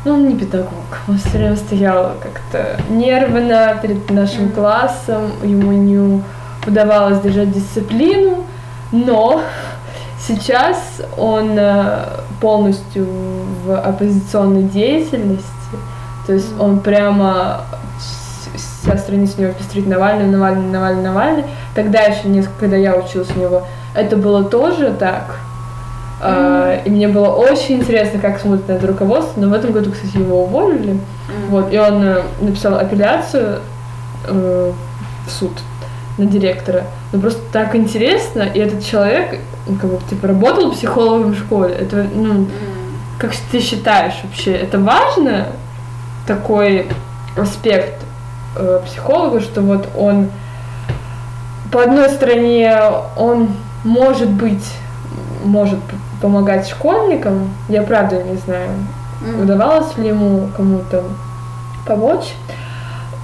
ну, 0.04 0.14
он 0.14 0.28
не 0.28 0.34
педагог. 0.36 0.72
Он 1.08 1.18
все 1.18 1.30
время 1.38 1.56
стоял 1.56 2.14
как-то 2.22 2.80
нервно 2.90 3.76
перед 3.82 4.10
нашим 4.10 4.44
Мгм. 4.46 4.52
классом, 4.52 5.30
ему 5.42 5.72
не 5.72 6.22
удавалось 6.66 7.20
держать 7.20 7.52
дисциплину, 7.52 8.44
но 8.90 9.42
сейчас 10.28 11.00
он 11.16 11.58
э, 11.58 12.04
полностью 12.40 13.06
в 13.64 13.74
оппозиционной 13.74 14.62
деятельности, 14.62 15.46
то 16.26 16.34
есть 16.34 16.48
он 16.60 16.80
прямо 16.80 17.62
вся 18.54 18.96
страница 18.96 19.38
у 19.38 19.42
него 19.42 19.52
пестрит 19.54 19.86
Навальный, 19.86 20.26
Навальный, 20.26 20.70
Навальный, 20.70 21.02
Навальный. 21.02 21.44
Тогда 21.74 22.00
еще 22.02 22.28
несколько, 22.28 22.60
когда 22.60 22.76
я 22.76 22.96
училась 22.96 23.28
у 23.34 23.40
него, 23.40 23.66
это 23.94 24.16
было 24.16 24.44
тоже 24.44 24.92
так. 24.98 25.36
А, 26.20 26.80
И 26.84 26.90
мне 26.90 27.08
было 27.08 27.28
очень 27.28 27.76
интересно, 27.76 28.20
как 28.20 28.40
смотрит 28.40 28.68
на 28.68 28.72
это 28.72 28.86
руководство, 28.86 29.40
но 29.40 29.48
в 29.48 29.52
этом 29.52 29.72
году, 29.72 29.92
кстати, 29.92 30.16
его 30.16 30.44
уволили. 30.44 30.92
Мгм. 30.92 31.00
Вот, 31.50 31.72
и 31.72 31.78
он 31.78 32.02
э, 32.02 32.22
написал 32.40 32.78
апелляцию 32.78 33.60
э, 34.26 34.72
в 35.26 35.30
суд 35.30 35.52
на 36.18 36.26
директора. 36.26 36.84
Ну 37.12 37.20
просто 37.20 37.40
так 37.52 37.74
интересно, 37.74 38.42
и 38.42 38.58
этот 38.58 38.84
человек, 38.84 39.40
как 39.80 39.90
бы, 39.90 39.98
типа, 40.08 40.28
работал 40.28 40.72
психологом 40.72 41.32
в 41.32 41.38
школе. 41.38 41.74
Это, 41.74 42.06
ну, 42.14 42.46
как 43.18 43.32
ты 43.50 43.60
считаешь 43.60 44.14
вообще, 44.24 44.52
это 44.52 44.78
важно, 44.78 45.46
такой 46.26 46.86
аспект 47.36 48.02
э, 48.56 48.80
психолога, 48.84 49.40
что 49.40 49.62
вот 49.62 49.88
он, 49.96 50.30
по 51.72 51.82
одной 51.82 52.10
стороне, 52.10 52.78
он 53.16 53.48
может 53.84 54.30
быть, 54.30 54.64
может 55.44 55.78
помогать 56.20 56.68
школьникам, 56.68 57.50
я 57.68 57.82
правда 57.82 58.22
не 58.22 58.36
знаю, 58.36 58.70
удавалось 59.40 59.96
ли 59.96 60.08
ему 60.08 60.48
кому-то 60.56 61.04
помочь, 61.86 62.34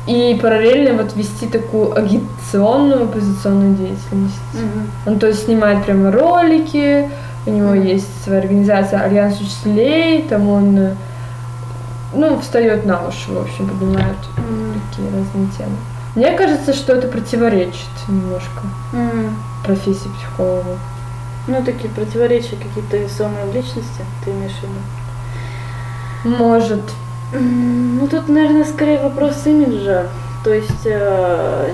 и 0.07 0.39
параллельно 0.41 1.03
вот 1.03 1.17
вести 1.17 1.47
такую 1.47 1.97
агитационную 1.97 3.05
оппозиционную 3.05 3.75
деятельность. 3.75 4.41
Мгм. 4.53 4.91
Он 5.07 5.19
то 5.19 5.27
есть 5.29 5.45
снимает 5.45 5.85
прямо 5.85 6.11
ролики, 6.13 7.09
у 7.47 7.51
него 7.51 7.71
Мгм. 7.71 7.83
есть 7.83 8.25
своя 8.25 8.41
организация 8.41 9.01
Альянс 9.01 9.41
учителей, 9.41 10.23
там 10.23 10.49
он 10.49 10.91
ну, 12.15 12.39
встает 12.39 12.87
на 12.87 13.07
уши, 13.07 13.33
в 13.33 13.39
общем, 13.41 13.69
поднимают 13.69 14.19
М. 14.37 14.81
такие 14.91 15.09
разные 15.09 15.49
темы. 15.59 15.77
Мне 16.15 16.31
кажется, 16.33 16.73
что 16.73 16.93
это 16.93 17.09
противоречит 17.09 17.89
немножко 18.07 18.63
М. 18.93 19.37
профессии 19.65 20.09
психолога. 20.19 20.79
Ну, 21.49 21.63
такие 21.65 21.91
противоречия 21.93 22.57
какие-то 22.57 22.97
весомые 22.99 23.45
в 23.47 23.55
личности, 23.55 24.03
ты 24.25 24.31
имеешь 24.31 24.53
в 24.53 24.63
виду? 24.63 26.37
Может. 26.39 26.83
Ну, 27.41 28.07
тут, 28.09 28.29
наверное, 28.29 28.65
скорее 28.65 28.99
вопрос 29.01 29.47
имиджа. 29.47 30.07
То 30.45 30.53
есть, 30.53 30.85
э, 30.85 31.71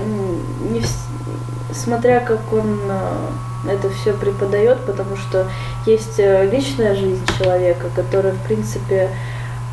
не 0.71 0.79
вс- 0.79 1.73
смотря 1.73 2.19
как 2.19 2.39
он 2.53 2.79
э, 2.89 3.71
это 3.73 3.89
все 3.89 4.13
преподает, 4.13 4.79
потому 4.85 5.15
что 5.17 5.45
есть 5.85 6.19
э, 6.19 6.49
личная 6.49 6.95
жизнь 6.95 7.25
человека, 7.37 7.87
которая, 7.95 8.33
в 8.33 8.39
принципе, 8.47 9.09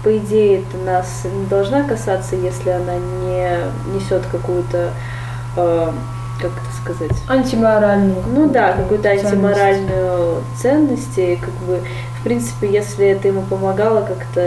по 0.05 0.17
идее, 0.17 0.61
это 0.63 0.77
нас 0.85 1.25
не 1.25 1.47
должна 1.47 1.83
касаться, 1.85 2.37
если 2.37 2.71
она 2.71 2.95
не 2.97 3.95
несет 3.95 4.23
какую-то, 4.31 4.91
э, 5.57 5.93
как 6.41 6.51
это 6.53 6.83
сказать, 6.95 7.23
Антиморальную. 7.29 8.23
ну 8.33 8.49
да, 8.49 8.73
какую-то 8.73 9.09
антиморальную 9.09 10.43
ценность, 10.57 11.17
и 11.19 11.37
как 11.37 11.55
бы, 11.67 11.81
в 12.21 12.25
принципе, 12.25 12.71
если 12.71 13.07
это 13.07 13.29
ему 13.29 13.43
помогало 13.43 14.01
как-то 14.03 14.41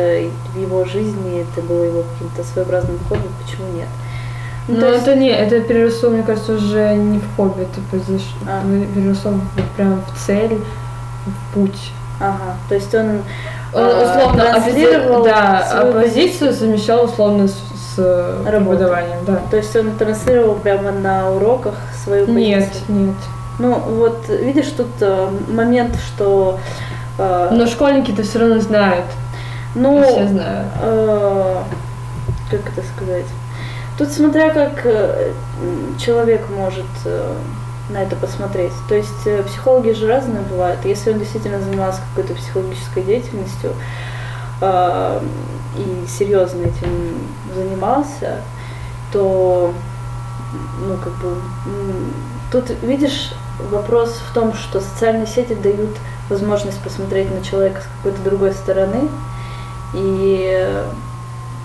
в 0.53 0.59
его 0.59 0.85
жизни, 0.85 1.41
это 1.41 1.65
было 1.65 1.83
его 1.83 2.03
каким-то 2.13 2.43
своеобразным 2.43 2.99
хобби, 3.07 3.27
почему 3.43 3.67
нет? 3.75 3.87
Ну, 4.67 4.75
Но 4.75 4.81
то 4.81 4.87
есть- 4.91 5.01
это 5.07 5.15
не, 5.15 5.29
это 5.29 5.59
переросло, 5.61 6.09
мне 6.09 6.23
кажется, 6.23 6.53
уже 6.53 6.93
не 6.95 7.19
в 7.19 7.35
хобби, 7.35 7.63
это 7.63 7.81
А. 8.47 8.61
переросло 8.95 9.31
в- 9.31 9.75
прям 9.75 10.01
в 10.01 10.25
цель, 10.25 10.59
в 11.25 11.53
путь. 11.53 11.91
Ага, 12.19 12.55
то 12.69 12.75
есть 12.75 12.93
он, 12.93 13.21
Он 13.73 13.83
а, 13.83 14.03
условно 14.03 14.43
транслировал 14.43 15.21
оппози- 15.25 15.29
да, 15.29 15.65
свою 15.71 15.89
оппозицию 15.89 16.53
совмещал 16.53 17.05
условно 17.05 17.47
с, 17.47 17.53
с 17.95 18.37
преподаванием, 18.45 19.19
да. 19.25 19.39
то 19.49 19.57
есть 19.57 19.75
он 19.75 19.91
транслировал 19.95 20.55
прямо 20.55 20.91
на 20.91 21.31
уроках 21.31 21.73
свою 22.03 22.27
Нет, 22.27 22.67
позицию. 22.69 22.83
нет. 23.07 23.15
Ну 23.59 23.73
вот 23.79 24.25
видишь 24.29 24.67
тут 24.77 24.87
э, 25.01 25.29
момент, 25.49 25.95
что 25.95 26.59
э, 26.59 26.90
Но 27.17 27.67
школьники-то 27.67 28.23
все 28.23 28.39
равно 28.39 28.59
знают. 28.59 29.05
ну 29.75 30.03
все 30.03 30.27
знают. 30.27 30.67
э, 30.81 31.63
как 32.49 32.61
это 32.61 32.81
сказать? 32.95 33.25
Тут 33.97 34.09
смотря 34.11 34.49
как 34.49 34.85
э, 34.85 35.31
человек 35.99 36.49
может 36.49 36.85
э, 37.05 37.35
на 37.89 38.03
это 38.03 38.15
посмотреть. 38.15 38.73
То 38.89 38.95
есть 38.95 39.25
э, 39.25 39.43
психологи 39.43 39.91
же 39.91 40.07
разные 40.07 40.41
бывают. 40.41 40.83
Если 40.85 41.11
он 41.11 41.19
действительно 41.19 41.59
занимался 41.59 42.01
какой-то 42.09 42.33
психологической 42.33 43.03
деятельностью 43.03 43.73
э, 44.61 45.21
и 45.77 46.07
серьезно 46.07 46.63
этим 46.63 47.17
занимался, 47.55 48.37
то 49.11 49.73
ну 50.85 50.97
как 50.97 51.13
бы 51.17 51.35
тут 52.51 52.71
видишь 52.81 53.33
вопрос 53.69 54.19
в 54.29 54.33
том, 54.33 54.53
что 54.53 54.81
социальные 54.81 55.27
сети 55.27 55.53
дают 55.53 55.95
возможность 56.31 56.81
посмотреть 56.81 57.29
на 57.31 57.43
человека 57.43 57.81
с 57.81 57.97
какой-то 57.97 58.23
другой 58.23 58.53
стороны 58.53 59.09
и 59.93 60.49
э, 60.51 60.85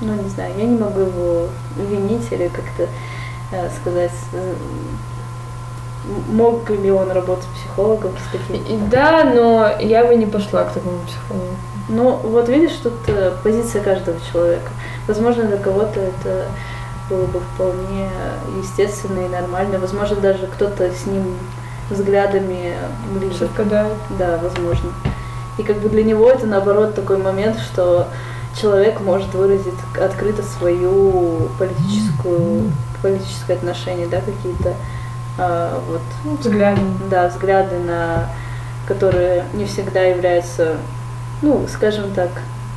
ну 0.01 0.15
не 0.15 0.29
знаю, 0.29 0.53
я 0.57 0.65
не 0.65 0.79
могу 0.79 1.01
его 1.01 1.49
винить 1.77 2.31
или 2.31 2.49
как-то 2.49 2.89
э, 3.53 3.71
сказать, 3.81 4.13
э, 4.33 4.55
мог 6.29 6.69
ли 6.71 6.91
он 6.91 7.11
работать 7.11 7.49
психологом 7.49 8.13
с 8.13 8.55
и 8.55 8.79
да, 8.91 9.25
но 9.25 9.71
я 9.81 10.05
бы 10.05 10.15
не 10.17 10.27
пошла 10.27 10.65
к 10.65 10.73
такому 10.73 10.99
психологу. 11.07 11.55
Ну, 11.89 12.17
вот 12.17 12.49
видишь, 12.49 12.77
тут 12.83 12.95
э, 13.07 13.33
позиция 13.43 13.83
каждого 13.83 14.19
человека. 14.33 14.71
Возможно, 15.07 15.45
для 15.45 15.57
кого-то 15.57 16.01
это 16.01 16.47
было 17.09 17.27
бы 17.27 17.41
вполне 17.41 18.11
естественно 18.61 19.21
и 19.21 19.29
нормально. 19.29 19.79
Возможно, 19.79 20.17
даже 20.17 20.47
кто-то 20.49 20.91
с 20.91 21.07
ним 21.07 21.39
взглядами 21.91 22.75
ближе. 23.13 23.39
Совпадает. 23.39 23.97
Да, 24.19 24.39
возможно. 24.43 24.91
И 25.59 25.63
как 25.63 25.79
бы 25.79 25.89
для 25.89 26.05
него 26.05 26.31
это 26.31 26.47
наоборот 26.47 26.95
такой 26.95 27.17
момент, 27.19 27.59
что 27.59 28.09
человек 28.61 29.01
может 29.01 29.33
выразить 29.35 29.75
открыто 30.01 30.43
свою 30.43 31.49
политическую, 31.59 32.73
политическое 33.03 33.55
отношение, 33.55 34.07
да, 34.07 34.19
какие-то 34.21 34.75
а, 35.39 35.81
вот 35.89 36.01
Ну, 36.25 36.37
взглядом. 36.37 36.99
да, 37.11 37.29
взгляды 37.29 37.79
на 37.79 38.29
которые 38.87 39.45
не 39.53 39.65
всегда 39.67 40.03
являются, 40.03 40.77
ну, 41.43 41.67
скажем 41.69 42.13
так, 42.13 42.31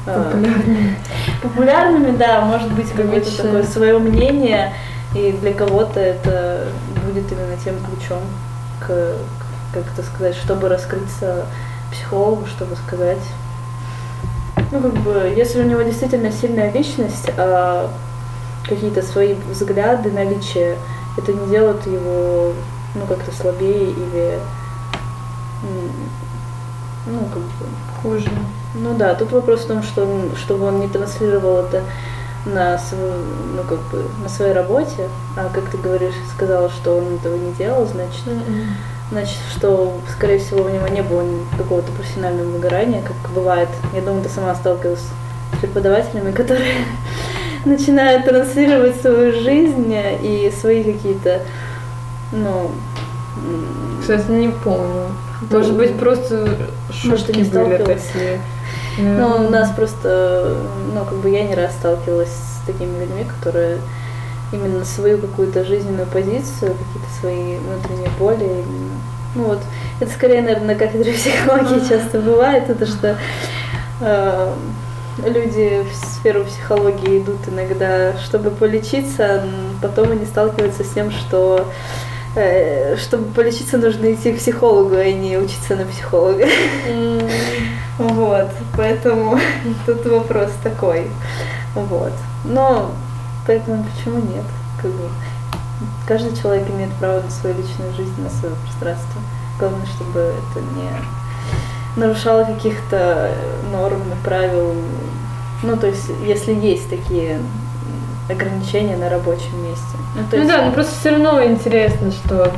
а, 0.08 0.24
Популярным. 0.24 0.96
популярными, 1.44 2.18
да, 2.18 2.42
может 2.42 2.72
быть 2.74 2.90
какое-то 2.92 3.36
такое 3.38 3.64
свое 3.64 4.00
мнение, 4.00 4.74
и 5.16 5.32
для 5.32 5.54
кого-то 5.54 6.00
это 6.00 6.68
будет 7.06 7.32
именно 7.32 7.56
тем 7.64 7.76
ключом 7.86 8.20
к, 8.80 9.16
как 9.74 9.84
это 9.94 10.04
сказать, 10.04 10.36
чтобы 10.36 10.70
раскрыться 10.70 11.46
психологу, 11.92 12.46
чтобы 12.46 12.76
сказать. 12.76 13.22
Ну, 14.72 14.82
как 14.82 14.94
бы, 14.98 15.34
если 15.36 15.62
у 15.62 15.66
него 15.66 15.82
действительно 15.82 16.32
сильная 16.32 16.72
личность, 16.72 17.32
а 17.38 17.90
какие-то 18.68 19.02
свои 19.02 19.34
взгляды, 19.34 20.12
наличие, 20.12 20.78
это 21.18 21.34
не 21.34 21.50
делает 21.50 21.86
его, 21.88 22.54
ну, 22.96 23.06
как-то 23.08 23.32
слабее 23.36 23.92
или, 23.92 24.40
ну, 27.08 27.20
как 27.34 27.42
бы, 27.42 27.66
Хуже. 28.02 28.30
ну 28.76 28.94
да, 28.94 29.16
тут 29.16 29.32
вопрос 29.32 29.62
в 29.62 29.68
том, 29.68 29.84
что 29.84 30.04
он, 30.04 30.32
чтобы 30.36 30.68
он 30.68 30.80
не 30.80 30.88
транслировал 30.88 31.66
это 31.66 31.84
на, 32.46 32.78
свою, 32.78 33.14
ну, 33.56 33.64
как 33.64 33.80
бы, 33.92 34.06
на 34.24 34.30
своей 34.30 34.54
работе, 34.54 35.10
а 35.36 35.50
как 35.54 35.70
ты 35.70 35.78
говоришь, 35.78 36.14
сказала, 36.36 36.70
что 36.70 36.98
он 36.98 37.16
этого 37.16 37.36
не 37.36 37.52
делал, 37.54 37.86
значит, 37.86 38.28
М-м. 38.28 38.76
значит, 39.12 39.38
что, 39.56 39.94
скорее 40.10 40.40
всего, 40.40 40.64
у 40.64 40.70
него 40.70 40.88
не 40.88 41.02
было 41.02 41.24
какого-то 41.58 41.92
профессионального 41.92 42.50
выгорания, 42.50 43.02
как 43.02 43.32
бывает. 43.34 43.70
Я 43.94 44.02
думаю, 44.02 44.24
ты 44.24 44.30
сама 44.30 44.56
сталкивалась 44.56 45.02
с 45.02 45.60
преподавателями, 45.60 46.32
которые 46.32 46.76
начинают 47.66 48.26
транслировать 48.26 49.00
свою 49.02 49.34
жизнь 49.34 49.94
и 50.22 50.52
свои 50.60 50.84
какие-то, 50.84 51.42
ну, 52.32 52.72
Кстати, 54.02 54.32
не 54.32 54.50
помню. 54.50 55.08
Может 55.50 55.76
быть, 55.76 55.98
просто 55.98 56.50
Может, 57.06 57.28
шутки 57.28 57.38
не 57.38 57.44
были 57.44 57.50
сталкивалась? 57.50 58.12
Ну, 59.02 59.48
у 59.48 59.50
нас 59.50 59.72
просто, 59.72 60.58
ну, 60.94 61.06
как 61.06 61.18
бы 61.20 61.30
я 61.30 61.44
не 61.44 61.56
раз 61.56 61.74
сталкивалась 61.74 62.30
с 62.30 62.66
такими 62.66 63.00
людьми, 63.00 63.26
которые 63.26 63.78
именно 64.52 64.84
свою 64.84 65.20
какую-то 65.20 65.64
жизненную 65.64 66.08
позицию, 66.08 66.76
какие-то 66.76 67.20
свои 67.20 67.58
внутренние 67.58 68.10
боли, 68.18 68.64
ну 69.36 69.44
вот, 69.44 69.60
это 70.00 70.12
скорее, 70.12 70.42
наверное, 70.42 70.74
на 70.74 70.76
кафедре 70.76 71.14
психологии 71.14 71.88
часто 71.88 72.20
бывает, 72.20 72.70
это 72.70 72.86
что 72.86 73.18
э, 74.02 74.54
люди 75.26 75.84
в 75.84 76.06
сферу 76.06 76.44
психологии 76.46 77.20
идут 77.20 77.48
иногда, 77.48 78.18
чтобы 78.18 78.50
полечиться, 78.50 79.44
потом 79.82 80.12
они 80.12 80.26
сталкиваются 80.26 80.84
с 80.84 80.90
тем, 80.90 81.12
что 81.12 81.68
чтобы 82.98 83.32
полечиться, 83.34 83.78
нужно 83.78 84.14
идти 84.14 84.34
к 84.34 84.38
психологу, 84.38 84.96
а 84.96 85.06
не 85.06 85.38
учиться 85.38 85.76
на 85.76 85.86
психолога. 85.86 86.46
Вот, 87.98 88.50
поэтому 88.78 89.38
тут 89.86 90.06
вопрос 90.06 90.52
такой. 90.64 91.08
Вот. 91.76 92.14
Но 92.46 92.92
поэтому 93.46 93.84
почему 93.84 94.20
нет? 94.20 94.46
Как 94.82 94.92
бы, 94.92 95.10
каждый 96.08 96.36
человек 96.40 96.70
имеет 96.70 96.94
право 96.94 97.22
на 97.22 97.30
свою 97.30 97.58
личную 97.58 97.94
жизнь, 97.94 98.22
на 98.22 98.30
свое 98.30 98.56
пространство. 98.64 99.22
Главное, 99.60 99.86
чтобы 99.88 100.20
это 100.20 100.62
не 100.76 102.00
нарушало 102.00 102.46
каких-то 102.46 103.32
э, 103.32 103.72
норм 103.72 104.02
и 104.02 104.26
правил. 104.26 104.74
Ну, 105.64 105.76
то 105.76 105.88
есть, 105.88 106.10
если 106.26 106.54
есть 106.54 106.90
такие 106.90 107.42
ограничения 108.30 108.96
на 108.96 109.10
рабочем 109.10 109.62
месте. 109.64 109.98
Ну, 110.16 110.22
Ну 110.30 110.38
есть, 110.38 110.50
да, 110.50 110.66
ну 110.66 110.72
просто 110.72 110.94
все 111.00 111.10
равно 111.12 111.44
интересно, 111.44 112.12
что 112.12 112.52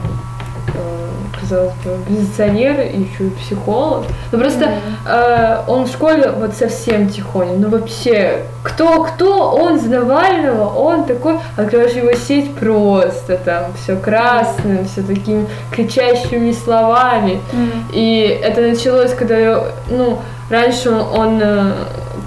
э, 0.74 1.08
казалось 1.40 1.74
бы, 1.84 1.92
оппозиционер 1.94 2.82
и 2.82 3.02
еще 3.02 3.28
и 3.28 3.30
психолог. 3.32 4.06
Ну 4.32 4.40
просто 4.40 4.66
Мгм. 4.66 4.78
э, 5.08 5.58
он 5.68 5.86
в 5.86 5.88
школе 5.90 6.32
вот 6.32 6.54
совсем 6.54 7.10
тихоня. 7.10 7.54
Ну 7.58 7.70
вообще, 7.70 8.44
кто 8.64 9.04
кто, 9.04 9.52
он 9.52 9.80
за 9.80 9.90
Навального, 9.90 10.66
он 10.74 11.06
такой, 11.06 11.36
открываешь 11.58 11.94
его 11.94 12.14
сеть 12.14 12.54
просто 12.56 13.38
там 13.38 13.74
все 13.82 13.96
красным, 13.96 14.86
все 14.86 15.02
такими 15.02 15.48
кричащими 15.72 16.52
словами. 16.52 17.42
Мгм. 17.54 17.86
И 17.94 18.40
это 18.44 18.62
началось, 18.62 19.14
когда 19.14 19.38
я, 19.38 19.64
ну, 19.90 20.20
раньше 20.50 20.92
он 20.92 21.40
э, 21.42 21.72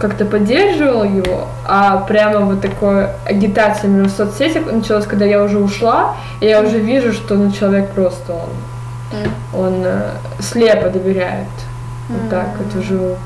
как-то 0.00 0.24
поддерживал 0.24 1.04
его, 1.04 1.46
а 1.66 1.98
прямо 1.98 2.40
вот 2.40 2.60
такой 2.60 3.06
агитация 3.26 3.88
в 3.90 4.08
соцсетях 4.10 4.70
началась, 4.70 5.06
когда 5.06 5.24
я 5.24 5.42
уже 5.42 5.58
ушла, 5.58 6.16
и 6.40 6.46
я 6.46 6.60
уже 6.60 6.78
вижу, 6.78 7.12
что 7.12 7.34
ну, 7.34 7.52
человек 7.52 7.90
просто 7.90 8.32
он. 8.32 8.48
Он 9.54 9.82
э, 9.84 10.10
слепо 10.40 10.88
доверяет. 10.88 11.48
Вот 12.08 12.30
так 12.30 12.48
вот 12.58 12.82
уже. 12.82 13.16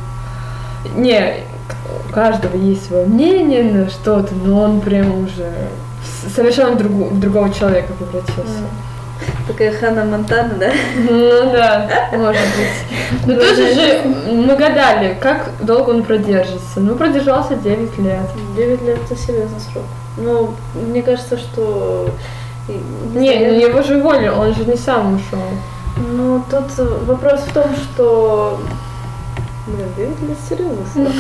Не, 0.94 1.44
у 2.08 2.12
каждого 2.12 2.56
есть 2.56 2.86
свое 2.86 3.06
мнение 3.06 3.64
на 3.64 3.90
что-то, 3.90 4.34
но 4.34 4.62
он 4.62 4.80
прям 4.80 5.24
уже 5.24 5.52
совершенно 6.34 6.72
в, 6.72 6.78
другу, 6.78 7.04
в 7.04 7.20
другого 7.20 7.52
человека 7.52 7.92
превратился. 7.92 8.64
Такая 9.46 9.72
Хана 9.72 10.04
Монтана, 10.04 10.54
да? 10.54 10.70
Ну 11.10 11.50
да, 11.50 11.88
может 12.12 12.42
быть. 12.56 13.26
Но 13.26 13.34
тоже 13.34 13.74
же 13.74 14.02
мы 14.30 14.56
гадали, 14.56 15.16
как 15.20 15.50
долго 15.60 15.90
он 15.90 16.02
продержится. 16.02 16.80
Ну, 16.80 16.94
продержался 16.96 17.56
9 17.56 17.98
лет. 17.98 18.20
9 18.56 18.82
лет 18.82 18.98
это 19.04 19.16
серьезный 19.20 19.60
срок. 19.72 19.84
Ну, 20.18 20.54
мне 20.74 21.02
кажется, 21.02 21.36
что... 21.38 22.10
Не, 23.14 23.38
ну 23.38 23.54
его 23.54 23.82
же 23.82 23.96
уволили, 23.96 24.28
он 24.28 24.54
же 24.54 24.64
не 24.66 24.76
сам 24.76 25.14
ушел. 25.14 25.40
Ну, 25.96 26.42
тут 26.50 26.78
вопрос 27.06 27.40
в 27.40 27.52
том, 27.52 27.74
что... 27.74 28.60
Блин, 29.66 29.88
9 29.96 30.20
лет 30.22 30.38
серьезный 30.48 30.86
срок. 30.92 31.12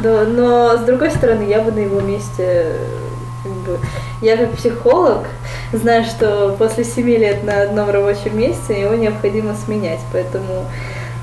Да, 0.00 0.24
но 0.24 0.76
с 0.76 0.80
другой 0.80 1.10
стороны, 1.10 1.42
я 1.42 1.60
бы 1.60 1.72
на 1.72 1.78
его 1.78 2.00
месте 2.00 2.76
как 3.42 3.52
бы, 3.52 3.78
я 4.20 4.36
как 4.36 4.52
психолог 4.52 5.26
знаю, 5.72 6.04
что 6.04 6.54
после 6.58 6.84
семи 6.84 7.16
лет 7.16 7.44
на 7.44 7.62
одном 7.62 7.90
рабочем 7.90 8.38
месте 8.38 8.80
его 8.80 8.94
необходимо 8.94 9.54
сменять, 9.54 10.00
поэтому 10.12 10.64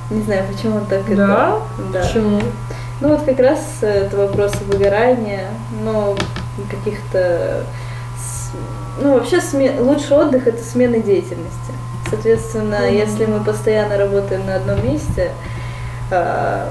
не 0.10 0.22
знаю, 0.22 0.44
почему 0.52 0.78
он 0.78 0.86
так 0.86 1.04
да? 1.16 1.60
это... 1.78 1.92
Да. 1.92 2.02
Почему? 2.02 2.40
Ну 3.02 3.10
вот 3.10 3.24
как 3.24 3.40
раз 3.40 3.60
это 3.82 4.16
вопрос 4.18 4.54
выгорания, 4.68 5.50
но 5.84 6.16
каких-то... 6.70 7.66
Ну 9.02 9.14
вообще 9.14 9.42
сме... 9.42 9.80
лучший 9.80 10.18
отдых 10.18 10.48
это 10.48 10.64
смена 10.64 11.00
деятельности. 11.00 11.74
Соответственно, 12.10 12.76
mm-hmm. 12.76 12.96
если 12.96 13.26
мы 13.26 13.44
постоянно 13.44 13.98
работаем 13.98 14.46
на 14.46 14.56
одном 14.56 14.86
месте, 14.86 15.32
а, 16.12 16.70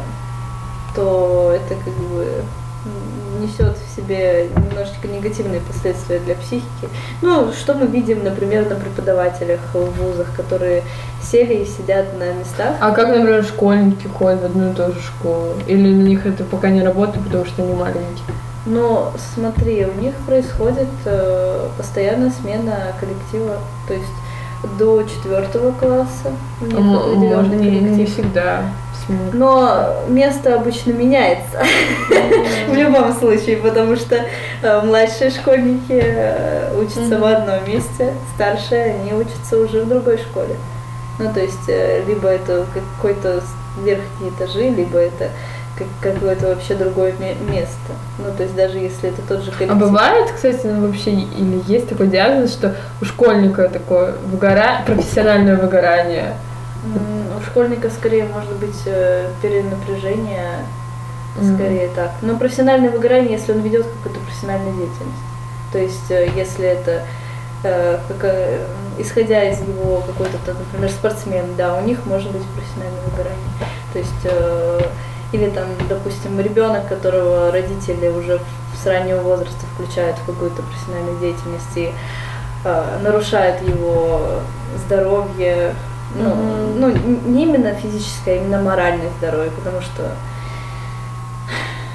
то 0.94 1.52
это 1.54 1.74
как 1.74 1.94
бы 1.94 2.26
несет 3.40 3.76
в 3.76 3.96
себе 3.96 4.48
немножечко 4.56 5.08
негативные 5.08 5.60
последствия 5.60 6.18
для 6.20 6.34
психики. 6.34 6.88
Ну, 7.22 7.52
что 7.52 7.74
мы 7.74 7.86
видим, 7.86 8.22
например, 8.22 8.68
на 8.68 8.76
преподавателях 8.76 9.60
в 9.72 9.84
вузах, 10.00 10.34
которые 10.36 10.82
сели 11.22 11.54
и 11.54 11.66
сидят 11.66 12.18
на 12.18 12.32
местах. 12.32 12.76
А 12.80 12.92
как, 12.92 13.08
например, 13.08 13.44
школьники 13.44 14.06
ходят 14.06 14.42
в 14.42 14.44
одну 14.44 14.70
и 14.70 14.74
ту 14.74 14.92
же 14.92 15.00
школу? 15.00 15.54
Или 15.66 15.92
на 15.92 16.02
них 16.02 16.26
это 16.26 16.44
пока 16.44 16.70
не 16.70 16.82
работает, 16.82 17.24
потому 17.24 17.44
что 17.44 17.62
они 17.62 17.74
маленькие? 17.74 18.26
Но 18.64 19.12
смотри, 19.34 19.84
у 19.86 20.00
них 20.00 20.14
происходит 20.26 20.88
э, 21.04 21.68
постоянная 21.76 22.30
смена 22.30 22.92
коллектива, 23.00 23.58
то 23.88 23.94
есть 23.94 24.12
до 24.78 25.02
четвертого 25.02 25.72
класса. 25.72 26.32
У 26.60 26.66
них 26.66 26.78
Можно 26.78 27.54
не, 27.54 27.80
не 27.80 28.06
всегда. 28.06 28.62
Но 29.32 29.96
место 30.08 30.54
обычно 30.54 30.92
меняется 30.92 31.58
в 32.68 32.74
любом 32.74 33.12
случае, 33.12 33.56
потому 33.56 33.96
что 33.96 34.16
э, 34.62 34.80
младшие 34.82 35.30
школьники 35.30 36.00
э, 36.00 36.72
учатся 36.78 37.18
в 37.18 37.24
одном 37.24 37.66
месте, 37.68 38.14
старшие 38.34 38.94
они 38.94 39.12
учатся 39.12 39.58
уже 39.58 39.82
в 39.82 39.88
другой 39.88 40.18
школе. 40.18 40.56
Ну, 41.18 41.32
то 41.32 41.40
есть, 41.40 41.68
э, 41.68 42.04
либо 42.06 42.28
это 42.28 42.64
какой-то 42.72 43.42
верхние 43.78 44.30
этажи, 44.30 44.68
либо 44.68 44.98
это 44.98 45.30
какое-то 46.00 46.48
вообще 46.48 46.74
другое 46.74 47.14
место. 47.18 47.92
Ну, 48.18 48.32
то 48.36 48.42
есть 48.42 48.54
даже 48.54 48.78
если 48.78 49.10
это 49.10 49.22
тот 49.22 49.42
же 49.42 49.50
коллектив. 49.50 49.70
А 49.70 49.74
бывает, 49.74 50.30
кстати, 50.34 50.66
ну, 50.66 50.86
вообще, 50.86 51.12
или 51.12 51.62
есть 51.66 51.88
такой 51.88 52.08
диагноз, 52.08 52.52
что 52.52 52.76
у 53.00 53.04
школьника 53.04 53.68
такое 53.68 54.14
выгора... 54.26 54.82
профессиональное 54.86 55.56
выгорание? 55.56 56.34
У 57.38 57.42
школьника 57.42 57.90
скорее 57.90 58.24
может 58.24 58.52
быть 58.56 58.82
э, 58.86 59.28
перенапряжение, 59.40 60.64
скорее 61.36 61.86
mm-hmm. 61.86 61.94
так. 61.94 62.10
Но 62.22 62.36
профессиональное 62.36 62.90
выгорание, 62.90 63.32
если 63.32 63.52
он 63.52 63.60
ведет 63.60 63.86
какую-то 63.86 64.20
профессиональную 64.20 64.74
деятельность. 64.74 65.22
То 65.72 65.78
есть, 65.78 66.10
э, 66.10 66.28
если 66.36 66.66
это 66.66 67.02
э, 67.62 67.98
как, 68.08 68.34
исходя 68.98 69.48
из 69.48 69.60
его 69.60 70.02
какой-то, 70.06 70.38
например, 70.46 70.90
спортсмен, 70.90 71.54
да, 71.56 71.76
у 71.76 71.82
них 71.82 72.04
может 72.04 72.32
быть 72.32 72.42
профессиональное 72.42 73.02
выгорание. 73.10 73.52
То 73.92 73.98
есть, 73.98 74.92
или 75.33 75.49
там, 75.51 75.66
допустим, 75.89 76.39
ребенок, 76.41 76.89
которого 76.89 77.51
родители 77.51 78.09
уже 78.09 78.41
с 78.80 78.87
раннего 78.87 79.20
возраста 79.20 79.66
включают 79.74 80.16
в 80.18 80.26
какую-то 80.26 80.62
профессиональную 80.62 81.18
деятельность 81.18 81.76
и 81.76 81.93
нарушают 83.03 83.61
его 83.62 84.41
здоровье, 84.87 85.74
ну, 86.14 86.28
mm-hmm. 86.28 86.74
ну, 86.78 87.30
не 87.30 87.43
именно 87.45 87.74
физическое, 87.74 88.35
а 88.35 88.37
именно 88.37 88.62
моральное 88.62 89.11
здоровье, 89.18 89.51
потому 89.51 89.80
что, 89.80 90.12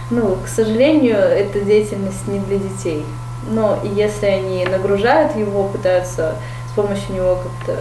ну, 0.10 0.38
к 0.44 0.48
сожалению, 0.48 1.18
эта 1.18 1.62
деятельность 1.62 2.28
не 2.28 2.40
для 2.40 2.58
детей. 2.58 3.06
Но 3.50 3.80
если 3.84 4.26
они 4.26 4.66
нагружают 4.66 5.36
его, 5.36 5.66
пытаются 5.66 6.36
с 6.72 6.76
помощью 6.76 7.16
него 7.16 7.36
как-то 7.36 7.80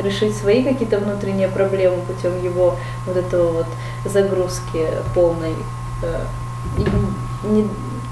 решить 0.00 0.36
свои 0.36 0.62
какие-то 0.62 0.98
внутренние 0.98 1.48
проблемы 1.48 1.96
путем 2.02 2.42
его 2.42 2.76
вот 3.06 3.16
этого 3.16 3.52
вот 3.52 3.66
загрузки 4.04 4.86
полной 5.14 5.54
э, 6.02 6.24
и 6.78 7.46
не, 7.46 7.68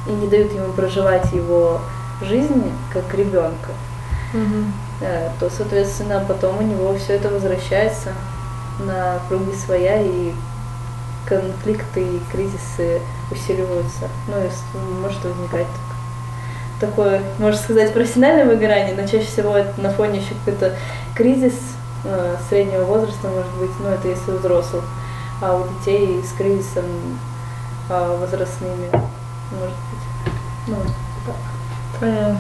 и 0.06 0.10
не 0.10 0.28
дают 0.28 0.52
ему 0.52 0.72
проживать 0.72 1.32
его 1.32 1.80
жизнь 2.22 2.72
как 2.92 3.14
ребенка, 3.14 3.70
угу. 4.32 4.64
Э, 5.00 5.30
то, 5.38 5.48
соответственно, 5.48 6.24
потом 6.26 6.58
у 6.58 6.62
него 6.62 6.96
все 6.96 7.14
это 7.14 7.28
возвращается 7.28 8.10
на 8.80 9.20
круги 9.28 9.54
своя, 9.54 10.02
и 10.02 10.32
конфликты 11.28 12.02
и 12.02 12.20
кризисы 12.32 13.00
усиливаются. 13.30 14.08
Ну, 14.26 14.34
и 14.38 15.00
может 15.00 15.22
возникать 15.24 15.66
так, 16.80 16.90
такое, 16.90 17.22
можно 17.38 17.60
сказать, 17.60 17.92
профессиональное 17.92 18.46
выгорание, 18.46 18.94
но 18.96 19.06
чаще 19.06 19.26
всего 19.26 19.56
это 19.56 19.80
на 19.80 19.90
фоне 19.90 20.18
еще 20.18 20.34
какой-то 20.44 20.74
кризис 21.14 21.54
э, 22.04 22.36
среднего 22.48 22.84
возраста, 22.84 23.28
может 23.28 23.52
быть, 23.58 23.70
ну, 23.80 23.88
это 23.88 24.08
если 24.08 24.32
у 24.32 24.38
взрослых, 24.38 24.84
а 25.40 25.56
у 25.56 25.66
детей 25.78 26.22
с 26.22 26.32
кризисом 26.36 26.84
э, 27.90 28.16
возрастными, 28.20 28.90
может 29.50 29.76
быть, 29.90 30.34
ну, 30.68 30.76
так. 31.26 31.36
Понятно. 32.00 32.38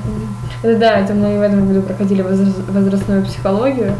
Это 0.62 0.78
да, 0.78 1.00
это 1.00 1.14
мы 1.14 1.38
в 1.38 1.42
этом 1.42 1.66
году 1.66 1.82
проходили 1.82 2.22
возрастную 2.22 3.24
психологию, 3.24 3.94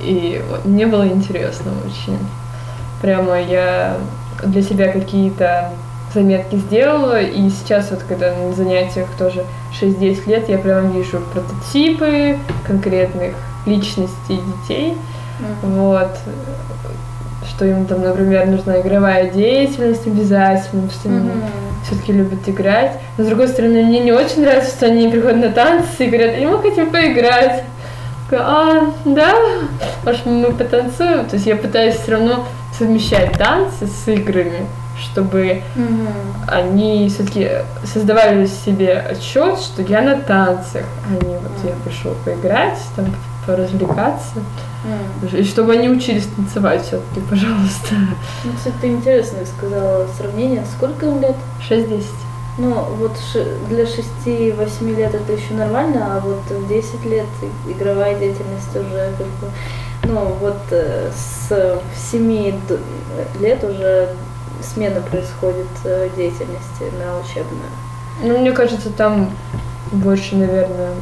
и 0.00 0.42
мне 0.64 0.86
было 0.86 1.06
интересно 1.06 1.72
очень. 1.86 2.18
Прямо 3.00 3.40
я 3.40 3.96
для 4.44 4.62
себя 4.62 4.90
какие-то 4.92 5.72
заметки 6.12 6.56
сделала, 6.56 7.20
и 7.20 7.48
сейчас 7.50 7.90
вот 7.90 8.02
когда 8.02 8.34
на 8.34 8.52
занятиях 8.52 9.08
тоже 9.16 9.44
6-10 9.80 10.28
лет, 10.28 10.48
я 10.48 10.58
прям 10.58 10.90
вижу 10.90 11.20
прототипы 11.32 12.38
конкретных 12.66 13.34
личностей 13.66 14.40
детей, 14.62 14.94
mm-hmm. 15.40 15.54
вот, 15.62 16.18
что 17.48 17.64
им 17.64 17.86
там, 17.86 18.02
например, 18.02 18.46
нужна 18.46 18.80
игровая 18.80 19.30
деятельность 19.30 20.06
обязательно, 20.06 20.90
что 20.90 21.08
mm-hmm 21.08 21.70
все-таки 21.84 22.12
любят 22.12 22.48
играть. 22.48 22.92
Но 23.16 23.24
с 23.24 23.26
другой 23.26 23.48
стороны, 23.48 23.82
мне 23.84 24.00
не 24.00 24.12
очень 24.12 24.42
нравится, 24.42 24.70
что 24.70 24.86
они 24.86 25.08
приходят 25.08 25.38
на 25.38 25.50
танцы 25.50 26.06
и 26.06 26.06
говорят, 26.06 26.38
мы 26.38 26.62
хотим 26.62 26.90
поиграть. 26.90 27.64
А, 28.32 28.92
да, 29.04 29.34
может 30.04 30.24
мы 30.24 30.52
потанцуем? 30.52 31.26
То 31.26 31.34
есть 31.34 31.46
я 31.46 31.56
пытаюсь 31.56 31.96
все 31.96 32.12
равно 32.12 32.46
совмещать 32.78 33.32
танцы 33.36 33.88
с 33.88 34.08
играми, 34.08 34.66
чтобы 34.96 35.62
угу. 35.74 36.06
они 36.46 37.08
все-таки 37.08 37.50
создавали 37.82 38.46
себе 38.46 38.98
отчет, 38.98 39.58
что 39.58 39.82
я 39.82 40.02
на 40.02 40.20
танцах, 40.20 40.84
а 41.08 41.24
не 41.24 41.34
вот 41.34 41.52
я 41.64 41.72
пришел 41.84 42.14
поиграть, 42.24 42.78
там 42.94 43.06
поразвлекаться. 43.50 44.40
Mm. 44.84 45.40
И 45.40 45.44
чтобы 45.44 45.72
они 45.72 45.88
учились 45.88 46.26
танцевать 46.36 46.82
все-таки, 46.82 47.20
пожалуйста. 47.28 47.94
Ну, 48.44 48.52
кстати, 48.56 48.74
ты 48.80 48.88
интересно 48.88 49.38
сказала 49.44 50.06
сравнение. 50.16 50.64
Сколько 50.76 51.06
им 51.06 51.20
лет? 51.20 51.36
6-10. 51.68 52.04
Ну, 52.58 52.74
вот 52.98 53.16
для 53.68 53.84
6-8 53.84 54.96
лет 54.96 55.14
это 55.14 55.32
еще 55.32 55.54
нормально, 55.54 56.16
а 56.16 56.20
вот 56.20 56.42
в 56.48 56.68
10 56.68 57.04
лет 57.06 57.26
игровая 57.68 58.18
деятельность 58.18 58.70
уже 58.70 59.12
как 59.18 59.26
бы... 59.26 59.50
Ну, 60.04 60.34
вот 60.40 60.58
э, 60.70 61.10
с 61.14 61.80
7 62.10 62.52
лет 63.40 63.64
уже 63.64 64.08
смена 64.62 65.00
происходит 65.00 65.68
э, 65.84 66.08
деятельности 66.16 66.84
на 66.98 67.18
учебную. 67.20 67.70
Ну, 68.22 68.38
мне 68.38 68.52
кажется, 68.52 68.90
там 68.90 69.30
больше, 69.92 70.36
наверное, 70.36 70.92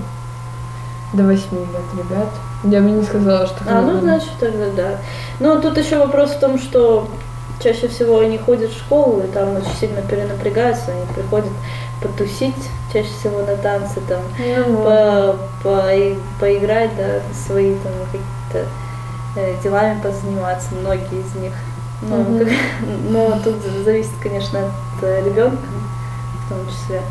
до 1.12 1.22
8 1.24 1.32
лет 1.52 1.68
ребят. 1.96 2.28
Я 2.64 2.80
бы 2.80 2.90
не 2.90 3.02
сказала, 3.02 3.46
что... 3.46 3.56
А, 3.66 3.80
ну, 3.80 4.00
значит, 4.00 4.30
тогда 4.38 4.66
да. 4.76 4.98
Но 5.40 5.61
тут 5.61 5.78
еще 5.78 5.98
вопрос 5.98 6.30
в 6.32 6.40
том, 6.40 6.59
что 6.59 7.09
чаще 7.62 7.88
всего 7.88 8.18
они 8.20 8.38
ходят 8.38 8.70
в 8.70 8.78
школу, 8.78 9.20
и 9.20 9.26
там 9.28 9.56
очень 9.56 9.74
сильно 9.80 10.02
перенапрягаются, 10.02 10.92
они 10.92 11.02
приходят 11.14 11.50
потусить, 12.02 12.54
чаще 12.92 13.09
всего 13.20 13.40
на 13.40 13.56
танцы, 13.56 14.00
там, 14.09 14.20
ну, 14.38 14.76
по, 14.84 15.36
по, 15.62 15.82
поиграть, 16.38 16.90
да, 16.96 17.20
свои 17.34 17.74
там 17.76 17.92
какие-то 18.12 18.68
э, 19.36 19.54
делами 19.62 20.00
позаниматься, 20.00 20.68
многие 20.80 21.20
из 21.20 21.34
них. 21.34 21.52
Но, 22.02 22.16
Мгм. 22.16 22.38
как- 22.38 22.48
но 23.11 23.40
тут 23.42 23.56
зависит, 23.84 24.12
конечно, 24.22 24.61
от 24.61 25.02
э, 25.02 25.24
ребенка 25.24 25.59
в 26.44 26.48
том 26.48 26.59
числе. 26.68 27.02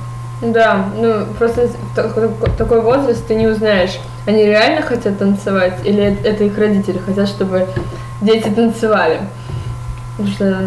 Да, 0.41 0.89
ну 0.95 1.25
просто 1.37 1.69
такой, 1.95 2.81
возраст 2.81 3.25
ты 3.27 3.33
не 3.33 3.47
узнаешь, 3.47 3.99
они 4.27 4.45
реально 4.45 4.83
хотят 4.83 5.17
танцевать 5.17 5.79
или 5.83 6.17
это 6.23 6.43
их 6.43 6.57
родители 6.57 6.99
хотят, 6.99 7.27
чтобы 7.27 7.67
дети 8.21 8.49
танцевали. 8.49 9.21
Потому 10.11 10.29
что 10.29 10.57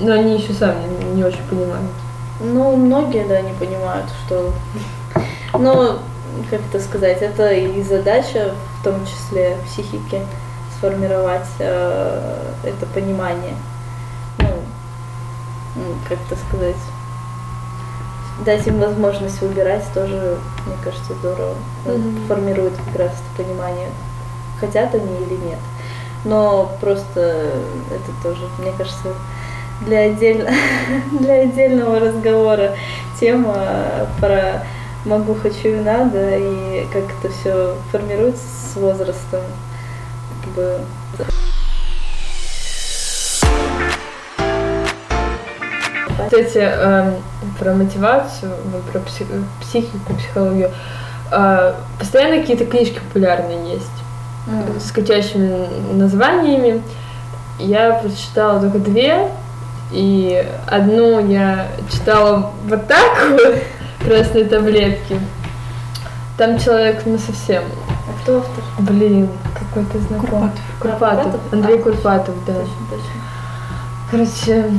ну, 0.00 0.12
они 0.12 0.38
еще 0.38 0.52
сами 0.52 0.86
не, 1.14 1.22
очень 1.22 1.42
понимают. 1.48 1.90
Ну, 2.40 2.76
многие, 2.76 3.24
да, 3.26 3.40
не 3.40 3.52
понимают, 3.52 4.06
что... 4.26 4.52
Но, 5.52 5.98
как 6.50 6.60
это 6.68 6.80
сказать, 6.82 7.22
это 7.22 7.52
и 7.52 7.82
задача, 7.82 8.52
в 8.80 8.84
том 8.84 9.06
числе 9.06 9.56
психики, 9.66 10.20
сформировать 10.76 11.46
э, 11.60 12.52
это 12.64 12.86
понимание. 12.86 13.54
Ну, 14.38 15.94
как 16.08 16.18
это 16.26 16.40
сказать, 16.48 16.76
дать 18.40 18.66
им 18.66 18.78
возможность 18.80 19.40
выбирать 19.40 19.84
тоже, 19.92 20.38
мне 20.66 20.76
кажется, 20.82 21.14
здорово. 21.14 21.54
Мгм. 21.86 22.26
Формирует 22.26 22.74
как 22.76 23.00
раз 23.00 23.12
это 23.12 23.44
понимание, 23.44 23.88
хотят 24.58 24.94
они 24.94 25.16
или 25.24 25.34
нет. 25.34 25.58
Но 26.24 26.72
просто 26.80 27.20
это 27.90 28.22
тоже, 28.22 28.42
мне 28.58 28.72
кажется, 28.76 29.14
для, 29.82 30.00
отдельно, 30.00 30.50
для 31.20 31.42
отдельного 31.42 32.00
разговора 32.00 32.72
тема 33.20 33.56
про 34.20 34.64
могу, 35.04 35.34
хочу 35.34 35.68
и 35.68 35.80
надо, 35.80 36.36
и 36.36 36.86
как 36.92 37.04
это 37.18 37.32
все 37.32 37.74
формируется 37.92 38.42
с 38.42 38.76
возрастом. 38.76 39.42
Как 40.42 40.52
бы 40.54 40.80
Кстати, 46.26 46.58
эм, 46.58 47.14
про 47.58 47.74
мотивацию, 47.74 48.52
про 48.92 48.98
пси- 49.00 49.44
психику, 49.60 50.14
психологию. 50.14 50.70
э, 51.30 51.74
постоянно 51.98 52.40
какие-то 52.40 52.66
книжки 52.66 52.98
популярные 52.98 53.74
есть 53.74 53.90
с 54.86 54.90
кричащими 54.92 55.66
названиями. 55.92 56.82
Я 57.58 57.92
прочитала 57.94 58.60
только 58.60 58.78
две, 58.78 59.28
и 59.92 60.46
одну 60.66 61.26
я 61.26 61.68
читала 61.90 62.50
вот 62.68 62.86
так 62.86 63.30
вот, 63.30 63.54
красные 64.04 64.44
таблетки. 64.44 65.18
Там 66.36 66.58
человек 66.58 67.02
ну 67.06 67.16
совсем, 67.18 67.62
А 67.88 68.22
кто 68.22 68.38
автор? 68.38 68.64
блин, 68.80 69.28
какой-то 69.58 69.98
знакомый. 70.00 70.50
Курпатов. 70.50 70.60
Курпатов. 70.80 71.22
Курпатов? 71.24 71.52
Андрей 71.52 71.78
А, 71.78 71.82
Курпатов, 71.82 72.34
да. 72.44 72.52
Точно, 72.54 72.86
точно. 72.90 73.20
Короче, 74.10 74.70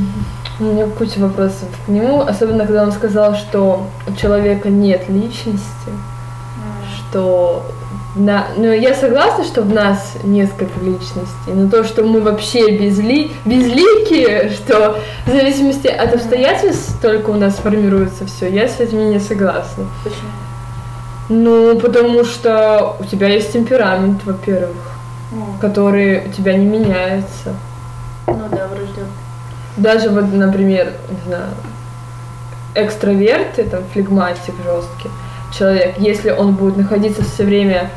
у 0.59 0.63
меня 0.63 0.87
куча 0.87 1.19
вопросов 1.19 1.67
к 1.85 1.89
нему, 1.89 2.21
особенно 2.21 2.65
когда 2.65 2.83
он 2.83 2.91
сказал, 2.91 3.35
что 3.35 3.87
у 4.07 4.13
человека 4.15 4.69
нет 4.69 5.09
личности, 5.09 5.91
что 6.97 7.65
на, 8.15 8.47
ну, 8.55 8.71
я 8.71 8.93
согласна, 8.93 9.43
что 9.43 9.61
в 9.61 9.73
нас 9.73 10.13
несколько 10.23 10.79
личностей, 10.79 11.51
но 11.53 11.69
то, 11.69 11.83
что 11.83 12.03
мы 12.03 12.21
вообще 12.21 12.77
безли, 12.77 13.31
безликие, 13.43 14.51
что 14.51 14.99
в 15.25 15.29
зависимости 15.29 15.87
от 15.87 16.13
обстоятельств 16.13 17.01
только 17.01 17.31
у 17.31 17.35
нас 17.35 17.55
формируется 17.55 18.25
все, 18.25 18.49
я 18.49 18.69
с 18.69 18.79
этим 18.79 19.09
не 19.09 19.19
согласна. 19.19 19.85
Почему? 20.03 20.21
Ну, 21.27 21.77
потому 21.79 22.23
что 22.23 22.95
у 22.99 23.03
тебя 23.03 23.27
есть 23.27 23.51
темперамент, 23.51 24.23
во-первых, 24.23 24.91
Ну, 25.31 25.47
который 25.59 26.27
у 26.27 26.31
тебя 26.31 26.55
не 26.55 26.65
меняется. 26.65 27.55
Даже 29.78 30.09
вот, 30.09 30.32
например, 30.34 30.93
не 31.09 31.28
знаю, 31.28 31.47
экстраверты, 32.76 33.63
там, 33.65 33.82
флегматик 33.93 34.53
жесткий 34.63 35.09
человек, 35.57 35.95
если 35.97 36.32
он 36.32 36.53
будет 36.55 36.78
находиться 36.78 37.23
все 37.23 37.43
время 37.45 37.89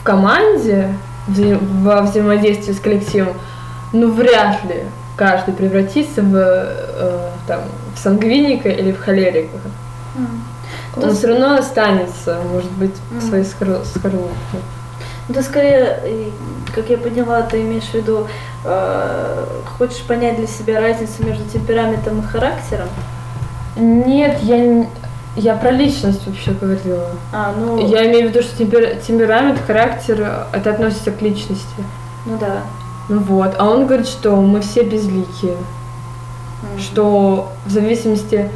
в 0.00 0.02
команде, 0.02 0.88
вза- 1.28 1.58
во 1.82 2.02
взаимодействии 2.02 2.72
с 2.72 2.80
коллективом, 2.80 3.34
ну, 3.92 4.10
вряд 4.10 4.64
ли 4.64 4.84
каждый 5.16 5.54
превратится 5.54 6.22
в, 6.22 6.34
э, 6.36 7.28
там, 7.46 7.60
в 7.94 7.98
сангвиника 7.98 8.68
или 8.68 8.92
в 8.92 9.00
холерика. 9.00 9.58
То 10.94 11.00
Он 11.02 11.08
есть- 11.08 11.18
все 11.18 11.28
равно 11.28 11.54
останется, 11.56 12.38
может 12.50 12.70
быть, 12.72 12.94
в 13.10 13.16
Мгм. 13.16 13.28
своей 13.28 13.44
скорлу- 13.44 13.84
скорлупке. 13.84 14.58
Ты 15.32 15.42
скорее, 15.42 16.30
как 16.74 16.88
я 16.88 16.96
поняла, 16.98 17.42
ты 17.42 17.60
имеешь 17.62 17.84
в 17.84 17.94
виду, 17.94 18.26
э, 18.64 19.44
хочешь 19.76 20.02
понять 20.02 20.36
для 20.36 20.46
себя 20.46 20.80
разницу 20.80 21.24
между 21.24 21.44
темпераментом 21.46 22.20
и 22.20 22.22
характером? 22.22 22.88
Нет, 23.76 24.38
я, 24.42 24.86
я 25.34 25.54
про 25.56 25.70
личность 25.72 26.24
вообще 26.26 26.52
говорила. 26.52 27.10
А, 27.32 27.52
ну, 27.58 27.88
Я 27.88 28.06
имею 28.06 28.28
в 28.28 28.30
виду, 28.32 28.42
что 28.42 28.62
темпер- 28.62 29.00
темперамент, 29.04 29.58
характер, 29.66 30.46
это 30.52 30.70
относится 30.70 31.10
к 31.10 31.20
личности. 31.20 31.66
ну 32.24 32.38
да. 32.38 32.62
Ну 33.08 33.20
вот, 33.20 33.54
а 33.58 33.68
он 33.68 33.86
говорит, 33.86 34.08
что 34.08 34.34
мы 34.36 34.60
все 34.60 34.82
безликие, 34.82 35.52
М. 35.52 36.78
что 36.80 37.52
в 37.64 37.70
зависимости, 37.70 38.50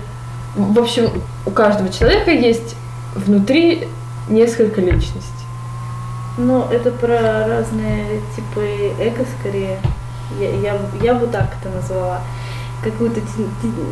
в 0.57 0.79
общем, 0.79 1.09
у 1.47 1.51
каждого 1.51 1.89
человека 1.89 2.31
есть 2.33 2.75
внутри 3.15 3.87
несколько 4.29 4.81
личностей. 4.81 5.40
Ну, 6.47 6.65
это 6.71 6.91
про 6.91 7.47
разные 7.47 8.21
типы 8.35 8.95
эго 8.99 9.25
скорее. 9.39 9.79
Я, 10.39 10.51
я, 10.55 10.81
я 11.03 11.15
бы 11.15 11.27
так 11.27 11.49
это 11.61 11.75
назвала. 11.75 12.21
Какую-то, 12.83 13.21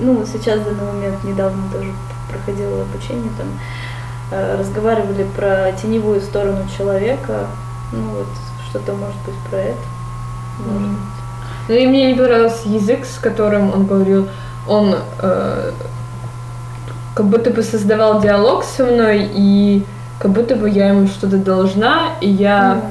ну, 0.01 0.24
сейчас 0.24 0.61
в 0.61 0.64
данный 0.64 0.92
момент 0.92 1.22
недавно 1.24 1.62
тоже 1.70 1.92
проходила 2.30 2.82
обучение, 2.82 3.30
там 3.36 3.49
э, 4.30 4.57
разговаривали 4.59 5.26
про 5.36 5.72
теневую 5.72 6.22
сторону 6.22 6.64
человека. 6.74 7.49
Ну 7.92 8.03
вот, 8.11 8.28
что-то 8.70 8.92
может 8.94 9.16
быть 9.26 9.34
про 9.51 9.59
это. 9.59 9.78
Может 10.59 10.80
Мгм. 10.80 10.92
быть. 10.94 11.68
Ну 11.68 11.74
и 11.74 11.86
мне 11.86 12.12
не 12.12 12.14
понравился 12.18 12.66
язык, 12.68 13.05
с 13.05 13.18
которым 13.18 13.72
он 13.74 13.86
говорил. 13.86 14.28
Он 14.66 14.96
э, 15.20 15.72
как 17.14 17.26
будто 17.26 17.51
бы 17.51 17.62
создавал 17.62 18.22
диалог 18.22 18.64
со 18.64 18.84
мной, 18.84 19.28
и 19.34 19.84
как 20.19 20.33
будто 20.33 20.57
бы 20.57 20.69
я 20.69 20.89
ему 20.89 21.07
что-то 21.07 21.37
должна, 21.37 22.11
и 22.21 22.29
я 22.29 22.73
М. 22.73 22.83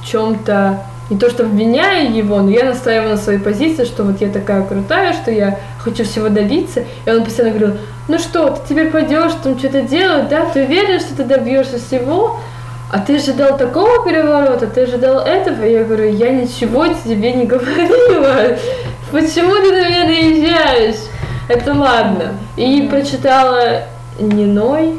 в 0.00 0.06
чем-то 0.06 0.80
не 1.10 1.18
то 1.18 1.30
что 1.30 1.44
обвиняю 1.44 2.12
его, 2.12 2.40
но 2.40 2.50
я 2.50 2.64
настаиваю 2.64 3.10
на 3.10 3.16
своей 3.16 3.38
позиции, 3.38 3.84
что 3.84 4.02
вот 4.02 4.20
я 4.20 4.28
такая 4.28 4.62
крутая, 4.62 5.12
что 5.12 5.30
я 5.30 5.58
хочу 5.78 6.04
всего 6.04 6.28
добиться. 6.28 6.84
И 7.04 7.10
он 7.10 7.24
постоянно 7.24 7.56
говорил, 7.56 7.78
ну 8.08 8.18
что, 8.18 8.50
ты 8.50 8.60
теперь 8.70 8.90
пойдешь 8.90 9.32
там 9.42 9.58
что-то 9.58 9.82
делать, 9.82 10.28
да, 10.28 10.46
ты 10.46 10.64
уверен, 10.64 10.98
что 10.98 11.16
ты 11.16 11.24
добьешься 11.24 11.78
всего? 11.78 12.40
А 12.92 13.00
ты 13.00 13.16
ожидал 13.16 13.56
такого 13.56 14.04
переворота, 14.04 14.66
ты 14.66 14.82
ожидал 14.82 15.20
этого? 15.20 15.64
И 15.64 15.72
я 15.72 15.84
говорю, 15.84 16.08
я 16.10 16.30
ничего 16.30 16.86
тебе 16.86 17.32
не 17.32 17.44
говорила. 17.44 18.56
Почему 19.12 19.54
ты 19.56 19.72
на 19.72 19.88
меня 19.88 20.04
наезжаешь? 20.04 20.96
Это 21.48 21.72
ладно. 21.72 22.34
И 22.56 22.88
прочитала 22.90 23.82
Ниной 24.18 24.94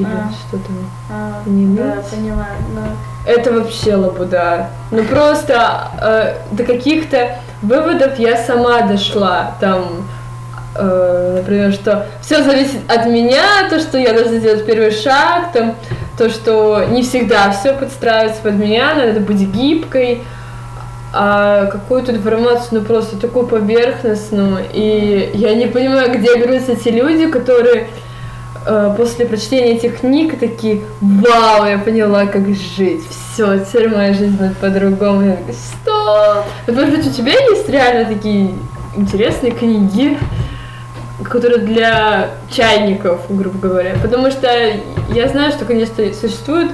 или 0.00 0.06
А. 0.06 0.30
что 0.48 0.58
там. 0.58 0.90
А, 1.10 1.42
Не 1.46 1.76
да, 1.76 1.94
ныть? 1.96 2.06
понимаю. 2.06 2.54
но- 2.74 3.30
Это 3.32 3.52
вообще 3.52 3.94
лабуда. 3.96 4.68
Ну 4.90 5.04
просто 5.04 5.88
э, 6.00 6.34
до 6.52 6.64
каких-то 6.64 7.36
выводов 7.62 8.18
я 8.18 8.36
сама 8.36 8.80
дошла. 8.82 9.54
Там, 9.60 10.06
э, 10.76 11.34
например, 11.38 11.72
что 11.72 12.06
все 12.22 12.42
зависит 12.42 12.80
от 12.90 13.06
меня, 13.06 13.68
то, 13.68 13.78
что 13.78 13.98
я 13.98 14.12
должна 14.14 14.38
сделать 14.38 14.64
первый 14.64 14.90
шаг, 14.90 15.52
там, 15.52 15.74
то, 16.16 16.30
что 16.30 16.84
не 16.88 17.02
всегда 17.02 17.50
все 17.50 17.74
подстраивается 17.74 18.40
под 18.42 18.54
меня, 18.54 18.94
надо 18.94 19.20
быть 19.20 19.40
гибкой, 19.40 20.22
а 21.12 21.66
какую-то 21.66 22.12
информацию, 22.12 22.80
ну 22.80 22.82
просто 22.82 23.16
такую 23.18 23.46
поверхностную. 23.46 24.64
И 24.72 25.30
я 25.34 25.54
не 25.56 25.66
понимаю, 25.66 26.12
где 26.16 26.36
берутся 26.36 26.72
эти 26.72 26.88
люди, 26.88 27.26
которые 27.26 27.88
после 28.96 29.26
прочтения 29.26 29.72
этих 29.76 30.00
книг 30.00 30.38
такие, 30.38 30.82
вау, 31.00 31.66
я 31.66 31.78
поняла, 31.78 32.26
как 32.26 32.46
жить. 32.48 33.02
Все, 33.08 33.58
теперь 33.60 33.88
моя 33.88 34.12
жизнь 34.12 34.36
будет 34.36 34.56
по-другому. 34.58 35.22
Я 35.22 35.36
такая, 35.36 35.54
что? 35.54 36.44
Вот, 36.66 36.76
может 36.76 36.96
быть, 36.96 37.06
у 37.06 37.10
тебя 37.10 37.32
есть 37.32 37.68
реально 37.68 38.12
такие 38.12 38.50
интересные 38.96 39.52
книги, 39.52 40.18
которые 41.24 41.60
для 41.60 42.30
чайников, 42.50 43.20
грубо 43.28 43.68
говоря. 43.68 43.94
Потому 44.02 44.30
что 44.30 44.48
я 45.14 45.28
знаю, 45.28 45.52
что, 45.52 45.64
конечно, 45.64 46.04
существуют 46.12 46.72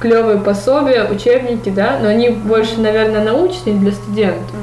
клевые 0.00 0.38
пособия, 0.38 1.04
учебники, 1.04 1.68
да, 1.68 1.98
но 2.00 2.08
они 2.08 2.30
больше, 2.30 2.80
наверное, 2.80 3.22
научные 3.24 3.76
для 3.76 3.92
студентов. 3.92 4.56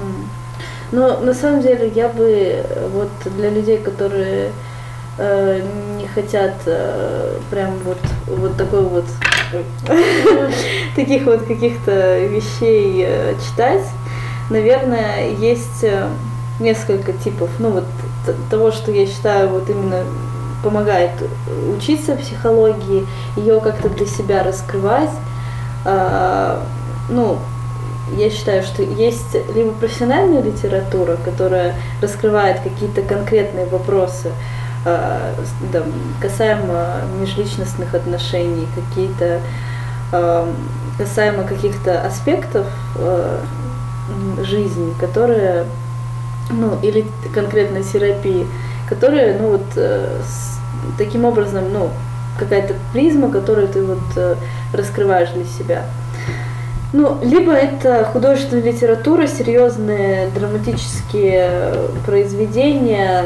Но 0.91 1.20
на 1.20 1.34
самом 1.34 1.61
деле 1.61 1.91
я 1.93 2.07
бы 2.07 2.24
э, 2.24 2.88
вот 2.93 3.09
для 3.36 3.49
людей, 3.49 3.78
которые 3.78 4.51
э, 5.18 5.61
не 5.97 6.07
хотят 6.07 6.53
э, 6.66 7.38
прям 7.49 7.72
вот, 7.84 7.99
вот 8.28 8.57
такой 8.57 8.82
вот 8.82 9.05
таких 10.95 11.24
вот 11.24 11.45
каких-то 11.45 12.20
вещей 12.26 13.05
э, 13.07 13.36
читать, 13.47 13.84
наверное, 14.49 15.30
есть 15.30 15.84
э, 15.84 16.07
несколько 16.59 17.13
типов, 17.13 17.49
ну 17.59 17.70
вот 17.72 17.86
того, 18.49 18.72
что 18.72 18.91
я 18.91 19.05
считаю 19.05 19.49
вот 19.49 19.70
именно 19.70 20.03
помогает 20.63 21.11
учиться 21.78 22.16
психологии, 22.16 23.05
ее 23.38 23.59
как-то 23.59 23.89
для 23.89 24.07
себя 24.07 24.41
раскрывать. 24.41 25.11
А, 25.86 26.63
ну, 27.07 27.38
я 28.18 28.32
считаю, 28.32 28.63
что 28.63 28.82
есть 28.82 29.36
либо 29.53 29.72
профессиональная 29.72 30.41
литература, 30.41 31.18
которая 31.24 31.76
раскрывает 32.01 32.61
какие-то 32.61 33.03
конкретные 33.03 33.68
вопросы, 33.68 34.32
там, 34.86 35.83
касаемо 36.21 37.01
межличностных 37.19 37.93
отношений, 37.93 38.67
какие-то 38.75 39.41
а, 40.11 40.47
касаемо 40.97 41.43
каких-то 41.43 42.01
аспектов 42.01 42.65
жизни, 44.43 44.93
которые, 44.99 45.65
ну, 46.49 46.77
или 46.81 47.05
конкретной 47.33 47.83
терапии, 47.83 48.47
которые, 48.88 49.38
ну, 49.39 49.51
вот, 49.51 49.65
э, 49.75 50.21
таким 50.97 51.25
образом, 51.25 51.65
ну, 51.73 51.89
какая-то 52.38 52.75
призма, 52.93 53.31
которую 53.31 53.67
ты 53.67 53.83
вот 53.83 54.03
э, 54.15 54.36
раскрываешь 54.73 55.29
для 55.29 55.45
себя. 55.45 55.86
Ну, 56.93 57.17
либо 57.23 57.51
это 57.51 58.05
художественная 58.05 58.63
литература, 58.63 59.27
серьезные 59.27 60.29
драматические 60.29 61.73
произведения, 62.05 63.25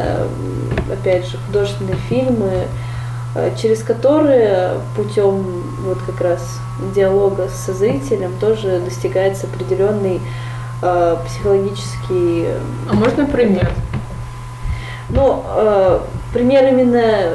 опять 0.92 1.28
же, 1.28 1.38
художественные 1.48 1.98
фильмы, 2.08 2.68
э, 3.36 3.56
через 3.62 3.84
которые 3.84 4.74
путем 4.96 5.64
вот 5.84 6.00
как 6.06 6.22
раз 6.22 6.60
диалога 6.96 7.50
со 7.50 7.74
зрителем 7.74 8.34
тоже 8.40 8.80
достигается 8.80 9.48
определенный 9.48 10.22
э, 10.82 11.18
психологический... 11.26 12.48
А 12.90 12.94
можно 12.94 13.26
пример? 13.26 13.72
Ну, 15.10 15.44
э, 15.46 16.00
пример 16.34 16.68
именно 16.68 17.34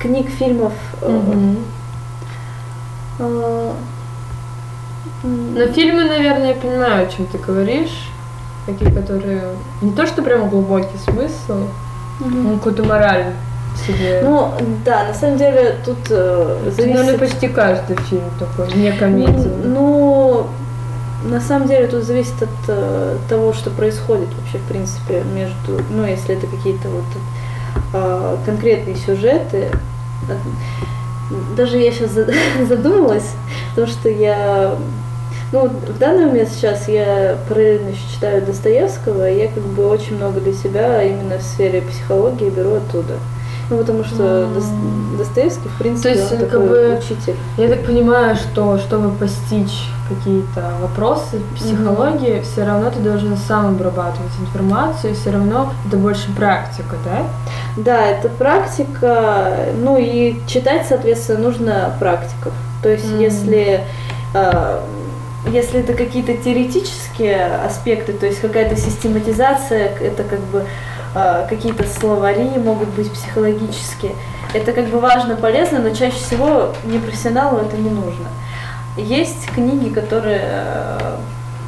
книг, 0.00 0.28
фильмов. 0.30 0.72
Угу. 1.02 1.56
Э, 3.18 3.72
но 5.22 5.66
фильмы, 5.68 6.04
наверное, 6.04 6.48
я 6.48 6.54
понимаю, 6.54 7.06
о 7.06 7.10
чем 7.10 7.26
ты 7.26 7.38
говоришь. 7.38 8.08
Такие, 8.66 8.92
которые 8.92 9.42
не 9.80 9.92
то, 9.92 10.06
что 10.06 10.22
прямо 10.22 10.48
глубокий 10.48 10.96
смысл, 10.98 11.66
угу. 12.26 12.34
но 12.34 12.56
какую-то 12.56 12.84
мораль 12.84 13.26
себе. 13.86 14.20
Ну, 14.22 14.52
да, 14.84 15.04
на 15.08 15.14
самом 15.14 15.38
деле 15.38 15.76
тут 15.84 15.98
э, 16.10 16.70
зависит... 16.76 16.94
Наверное, 16.94 17.18
почти 17.18 17.48
каждый 17.48 17.96
фильм 17.96 18.24
такой, 18.38 18.72
не 18.74 18.92
комедия. 18.92 19.50
Ну, 19.64 20.46
на 21.24 21.40
самом 21.40 21.68
деле 21.68 21.86
тут 21.86 22.04
зависит 22.04 22.42
от 22.42 22.48
э, 22.68 23.16
того, 23.28 23.52
что 23.52 23.70
происходит 23.70 24.28
вообще, 24.38 24.58
в 24.58 24.68
принципе, 24.68 25.22
между, 25.34 25.82
ну, 25.90 26.04
если 26.04 26.36
это 26.36 26.46
какие-то 26.46 26.88
вот 26.88 27.04
э, 27.94 28.36
конкретные 28.44 28.96
сюжеты. 28.96 29.70
Даже 31.56 31.78
я 31.78 31.92
сейчас 31.92 32.10
задумалась, 32.68 33.30
потому 33.70 33.86
что 33.86 34.08
я, 34.08 34.76
ну, 35.52 35.68
в 35.68 35.98
данный 35.98 36.26
момент 36.26 36.48
сейчас 36.48 36.88
я 36.88 37.36
параллельно 37.48 37.90
еще 37.90 38.02
читаю 38.14 38.42
Достоевского, 38.42 39.30
и 39.30 39.38
я 39.38 39.48
как 39.48 39.62
бы 39.62 39.86
очень 39.86 40.16
много 40.16 40.40
для 40.40 40.54
себя 40.54 41.02
именно 41.02 41.38
в 41.38 41.42
сфере 41.42 41.82
психологии 41.82 42.48
беру 42.48 42.76
оттуда. 42.76 43.14
Ну, 43.70 43.78
потому 43.78 44.04
что 44.04 44.22
mm. 44.22 45.16
Достоевский, 45.18 45.68
в 45.68 45.78
принципе, 45.78 46.14
То 46.14 46.18
есть, 46.18 46.32
он 46.32 46.38
такой 46.38 46.68
бы, 46.68 46.98
учитель. 46.98 47.36
Я 47.56 47.68
так 47.68 47.84
понимаю, 47.84 48.36
что 48.36 48.78
чтобы 48.78 49.10
постичь 49.10 49.88
какие-то 50.08 50.72
вопросы 50.80 51.40
психологии, 51.54 52.36
mm-hmm. 52.36 52.42
все 52.42 52.64
равно 52.64 52.90
ты 52.90 53.00
должен 53.00 53.36
сам 53.36 53.68
обрабатывать 53.68 54.32
информацию, 54.40 55.14
все 55.14 55.30
равно 55.30 55.72
это 55.86 55.96
больше 55.96 56.30
практика, 56.36 56.96
да? 57.04 57.26
Да, 57.76 58.06
это 58.06 58.28
практика, 58.28 59.54
ну 59.78 59.96
и 59.96 60.36
читать, 60.46 60.86
соответственно, 60.88 61.40
нужно 61.40 61.92
практиков. 61.98 62.52
То 62.82 62.90
есть, 62.90 63.06
mm-hmm. 63.06 63.22
если 63.22 63.80
э, 64.34 64.80
если 65.46 65.80
это 65.80 65.94
какие-то 65.94 66.36
теоретические 66.36 67.46
аспекты, 67.46 68.12
то 68.12 68.26
есть 68.26 68.40
какая-то 68.40 68.76
систематизация, 68.76 69.88
это 69.98 70.22
как 70.22 70.40
бы 70.40 70.64
э, 71.14 71.46
какие-то 71.48 71.84
словари 71.88 72.58
могут 72.58 72.88
быть 72.90 73.12
психологические. 73.12 74.12
Это 74.54 74.72
как 74.72 74.86
бы 74.86 75.00
важно, 75.00 75.34
полезно, 75.34 75.80
но 75.80 75.90
чаще 75.90 76.16
всего 76.16 76.72
непрофессионалу 76.84 77.58
это 77.58 77.76
не 77.76 77.90
нужно. 77.90 78.28
Есть 78.96 79.46
книги, 79.46 79.92
которые, 79.92 80.42
э, 80.42 81.16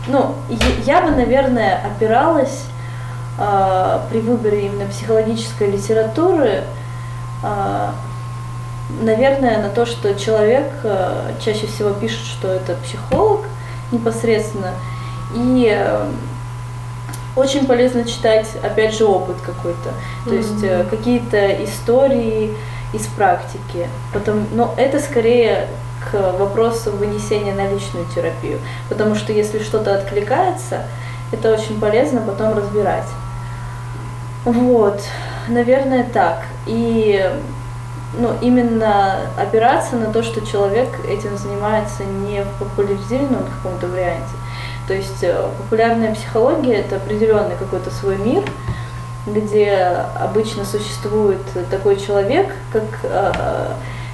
ну, 0.07 0.35
я 0.85 1.01
бы, 1.01 1.11
наверное, 1.11 1.81
опиралась 1.85 2.67
э, 3.39 3.99
при 4.09 4.21
выборе 4.21 4.67
именно 4.67 4.89
психологической 4.89 5.73
литературы, 5.73 6.63
э, 7.43 7.89
наверное, 9.01 9.61
на 9.61 9.69
то, 9.69 9.85
что 9.85 10.15
человек 10.15 10.71
э, 10.85 11.33
чаще 11.45 11.67
всего 11.67 11.91
пишет, 11.91 12.25
что 12.25 12.47
это 12.49 12.77
психолог 12.85 13.41
непосредственно, 13.95 14.73
и 15.35 15.69
э, 15.75 16.07
очень 17.37 17.67
полезно 17.67 18.05
читать, 18.05 18.47
опять 18.63 18.95
же, 18.95 19.05
опыт 19.05 19.37
какой-то, 19.45 19.91
то 20.25 20.31
mm-hmm. 20.31 20.37
есть 20.37 20.65
э, 20.65 20.85
какие-то 20.89 21.65
истории 21.65 22.55
из 22.93 23.07
практики. 23.07 23.89
Потом, 24.13 24.47
но 24.53 24.75
это 24.77 25.01
скорее 25.01 25.69
к 26.11 26.33
вопросу 26.39 26.93
вынесения 26.93 27.55
на 27.55 27.69
личную 27.69 28.07
терапию, 28.15 28.59
потому 28.89 29.15
что 29.15 29.33
если 29.33 29.59
что-то 29.59 29.95
откликается, 29.95 30.83
это 31.33 31.53
очень 31.53 31.81
полезно 31.81 32.21
потом 32.21 32.57
разбирать. 32.57 33.09
Вот, 34.45 35.01
наверное, 35.49 36.05
так. 36.05 36.45
И 36.67 37.31
ну, 38.19 38.33
именно 38.41 39.21
опираться 39.39 39.97
на 39.97 40.13
то, 40.13 40.23
что 40.23 40.45
человек 40.47 40.89
этим 41.07 41.37
занимается 41.37 42.05
не 42.05 42.43
в 42.43 42.49
популяризированном 42.59 43.45
каком-то 43.45 43.87
варианте, 43.87 44.35
то 44.87 44.95
есть 44.95 45.23
э, 45.23 45.49
популярная 45.59 46.15
психология 46.15 46.75
это 46.75 46.97
определенный 46.97 47.57
какой-то 47.57 47.91
свой 47.91 48.17
мир, 48.17 48.43
где 49.27 49.73
обычно 50.21 50.65
существует 50.65 51.41
такой 51.71 51.97
человек, 51.97 52.49
как, 52.73 52.85
э, 53.03 53.33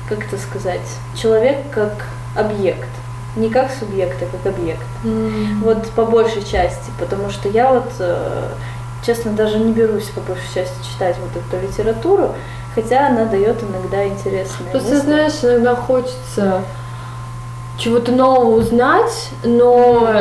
как 0.08 0.26
это 0.26 0.38
сказать, 0.38 0.80
человек 1.14 1.58
как 1.72 2.06
объект, 2.36 2.88
не 3.36 3.50
как 3.50 3.70
субъект, 3.72 4.22
а 4.22 4.26
как 4.26 4.54
объект. 4.54 4.86
Mm. 5.04 5.62
Вот 5.62 5.90
по 5.90 6.04
большей 6.04 6.42
части, 6.42 6.90
потому 6.98 7.30
что 7.30 7.48
я 7.48 7.72
вот, 7.72 7.90
э, 7.98 8.48
честно, 9.04 9.32
даже 9.32 9.58
не 9.58 9.72
берусь 9.72 10.06
по 10.06 10.20
большей 10.20 10.54
части 10.54 10.76
читать 10.92 11.16
вот 11.18 11.30
эту 11.42 11.66
литературу, 11.66 12.34
хотя 12.74 13.08
она 13.08 13.24
дает 13.24 13.62
иногда 13.62 14.06
интересные 14.06 14.70
Просто, 14.70 14.90
мысли. 14.90 15.04
знаешь, 15.04 15.32
иногда 15.42 15.74
хочется 15.74 16.62
чего-то 17.78 18.12
нового 18.12 18.56
узнать, 18.56 19.30
но 19.42 20.12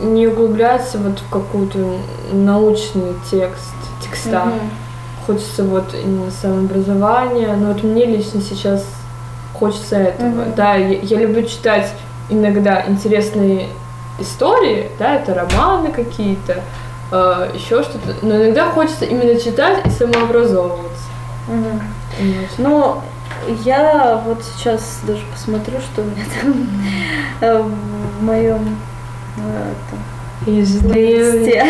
не 0.00 0.26
углубляться 0.26 0.98
вот 0.98 1.20
в 1.20 1.28
какую-то 1.30 1.78
научный 2.32 3.14
текст, 3.30 3.74
текста. 4.02 4.30
Mm-hmm. 4.30 5.26
Хочется 5.26 5.64
вот 5.64 5.94
именно 5.94 6.30
самообразования. 6.30 7.54
Но 7.56 7.68
вот 7.68 7.82
мне 7.82 8.04
лично 8.06 8.40
сейчас 8.40 8.84
хочется 9.54 9.96
этого. 9.96 10.28
Mm-hmm. 10.28 10.54
Да, 10.56 10.74
я, 10.74 10.98
я 11.00 11.18
люблю 11.20 11.46
читать 11.46 11.92
иногда 12.28 12.84
интересные 12.86 13.68
истории, 14.18 14.90
да, 14.98 15.16
это 15.16 15.34
романы 15.34 15.90
какие-то, 15.90 16.62
э, 17.10 17.50
еще 17.54 17.82
что-то. 17.82 18.14
Но 18.22 18.36
иногда 18.36 18.66
хочется 18.70 19.04
именно 19.04 19.38
читать 19.38 19.86
и 19.86 19.90
самообразовываться. 19.90 21.04
Ну, 22.58 23.00
я 23.64 24.22
вот 24.24 24.42
сейчас 24.42 25.00
даже 25.06 25.22
посмотрю, 25.32 25.80
что 25.80 26.02
у 26.02 26.04
меня 26.04 26.24
там 26.40 26.66
э, 27.40 27.62
в 27.62 28.22
моем 28.22 28.76
Излисте, 30.46 31.64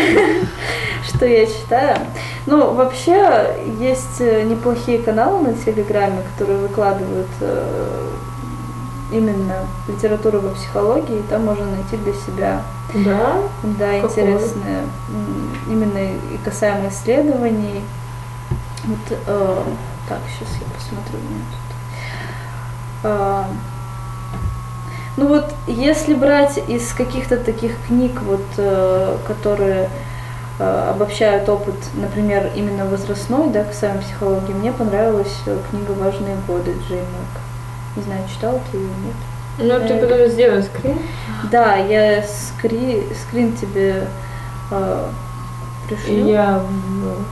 что 1.07 1.25
я 1.25 1.45
читаю. 1.45 1.97
Ну, 2.45 2.73
вообще, 2.73 3.55
есть 3.79 4.19
э, 4.19 4.43
неплохие 4.43 4.99
каналы 4.99 5.47
на 5.47 5.53
Телеграме, 5.53 6.21
которые 6.33 6.59
выкладывают 6.59 7.27
э, 7.41 8.09
именно 9.11 9.55
литературу 9.87 10.41
по 10.41 10.49
психологии, 10.49 11.19
и 11.19 11.23
там 11.29 11.45
можно 11.45 11.65
найти 11.65 11.97
для 11.97 12.13
себя 12.13 12.61
да? 12.93 13.37
Да, 13.63 13.97
интересные, 13.99 14.83
именно 15.67 15.97
и 15.97 16.37
касаемо 16.43 16.89
исследований. 16.89 17.81
Вот, 18.87 19.17
э, 19.27 19.63
так, 20.07 20.19
сейчас 20.27 20.49
я 20.59 20.67
посмотрю. 20.75 21.19
У 21.19 21.33
меня 21.33 21.45
тут. 21.51 21.75
Э, 23.03 23.43
ну 25.17 25.27
вот, 25.27 25.53
если 25.67 26.13
брать 26.13 26.59
из 26.67 26.91
каких-то 26.93 27.37
таких 27.37 27.71
книг, 27.87 28.21
вот, 28.21 28.45
э, 28.57 29.17
которые 29.25 29.89
э, 30.59 30.89
обобщают 30.89 31.47
опыт, 31.47 31.75
например, 31.95 32.51
именно 32.55 32.85
возрастной, 32.85 33.49
да, 33.49 33.63
касаемо 33.63 34.01
психологии, 34.01 34.51
мне 34.51 34.71
понравилась 34.71 35.35
э, 35.45 35.57
книга 35.69 35.91
«Важные 35.91 36.35
годы» 36.47 36.75
Джей 36.87 36.99
Мак. 36.99 37.41
Не 37.95 38.03
знаю, 38.03 38.21
читала 38.27 38.59
ты 38.71 38.77
ее, 38.77 38.87
нет? 38.87 39.15
Ну, 39.57 39.87
ты 39.87 39.93
э, 39.93 40.01
потом 40.01 40.27
сделай 40.27 40.63
скрин? 40.63 40.99
Да, 41.49 41.75
я 41.75 42.21
скри, 42.23 43.03
скрин 43.23 43.55
тебе 43.55 44.07
э, 44.71 45.09
Пришлю. 45.87 46.27
Я 46.27 46.61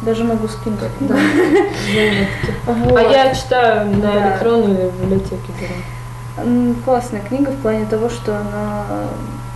Даже 0.03 0.23
могу 0.23 0.47
скинуть. 0.47 0.79
да, 0.99 1.15
заметки. 1.15 2.53
Вот. 2.65 2.97
А 2.97 3.01
я 3.01 3.33
читаю 3.33 3.89
на 3.89 4.01
Да. 4.01 4.29
электронной 4.29 4.73
или 4.73 4.89
в 4.89 5.01
библиотеке 5.01 5.51
беру. 5.59 6.75
Классная 6.85 7.21
книга 7.21 7.51
в 7.51 7.61
плане 7.61 7.85
того, 7.85 8.09
что 8.09 8.35
она 8.37 8.85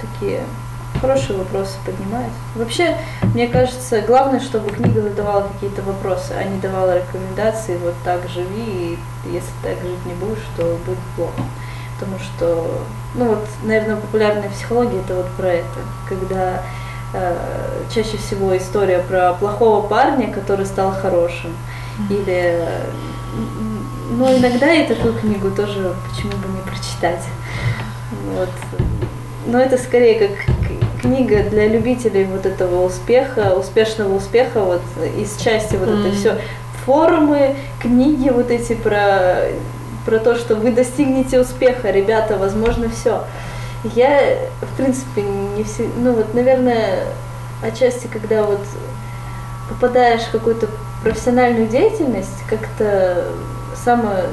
такие 0.01 0.41
хорошие 1.01 1.37
вопросы 1.37 1.73
поднимает. 1.85 2.31
Вообще, 2.55 2.95
мне 3.33 3.47
кажется, 3.47 4.01
главное, 4.01 4.39
чтобы 4.39 4.69
книга 4.71 5.01
задавала 5.01 5.47
какие-то 5.53 5.81
вопросы, 5.83 6.33
а 6.39 6.43
не 6.43 6.59
давала 6.59 6.97
рекомендации, 6.97 7.77
вот 7.77 7.93
так 8.03 8.21
живи, 8.29 8.93
и 8.93 8.99
если 9.25 9.51
так 9.61 9.73
жить 9.81 10.05
не 10.05 10.13
будешь, 10.13 10.43
то 10.55 10.77
будет 10.85 10.97
плохо. 11.15 11.41
Потому 11.99 12.19
что, 12.19 12.81
ну 13.15 13.25
вот, 13.25 13.47
наверное, 13.63 13.95
популярная 13.97 14.49
психология 14.49 14.99
это 14.99 15.15
вот 15.15 15.27
про 15.31 15.47
это, 15.49 15.79
когда 16.07 16.61
чаще 17.93 18.17
всего 18.17 18.55
история 18.57 18.99
про 18.99 19.33
плохого 19.33 19.87
парня, 19.87 20.31
который 20.31 20.65
стал 20.65 20.91
хорошим. 20.91 21.55
Или, 22.09 22.25
э, 22.27 22.67
м, 23.33 24.17
ну, 24.17 24.37
иногда 24.37 24.71
и 24.73 24.85
такую 24.87 25.13
книгу 25.15 25.49
тоже 25.51 25.93
почему 26.09 26.31
бы 26.33 26.47
не 26.49 26.61
прочитать. 26.61 27.23
Вот. 28.33 28.49
Но 29.47 29.59
это 29.59 29.77
скорее 29.77 30.27
как 30.27 31.01
книга 31.01 31.43
для 31.49 31.67
любителей 31.67 32.25
вот 32.25 32.45
этого 32.45 32.85
успеха, 32.85 33.53
успешного 33.57 34.15
успеха, 34.15 34.61
вот 34.61 34.81
из 35.17 35.37
части 35.37 35.75
вот 35.75 35.87
Мгм. 35.89 36.01
это 36.05 36.15
все 36.15 36.37
форумы, 36.85 37.55
книги 37.81 38.29
вот 38.29 38.51
эти 38.51 38.73
про 38.73 39.49
про 40.05 40.19
то, 40.19 40.35
что 40.35 40.55
вы 40.55 40.71
достигнете 40.71 41.37
успеха, 41.37 41.91
ребята, 41.91 42.37
возможно, 42.37 42.87
все. 42.89 43.23
Я, 43.95 44.49
в 44.61 44.77
принципе, 44.77 45.21
не 45.21 45.63
все, 45.63 45.89
ну 45.97 46.13
вот, 46.13 46.33
наверное, 46.33 47.05
отчасти, 47.63 48.07
когда 48.07 48.43
вот 48.43 48.61
попадаешь 49.69 50.21
в 50.21 50.31
какую-то 50.31 50.67
профессиональную 51.03 51.67
деятельность, 51.67 52.43
как-то 52.49 53.25
самое, 53.75 54.25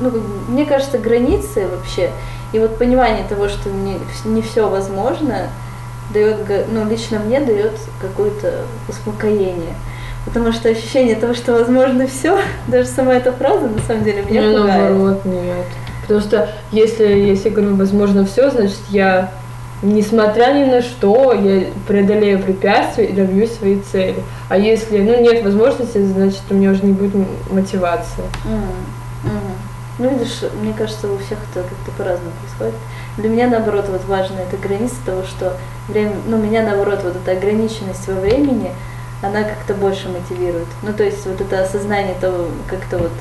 ну, 0.00 0.12
мне 0.48 0.66
кажется, 0.66 0.98
границы 0.98 1.66
вообще, 1.68 2.10
и 2.52 2.58
вот 2.58 2.78
понимание 2.78 3.24
того, 3.28 3.48
что 3.48 3.70
не, 3.70 3.98
не 4.24 4.42
все 4.42 4.68
возможно, 4.68 5.48
дает, 6.12 6.38
ну, 6.70 6.84
лично 6.88 7.18
мне 7.18 7.40
дает 7.40 7.72
какое-то 8.00 8.64
успокоение. 8.88 9.74
Потому 10.24 10.52
что 10.52 10.68
ощущение 10.68 11.16
того, 11.16 11.34
что 11.34 11.52
возможно 11.52 12.06
все, 12.06 12.38
даже 12.68 12.88
сама 12.88 13.14
эта 13.14 13.32
фраза 13.32 13.66
на 13.66 13.80
самом 13.80 14.04
деле 14.04 14.22
меня 14.22 14.42
Мне 14.42 14.58
пугает. 14.58 14.80
наоборот 14.80 15.24
нет. 15.24 15.66
Потому 16.02 16.20
что 16.20 16.48
если, 16.72 17.04
если 17.04 17.48
говорю, 17.48 17.76
возможно, 17.76 18.24
все, 18.24 18.50
значит, 18.50 18.80
я, 18.90 19.30
несмотря 19.82 20.52
ни 20.52 20.64
на 20.64 20.82
что, 20.82 21.32
я 21.32 21.66
преодолею 21.86 22.40
препятствия 22.40 23.06
и 23.06 23.12
добьюсь 23.12 23.52
своей 23.52 23.80
цели. 23.80 24.22
А 24.48 24.58
если, 24.58 24.98
ну, 24.98 25.20
нет 25.20 25.44
возможности, 25.44 26.04
значит, 26.04 26.42
у 26.50 26.54
меня 26.54 26.70
уже 26.70 26.84
не 26.84 26.92
будет 26.92 27.14
мотивации. 27.50 28.24
Мгм, 28.44 29.32
мгм. 29.32 29.54
Ну, 29.98 30.10
видишь, 30.10 30.40
мне 30.60 30.72
кажется, 30.72 31.06
у 31.06 31.18
всех 31.18 31.38
это 31.50 31.62
как-то 31.62 31.90
по-разному 31.96 32.32
происходит. 32.40 32.74
Для 33.18 33.28
меня, 33.28 33.46
наоборот, 33.48 33.86
вот 33.88 34.04
важна 34.06 34.40
эта 34.40 34.56
граница 34.56 34.96
того, 35.04 35.22
что 35.22 35.56
время, 35.88 36.14
ну, 36.26 36.38
меня, 36.38 36.62
наоборот, 36.62 37.00
вот 37.04 37.14
эта 37.16 37.32
ограниченность 37.32 38.08
во 38.08 38.14
времени, 38.14 38.70
она 39.22 39.44
как-то 39.44 39.74
больше 39.74 40.08
мотивирует. 40.08 40.66
Ну, 40.82 40.92
то 40.92 41.04
есть 41.04 41.24
вот 41.26 41.40
это 41.40 41.62
осознание 41.62 42.16
того, 42.20 42.46
как-то 42.68 42.98
вот 42.98 43.12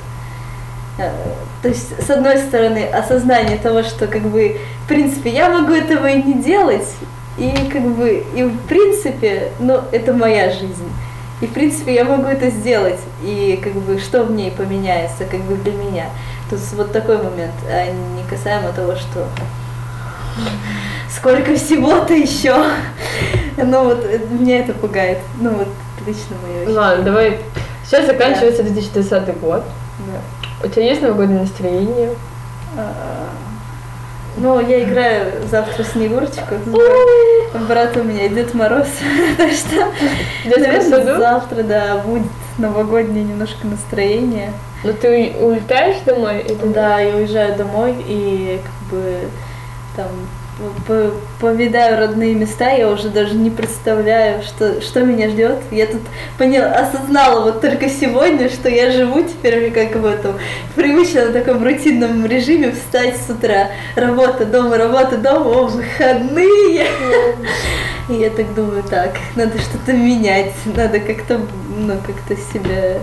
то 1.61 1.67
есть, 1.67 2.05
с 2.05 2.09
одной 2.09 2.37
стороны, 2.37 2.85
осознание 2.85 3.57
того, 3.57 3.83
что 3.83 4.07
как 4.07 4.23
бы, 4.23 4.57
в 4.85 4.87
принципе, 4.87 5.29
я 5.29 5.49
могу 5.49 5.73
этого 5.73 6.07
и 6.07 6.21
не 6.21 6.41
делать, 6.41 6.87
и 7.37 7.51
как 7.71 7.83
бы, 7.83 8.25
и 8.35 8.43
в 8.43 8.57
принципе, 8.67 9.51
ну, 9.59 9.81
это 9.91 10.13
моя 10.13 10.49
жизнь. 10.51 10.89
И, 11.41 11.47
в 11.47 11.53
принципе, 11.53 11.95
я 11.95 12.05
могу 12.05 12.27
это 12.27 12.49
сделать, 12.49 12.99
и 13.23 13.59
как 13.63 13.73
бы, 13.73 13.99
что 13.99 14.23
в 14.23 14.31
ней 14.31 14.51
поменяется, 14.51 15.25
как 15.25 15.41
бы, 15.41 15.55
для 15.55 15.73
меня. 15.73 16.05
Тут 16.49 16.59
вот 16.73 16.91
такой 16.91 17.17
момент, 17.17 17.53
а 17.67 17.85
не 17.85 18.23
касаемо 18.29 18.71
того, 18.73 18.95
что 18.95 19.27
сколько 21.09 21.55
всего-то 21.55 22.13
еще. 22.13 22.55
Ну 23.57 23.85
вот, 23.85 24.05
э, 24.05 24.19
меня 24.29 24.59
это 24.59 24.73
пугает. 24.73 25.19
Ну 25.39 25.51
вот, 25.51 25.67
лично 26.05 26.35
мое 26.41 26.75
Ладно, 26.75 27.03
давай. 27.03 27.39
Сейчас 27.85 28.05
заканчивается 28.05 28.63
2020 28.63 29.39
год. 29.39 29.63
Да. 30.07 30.40
У 30.63 30.67
тебя 30.67 30.85
есть 30.85 31.01
новогоднее 31.01 31.41
настроение? 31.41 32.11
А, 32.77 33.29
Ну, 34.37 34.59
я 34.59 34.83
играю 34.83 35.31
завтра 35.49 35.83
Снегурочку. 35.83 36.55
Брат 37.67 37.97
у 37.97 38.03
меня 38.03 38.29
Дед 38.29 38.53
Мороз. 38.53 38.87
Так 39.37 39.51
что, 39.51 39.87
наверное, 40.45 41.17
завтра, 41.17 41.63
да, 41.63 41.97
будет 41.97 42.27
новогоднее 42.57 43.23
немножко 43.23 43.67
настроение. 43.67 44.53
Ну 44.83 44.93
ты 44.93 45.33
улетаешь 45.39 45.97
домой? 46.05 46.45
Да, 46.73 46.99
я 46.99 47.15
уезжаю 47.15 47.55
домой 47.55 47.95
и 48.07 48.59
как 48.63 48.89
бы 48.89 49.15
там 49.95 50.07
повидаю 51.39 51.97
родные 51.99 52.35
места, 52.35 52.71
я 52.71 52.89
уже 52.89 53.09
даже 53.09 53.35
не 53.35 53.49
представляю, 53.49 54.41
что, 54.43 54.81
что 54.81 55.01
меня 55.01 55.29
ждет. 55.29 55.57
Я 55.71 55.87
тут 55.87 56.01
поняла, 56.37 56.67
осознала 56.67 57.43
вот 57.43 57.61
только 57.61 57.89
сегодня, 57.89 58.49
что 58.49 58.69
я 58.69 58.91
живу 58.91 59.23
теперь 59.23 59.71
как 59.71 59.95
в 59.95 60.05
этом 60.05 60.35
привычном 60.75 61.33
таком 61.33 61.63
рутинном 61.63 62.25
режиме 62.25 62.71
встать 62.71 63.15
с 63.17 63.29
утра, 63.29 63.69
работа 63.95 64.45
дома, 64.45 64.77
работа 64.77 65.17
дома, 65.17 65.63
выходные. 65.63 66.87
И 68.09 68.13
я 68.13 68.29
так 68.29 68.53
думаю, 68.53 68.83
так, 68.83 69.15
надо 69.35 69.57
что-то 69.59 69.93
менять, 69.93 70.53
надо 70.65 70.99
как-то, 70.99 71.39
ну, 71.77 71.93
как-то 72.05 72.35
себя, 72.51 72.99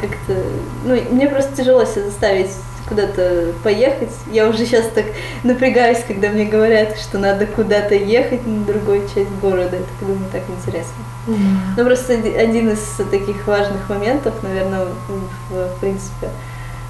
как-то, 0.00 0.42
ну, 0.84 1.00
мне 1.10 1.28
просто 1.28 1.56
тяжело 1.56 1.84
себя 1.84 2.04
заставить 2.04 2.50
куда-то 2.88 3.52
поехать. 3.62 4.10
Я 4.30 4.48
уже 4.48 4.58
сейчас 4.66 4.86
так 4.94 5.04
напрягаюсь, 5.42 6.02
когда 6.06 6.28
мне 6.28 6.44
говорят, 6.44 6.98
что 6.98 7.18
надо 7.18 7.46
куда-то 7.46 7.94
ехать 7.94 8.46
на 8.46 8.64
другую 8.64 9.02
часть 9.14 9.30
города. 9.40 9.76
Это, 9.76 9.86
как 9.98 10.08
думаю, 10.08 10.30
так 10.32 10.42
интересно. 10.48 11.02
Мгм. 11.26 11.58
Ну, 11.76 11.84
просто 11.84 12.12
оди- 12.14 12.34
один 12.36 12.70
из 12.70 12.80
таких 13.10 13.46
важных 13.46 13.88
моментов, 13.88 14.34
наверное, 14.42 14.86
в, 15.08 15.54
в 15.54 15.80
принципе, 15.80 16.28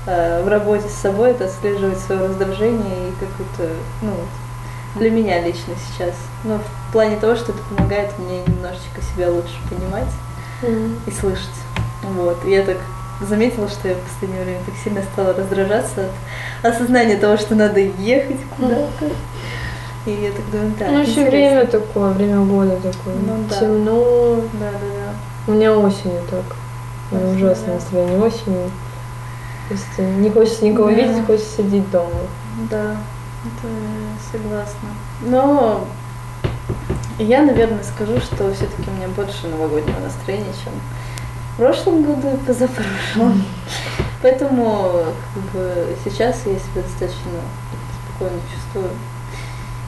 э, 0.07 0.43
в 0.43 0.49
работе 0.49 0.89
с 0.89 0.95
собой, 1.01 1.31
это 1.31 1.45
отслеживать 1.45 1.99
свое 2.01 2.23
раздражение 2.27 3.09
и 3.09 3.13
какую-то, 3.25 3.75
ну, 4.03 4.13
для 4.97 5.11
меня 5.11 5.41
лично 5.41 5.75
сейчас. 5.93 6.15
Ну, 6.45 6.59
в 6.59 6.93
плане 6.93 7.17
того, 7.17 7.35
что 7.37 7.53
это 7.53 7.61
помогает 7.75 8.11
мне 8.19 8.41
немножечко 8.47 9.01
себя 9.15 9.31
лучше 9.31 9.57
понимать 9.71 10.09
Мгм. 10.63 10.97
и 11.07 11.11
слышать. 11.11 11.49
Вот. 12.03 12.45
И 12.45 12.51
я 12.51 12.63
так 12.63 12.77
заметила, 13.21 13.69
что 13.69 13.89
я 13.89 13.95
в 13.95 14.01
последнее 14.01 14.45
время 14.45 14.61
так 14.67 14.75
сильно 14.83 15.03
стала 15.13 15.35
раздражаться 15.35 16.09
от 16.63 16.75
осознания 16.75 17.17
того, 17.17 17.37
что 17.37 17.55
надо 17.55 17.81
ехать 17.81 18.41
куда-то. 18.57 19.11
И 20.07 20.11
я 20.11 20.33
так 20.33 20.51
думаю, 20.51 20.73
так, 20.79 20.89
Ну, 20.91 21.01
еще 21.01 21.29
время 21.29 21.67
такое, 21.67 22.11
время 22.13 22.41
года 22.41 22.77
такое. 22.77 23.15
Ну 23.27 23.45
да. 23.49 23.59
Темно. 23.59 24.37
Да, 24.55 24.71
да, 24.71 24.79
да. 24.79 25.53
У 25.53 25.57
меня 25.57 25.73
осенью 25.73 26.21
так. 26.31 26.45
У 27.11 27.17
меня 27.17 27.35
ужасное 27.35 27.69
да. 27.69 27.75
настроение 27.75 28.19
осенью. 28.19 28.71
Просто 29.69 30.03
не 30.03 30.31
хочется 30.31 30.65
никого 30.67 30.89
Да. 30.89 30.95
видеть, 30.95 31.25
хочется 31.27 31.57
сидеть 31.57 31.91
дома. 31.91 32.11
Да, 32.71 32.97
это 33.45 33.69
согласна. 34.31 34.89
Но 35.23 35.87
я, 37.19 37.43
наверное, 37.43 37.83
скажу, 37.83 38.19
что 38.21 38.53
все-таки 38.53 38.89
у 38.91 38.93
меня 38.93 39.09
больше 39.09 39.47
новогоднего 39.47 40.01
настроения, 40.01 40.53
чем 40.63 40.73
в 41.55 41.57
прошлом 41.57 42.03
году 42.03 42.35
и 42.35 42.47
позапрошлом. 42.47 43.45
Поэтому 44.23 45.05
как 45.35 45.43
бы, 45.53 45.87
сейчас 46.05 46.43
я 46.47 46.59
себя 46.59 46.83
достаточно 46.83 47.41
спокойно 48.09 48.41
чувствую. 48.53 48.91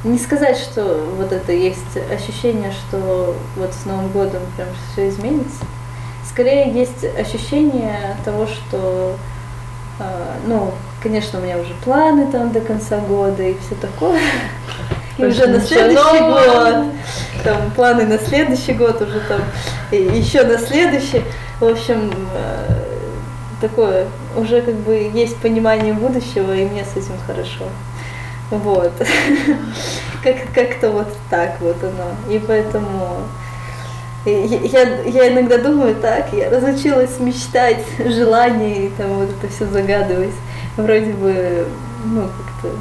Не 0.04 0.18
сказать, 0.18 0.56
что 0.56 1.10
вот 1.16 1.32
это 1.32 1.52
есть 1.52 1.96
ощущение, 2.12 2.70
что 2.70 3.34
вот 3.56 3.74
с 3.74 3.84
Новым 3.84 4.08
годом 4.10 4.42
прям 4.56 4.68
все 4.92 5.08
изменится. 5.08 5.64
Скорее 6.28 6.70
есть 6.70 7.04
ощущение 7.18 8.16
того, 8.24 8.46
что 8.46 9.16
а, 9.98 10.36
ну, 10.46 10.72
конечно, 11.02 11.38
у 11.38 11.42
меня 11.42 11.58
уже 11.58 11.72
планы 11.84 12.30
там 12.30 12.52
до 12.52 12.60
конца 12.60 12.98
года 12.98 13.42
и 13.42 13.56
все 13.58 13.74
такое. 13.74 14.20
И 15.18 15.24
уже 15.24 15.46
на 15.46 15.60
следующий 15.60 16.20
год, 16.20 16.92
там 17.42 17.70
планы 17.74 18.04
на 18.04 18.18
следующий 18.18 18.74
год 18.74 19.00
уже 19.00 19.20
там, 19.20 19.40
еще 19.90 20.44
на 20.44 20.58
следующий. 20.58 21.24
В 21.60 21.64
общем, 21.64 22.10
э, 22.34 22.84
такое, 23.60 24.06
уже 24.36 24.60
как 24.60 24.74
бы 24.74 24.94
есть 24.94 25.36
понимание 25.38 25.94
будущего, 25.94 26.54
и 26.54 26.66
мне 26.66 26.84
с 26.84 26.96
этим 26.96 27.14
хорошо. 27.26 27.64
Вот. 28.50 28.92
Как, 30.22 30.36
как-то 30.52 30.90
вот 30.90 31.08
так 31.30 31.60
вот 31.60 31.76
оно. 31.84 32.34
И 32.34 32.40
поэтому 32.40 33.22
и 34.24 34.30
я, 34.64 35.02
я 35.02 35.32
иногда 35.32 35.56
думаю 35.56 35.94
так, 35.94 36.32
я 36.32 36.50
разучилась 36.50 37.20
мечтать, 37.20 37.84
желания 38.04 38.86
и 38.86 38.88
там 38.88 39.06
вот 39.18 39.28
это 39.30 39.52
все 39.52 39.66
загадывать. 39.66 40.34
Вроде 40.76 41.12
бы, 41.12 41.68
ну, 42.04 42.22
как-то 42.22 42.76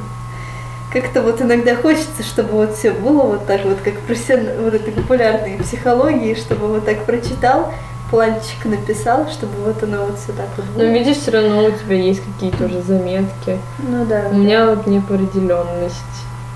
как-то 0.92 1.22
вот 1.22 1.40
иногда 1.40 1.76
хочется, 1.76 2.22
чтобы 2.22 2.52
вот 2.52 2.74
все 2.74 2.90
было 2.90 3.22
вот 3.22 3.46
так 3.46 3.64
вот, 3.64 3.78
как 3.84 4.00
профессионально, 4.00 4.62
вот 4.62 4.74
этой 4.74 4.92
популярной 4.92 5.58
психологии, 5.58 6.34
чтобы 6.34 6.68
вот 6.68 6.84
так 6.84 7.04
прочитал, 7.04 7.72
планчик 8.10 8.64
написал, 8.64 9.28
чтобы 9.28 9.52
вот 9.64 9.82
оно 9.82 10.06
вот 10.06 10.18
все 10.18 10.32
так 10.32 10.48
вот 10.56 10.66
было. 10.66 10.82
Но 10.82 10.90
видишь, 10.90 11.16
все 11.16 11.32
равно 11.32 11.64
у 11.64 11.70
тебя 11.70 11.96
есть 11.96 12.22
какие-то 12.22 12.66
уже 12.66 12.82
заметки. 12.82 13.58
Ну 13.78 14.04
да. 14.04 14.28
У 14.30 14.34
меня 14.34 14.66
вот 14.66 14.86
неопределенность. 14.86 15.94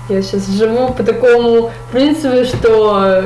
Я 0.09 0.21
сейчас 0.21 0.47
живу 0.47 0.93
по 0.93 1.03
такому 1.03 1.71
принципу, 1.91 2.43
что 2.45 3.23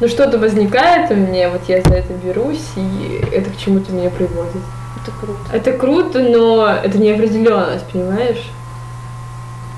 ну 0.00 0.08
что-то 0.08 0.38
возникает 0.38 1.10
у 1.10 1.14
меня, 1.14 1.50
вот 1.50 1.62
я 1.68 1.82
за 1.82 1.94
это 1.94 2.12
берусь, 2.12 2.64
и 2.76 3.24
это 3.32 3.50
к 3.50 3.56
чему-то 3.56 3.92
меня 3.92 4.10
приводит. 4.10 4.62
Это 5.02 5.12
круто. 5.20 5.38
Это 5.52 5.72
круто, 5.72 6.18
но 6.20 6.68
это 6.68 6.98
неопределенность, 6.98 7.86
понимаешь? 7.90 8.50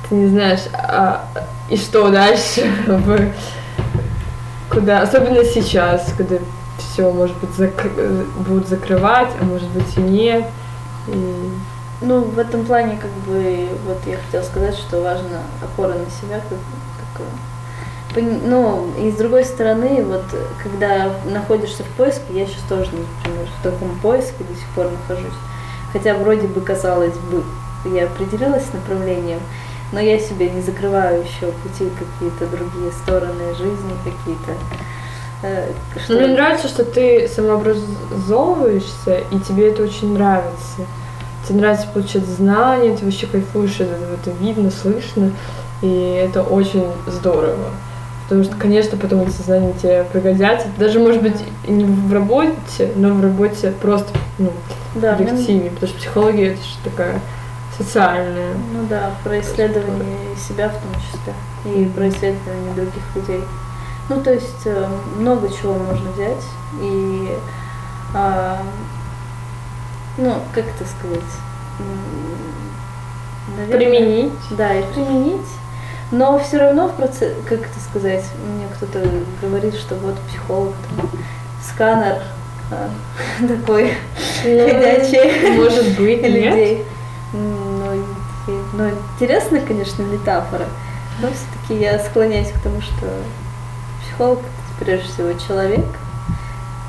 Ты 0.08 0.14
не 0.16 0.28
знаешь, 0.28 0.60
а, 0.72 1.26
и 1.68 1.76
что 1.76 2.10
дальше, 2.10 2.70
куда, 4.70 5.02
особенно 5.02 5.44
сейчас, 5.44 6.12
когда 6.16 6.36
все, 7.00 7.10
может 7.10 7.36
быть, 7.38 7.50
зак- 7.50 8.26
будут 8.46 8.68
закрывать, 8.68 9.30
а 9.40 9.44
может 9.44 9.68
быть 9.70 9.96
и 9.96 10.00
нет. 10.00 10.44
И... 11.08 11.50
Ну, 12.02 12.20
в 12.20 12.38
этом 12.38 12.64
плане, 12.64 12.98
как 13.00 13.10
бы, 13.26 13.68
вот 13.86 13.98
я 14.06 14.16
хотела 14.16 14.42
сказать, 14.42 14.74
что 14.74 15.02
важно 15.02 15.40
опора 15.62 15.94
на 15.94 16.10
себя, 16.10 16.40
как 16.48 16.58
такое. 17.12 18.30
Ну, 18.44 18.90
и 18.98 19.10
с 19.10 19.16
другой 19.16 19.44
стороны, 19.44 20.02
вот, 20.04 20.24
когда 20.62 21.10
находишься 21.26 21.84
в 21.84 21.88
поиске, 21.96 22.24
я 22.30 22.46
сейчас 22.46 22.62
тоже, 22.68 22.90
например, 22.90 23.46
в 23.58 23.62
таком 23.62 23.98
поиске 24.00 24.44
до 24.44 24.54
сих 24.54 24.66
пор 24.74 24.86
нахожусь. 24.90 25.36
Хотя 25.92 26.14
вроде 26.14 26.48
бы, 26.48 26.60
казалось 26.60 27.16
бы, 27.30 27.44
я 27.94 28.04
определилась 28.04 28.64
с 28.64 28.72
направлением, 28.72 29.40
но 29.92 30.00
я 30.00 30.18
себе 30.18 30.50
не 30.50 30.62
закрываю 30.62 31.22
еще 31.22 31.52
пути 31.52 31.90
какие-то 31.98 32.46
другие 32.46 32.92
стороны 32.92 33.54
жизни, 33.54 33.92
какие-то 34.04 34.52
Э, 34.52 34.99
что... 36.04 36.14
Мне 36.14 36.28
нравится, 36.28 36.68
что 36.68 36.84
ты 36.84 37.28
самообразовываешься, 37.28 39.20
и 39.30 39.38
тебе 39.40 39.70
это 39.70 39.82
очень 39.82 40.12
нравится. 40.12 40.82
Тебе 41.48 41.60
нравится 41.60 41.88
получать 41.92 42.24
знания, 42.26 42.96
ты 42.96 43.04
вообще 43.04 43.26
кайфуешь, 43.26 43.80
это, 43.80 43.94
это 43.94 44.30
видно, 44.40 44.70
слышно, 44.70 45.32
и 45.82 46.22
это 46.22 46.42
очень 46.42 46.86
здорово. 47.06 47.70
Потому 48.24 48.44
что, 48.44 48.54
конечно, 48.56 48.96
потом 48.96 49.22
эти 49.22 49.42
знания 49.42 49.72
тебе 49.72 50.04
пригодятся. 50.12 50.68
Даже, 50.78 51.00
может 51.00 51.20
быть, 51.20 51.36
не 51.66 51.84
в 51.84 52.12
работе, 52.12 52.92
но 52.94 53.12
в 53.12 53.20
работе 53.20 53.72
просто 53.82 54.10
ну, 54.38 54.52
да, 54.94 55.14
в 55.14 55.18
коллективе. 55.18 55.62
Мне... 55.62 55.70
Потому 55.70 55.88
что 55.88 55.98
психология 55.98 56.52
это 56.52 56.62
же 56.62 56.74
такая 56.84 57.20
социальная. 57.76 58.52
Ну 58.72 58.86
да, 58.88 59.10
про 59.24 59.40
исследование 59.40 60.36
себя 60.36 60.68
в 60.68 60.74
том 60.74 60.94
числе. 61.02 61.34
И 61.74 61.86
про 61.86 62.08
исследование 62.08 62.74
других 62.76 63.02
людей. 63.16 63.40
Ну, 64.10 64.20
то 64.20 64.32
есть 64.32 64.62
э, 64.64 64.88
много 65.18 65.48
чего 65.48 65.74
можно 65.74 66.10
взять 66.10 66.42
и, 66.80 67.28
а, 68.12 68.60
ну, 70.18 70.34
как 70.52 70.64
это 70.64 70.84
сказать, 70.84 71.20
наверное, 73.56 73.78
применить. 73.78 74.32
Да, 74.50 74.74
и 74.74 74.82
применить. 74.92 75.46
Но 76.10 76.40
все 76.40 76.58
равно 76.58 76.88
в 76.88 76.96
процессе, 76.96 77.36
как 77.48 77.60
это 77.60 77.80
сказать, 77.88 78.24
мне 78.44 78.66
кто-то 78.74 79.00
говорит, 79.40 79.76
что 79.76 79.94
вот 79.94 80.18
психолог, 80.28 80.74
там, 80.96 81.08
сканер 81.62 82.20
а, 82.72 82.90
такой 83.46 83.92
ну, 84.44 84.68
ходячий. 84.70 85.56
Может 85.56 85.84
быть, 85.96 86.22
людей. 86.22 86.78
Нет? 86.78 86.86
Ну, 87.32 88.04
ну, 88.72 88.90
интересная, 88.90 89.60
конечно, 89.60 90.02
метафора, 90.02 90.66
но 91.22 91.28
все-таки 91.28 91.80
я 91.80 92.00
склоняюсь 92.00 92.50
к 92.50 92.60
тому, 92.60 92.80
что 92.80 93.06
психолог 94.10 94.40
прежде 94.78 95.08
всего 95.08 95.32
человек, 95.34 95.86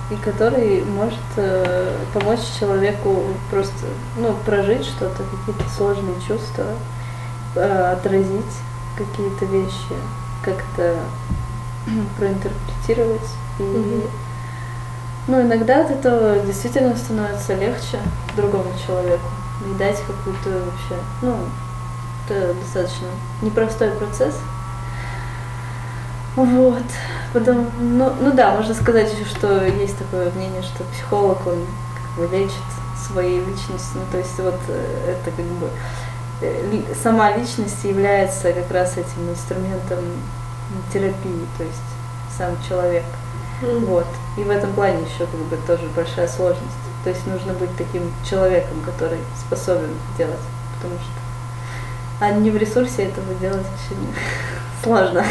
и 0.09 0.15
который 0.15 0.83
может 0.83 1.19
э, 1.37 1.95
помочь 2.13 2.39
человеку 2.59 3.23
просто 3.49 3.85
ну, 4.17 4.35
прожить 4.45 4.85
что-то, 4.85 5.23
какие-то 5.23 5.69
сложные 5.75 6.15
чувства, 6.27 6.65
э, 7.55 7.91
отразить 7.93 8.53
какие-то 8.97 9.45
вещи, 9.45 9.95
как-то 10.43 10.95
проинтерпретировать. 12.17 13.29
И, 13.59 13.63
mm-hmm. 13.63 14.09
ну, 15.27 15.41
иногда 15.41 15.85
от 15.85 15.91
этого 15.91 16.39
действительно 16.39 16.95
становится 16.95 17.53
легче 17.55 17.99
другому 18.35 18.71
человеку 18.85 19.29
и 19.69 19.77
дать 19.77 19.99
какую-то 19.99 20.49
вообще, 20.49 21.03
ну, 21.21 21.37
это 22.27 22.53
достаточно 22.55 23.07
непростой 23.41 23.91
процесс, 23.91 24.35
вот. 26.35 26.83
Потом, 27.33 27.69
ну, 27.79 28.11
ну 28.19 28.31
да, 28.31 28.55
можно 28.55 28.73
сказать 28.73 29.11
еще, 29.13 29.25
что 29.25 29.65
есть 29.65 29.97
такое 29.97 30.31
мнение, 30.31 30.61
что 30.61 30.83
психолог, 30.93 31.45
он 31.47 31.65
как 31.95 32.29
бы 32.29 32.35
лечит 32.35 32.55
своей 33.07 33.39
личностью. 33.39 33.95
Ну, 33.95 34.01
то 34.11 34.17
есть 34.17 34.37
вот 34.39 34.59
э, 34.67 35.15
это 35.15 35.31
как 35.31 35.45
бы 35.45 35.69
э, 36.41 36.81
сама 37.01 37.35
личность 37.35 37.83
является 37.83 38.53
как 38.53 38.71
раз 38.71 38.93
этим 38.93 39.29
инструментом 39.29 39.99
терапии, 40.93 41.47
то 41.57 41.63
есть 41.63 41.81
сам 42.37 42.55
человек. 42.67 43.03
Mm. 43.61 43.85
Вот. 43.85 44.07
И 44.37 44.43
в 44.43 44.49
этом 44.49 44.71
плане 44.73 44.99
еще 45.01 45.25
как 45.25 45.39
бы 45.41 45.57
тоже 45.67 45.83
большая 45.95 46.27
сложность. 46.27 46.75
То 47.03 47.09
есть 47.09 47.25
нужно 47.27 47.53
быть 47.53 47.75
таким 47.77 48.11
человеком, 48.29 48.81
который 48.85 49.19
способен 49.37 49.89
делать, 50.17 50.39
потому 50.75 50.95
что 50.99 51.21
а 52.21 52.29
не 52.29 52.51
в 52.51 52.57
ресурсе 52.57 53.05
этого 53.05 53.33
делать 53.35 53.65
очень 53.65 54.13
сложно. 54.83 55.25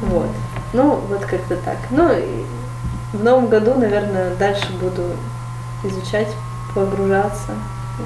Вот. 0.00 0.28
Ну, 0.72 0.96
вот 1.08 1.24
как-то 1.24 1.56
так. 1.56 1.76
Ну, 1.90 2.10
и 2.12 2.44
в 3.12 3.22
новом 3.22 3.48
году, 3.48 3.74
наверное, 3.74 4.34
дальше 4.36 4.72
буду 4.80 5.02
изучать, 5.84 6.28
погружаться, 6.74 7.52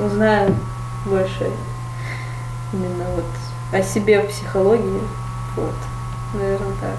узнаю 0.03 0.55
больше 1.07 1.51
именно 2.73 3.05
вот 3.15 3.25
о 3.73 3.83
себе 3.83 4.21
в 4.21 4.29
психологии. 4.29 5.01
Вот, 5.57 5.75
наверное, 6.35 6.75
так. 6.81 6.97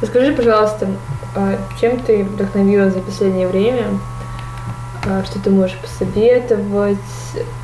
Расскажи, 0.00 0.32
пожалуйста, 0.32 0.88
а 1.34 1.58
чем 1.80 1.98
ты 2.00 2.22
вдохновилась 2.24 2.92
за 2.92 3.00
последнее 3.00 3.48
время? 3.48 3.98
А 5.06 5.24
что 5.24 5.40
ты 5.40 5.50
можешь 5.50 5.76
посоветовать? 5.78 6.98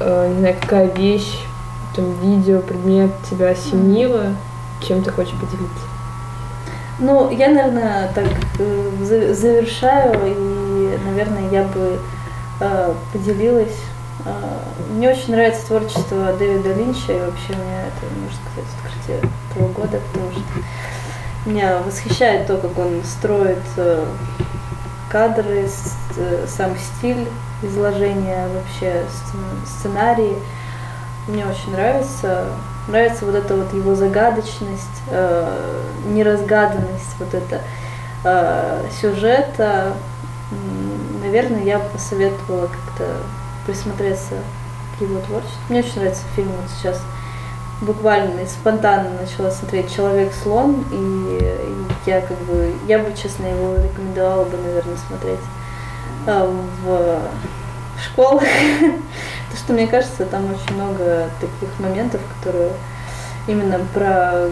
А, 0.00 0.28
не 0.28 0.38
знаю, 0.38 0.56
какая 0.60 0.86
вещь 0.94 1.44
там 1.94 2.12
видео, 2.20 2.60
предмет 2.60 3.10
тебя 3.28 3.50
осенило, 3.50 4.34
чем 4.80 5.02
ты 5.02 5.10
хочешь 5.10 5.34
поделиться? 5.34 5.86
Ну, 6.98 7.30
я, 7.30 7.48
наверное, 7.48 8.12
так 8.14 8.26
э, 8.58 9.34
завершаю, 9.34 10.14
и, 10.24 10.98
наверное, 11.04 11.50
я 11.50 11.64
бы 11.64 11.98
э, 12.60 12.94
поделилась. 13.12 13.76
Э, 14.24 14.32
мне 14.94 15.10
очень 15.10 15.32
нравится 15.32 15.66
творчество 15.66 16.32
Дэвида 16.38 16.74
Линча, 16.74 17.12
и 17.12 17.20
вообще 17.20 17.54
меня 17.54 17.86
это, 17.86 18.06
можно 18.14 18.38
сказать, 18.52 18.70
открытие 18.84 19.30
этого 19.50 19.68
года, 19.72 20.00
потому 20.12 20.30
что 20.32 21.50
меня 21.50 21.78
восхищает 21.78 22.46
то, 22.46 22.56
как 22.56 22.78
он 22.78 23.02
строит 23.04 23.58
э, 23.76 24.06
кадры, 25.10 25.68
э, 26.16 26.46
сам 26.46 26.76
стиль 26.78 27.26
изложения, 27.62 28.48
вообще 28.48 29.04
сценарии. 29.64 30.36
Мне 31.28 31.46
очень 31.46 31.70
нравится. 31.72 32.46
Нравится 32.88 33.24
вот 33.24 33.36
эта 33.36 33.54
вот 33.54 33.72
его 33.72 33.94
загадочность, 33.94 35.02
э, 35.08 35.82
неразгаданность 36.06 37.14
вот 37.20 37.32
это 37.32 37.60
э, 38.24 38.84
сюжета. 39.00 39.92
Наверное, 41.22 41.62
я 41.62 41.78
посоветовала 41.78 42.66
как-то 42.66 43.18
присмотреться 43.66 44.34
к 44.98 45.02
его 45.02 45.20
творчеству. 45.20 45.60
Мне 45.68 45.80
очень 45.80 46.00
нравится 46.00 46.22
фильм 46.34 46.48
вот 46.48 46.68
сейчас. 46.76 47.00
Буквально 47.80 48.46
спонтанно 48.46 49.10
начала 49.20 49.50
смотреть 49.50 49.94
«Человек-слон», 49.94 50.84
и, 50.92 51.38
и 51.40 52.10
я 52.10 52.20
как 52.20 52.38
бы, 52.42 52.74
я 52.86 53.00
бы, 53.00 53.12
честно, 53.20 53.46
его 53.46 53.74
рекомендовала 53.74 54.44
бы, 54.44 54.56
наверное, 54.56 54.96
смотреть 55.08 55.40
э, 56.26 56.62
в, 56.84 57.20
в 57.96 58.04
школах. 58.04 58.42
То, 59.52 59.58
что 59.58 59.72
мне 59.74 59.86
кажется, 59.86 60.24
там 60.24 60.46
очень 60.46 60.74
много 60.74 61.28
таких 61.38 61.78
моментов, 61.78 62.22
которые 62.38 62.72
именно 63.46 63.78
про 63.92 64.48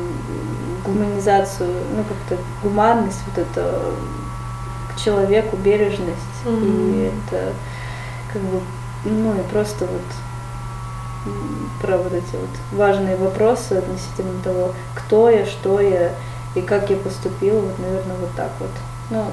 гуманизацию, 0.85 1.73
ну 1.97 2.05
как-то 2.05 2.43
гуманность, 2.63 3.21
вот 3.27 3.39
это 3.39 3.95
к 4.93 5.01
человеку, 5.01 5.57
бережность. 5.57 6.19
Mm-hmm. 6.45 6.95
И 6.95 7.13
это 7.31 7.53
как 8.31 8.43
бы, 8.43 8.61
ну 9.05 9.41
и 9.41 9.43
просто 9.51 9.87
вот 9.87 10.03
про 11.81 11.97
вот 11.97 12.13
эти 12.13 12.37
вот 12.37 12.51
важные 12.73 13.17
вопросы 13.17 13.75
относительно 13.75 14.43
того, 14.43 14.75
кто 14.95 15.31
я, 15.31 15.47
что 15.47 15.81
я 15.81 16.13
и 16.55 16.61
как 16.61 16.91
я 16.91 16.97
поступила, 16.97 17.61
вот, 17.61 17.79
наверное, 17.79 18.17
вот 18.17 18.31
так 18.37 18.51
вот. 18.61 18.71
Но 19.09 19.27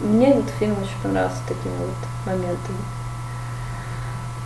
мне 0.00 0.32
этот 0.32 0.50
фильм 0.58 0.76
очень 0.82 1.02
понравился 1.02 1.40
такими 1.48 1.76
вот 1.78 2.26
моментами. 2.26 2.78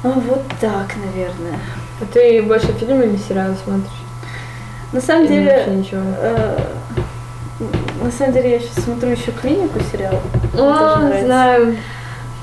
А 0.05 0.09
вот 0.11 0.43
так, 0.61 0.95
наверное. 1.05 1.59
А 2.01 2.05
ты 2.13 2.41
больше 2.43 2.73
фильмы 2.75 3.07
или 3.07 3.17
сериалы 3.17 3.57
смотришь? 3.65 3.91
На 4.93 5.01
самом 5.01 5.25
Или 5.25 5.33
деле, 5.33 5.57
вообще 5.57 5.71
ничего? 5.71 6.03
э, 6.17 6.59
на 8.03 8.11
самом 8.13 8.33
деле 8.33 8.51
я 8.53 8.61
сейчас 8.61 8.85
смотрю 8.85 9.11
еще 9.11 9.33
клинику 9.33 9.81
сериал. 9.91 10.21
Тоже 10.53 11.21
О, 11.21 11.25
знаю. 11.25 11.77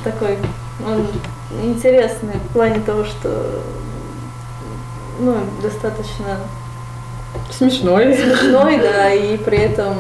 Такой, 0.03 0.38
он 0.86 1.07
интересный 1.64 2.36
в 2.49 2.53
плане 2.53 2.82
того, 2.82 3.06
что 3.06 3.64
ну, 5.19 5.38
достаточно 5.64 6.38
Смешной. 7.49 8.15
смешной, 8.15 8.80
да, 8.80 9.10
и 9.14 9.38
при 9.38 9.57
этом 9.60 9.99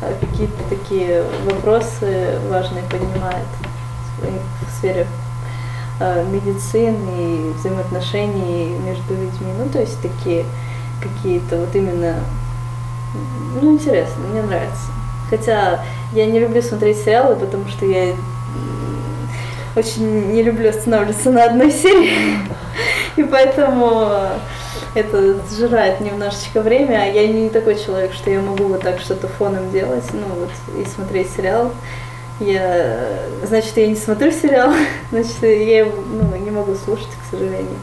э, 0.00 0.14
какие-то 0.20 0.62
такие 0.70 1.22
вопросы 1.44 2.38
важные 2.48 2.82
поднимает 2.84 3.46
в 4.20 4.78
сфере 4.78 5.06
медицины 6.00 7.50
и 7.50 7.52
взаимоотношений 7.58 8.76
между 8.84 9.14
людьми. 9.14 9.52
Ну, 9.58 9.68
то 9.68 9.80
есть 9.80 10.00
такие 10.00 10.44
какие-то 11.00 11.56
вот 11.56 11.74
именно, 11.74 12.16
ну, 13.60 13.72
интересно, 13.72 14.22
мне 14.30 14.42
нравится. 14.42 14.90
Хотя 15.30 15.84
я 16.12 16.26
не 16.26 16.38
люблю 16.38 16.62
смотреть 16.62 16.98
сериалы, 16.98 17.36
потому 17.36 17.68
что 17.68 17.86
я 17.86 18.14
очень 19.74 20.32
не 20.32 20.42
люблю 20.42 20.70
останавливаться 20.70 21.30
на 21.30 21.44
одной 21.44 21.70
серии. 21.70 22.12
И 23.16 23.22
поэтому 23.22 24.10
это 24.94 25.36
сжирает 25.50 26.00
немножечко 26.00 26.60
время. 26.60 27.02
А 27.02 27.06
я 27.06 27.26
не 27.26 27.48
такой 27.50 27.76
человек, 27.76 28.12
что 28.12 28.30
я 28.30 28.40
могу 28.40 28.64
вот 28.64 28.82
так 28.82 29.00
что-то 29.00 29.28
фоном 29.28 29.70
делать, 29.70 30.04
ну 30.12 30.26
вот, 30.38 30.50
и 30.80 30.88
смотреть 30.88 31.30
сериал. 31.30 31.72
Я, 32.40 32.98
значит, 33.44 33.76
я 33.76 33.86
не 33.86 33.96
смотрю 33.96 34.30
сериал, 34.30 34.72
значит, 35.10 35.42
я 35.42 35.78
его 35.78 35.92
ну, 36.06 36.36
не 36.36 36.50
могу 36.50 36.74
слушать, 36.74 37.08
к 37.08 37.30
сожалению. 37.30 37.78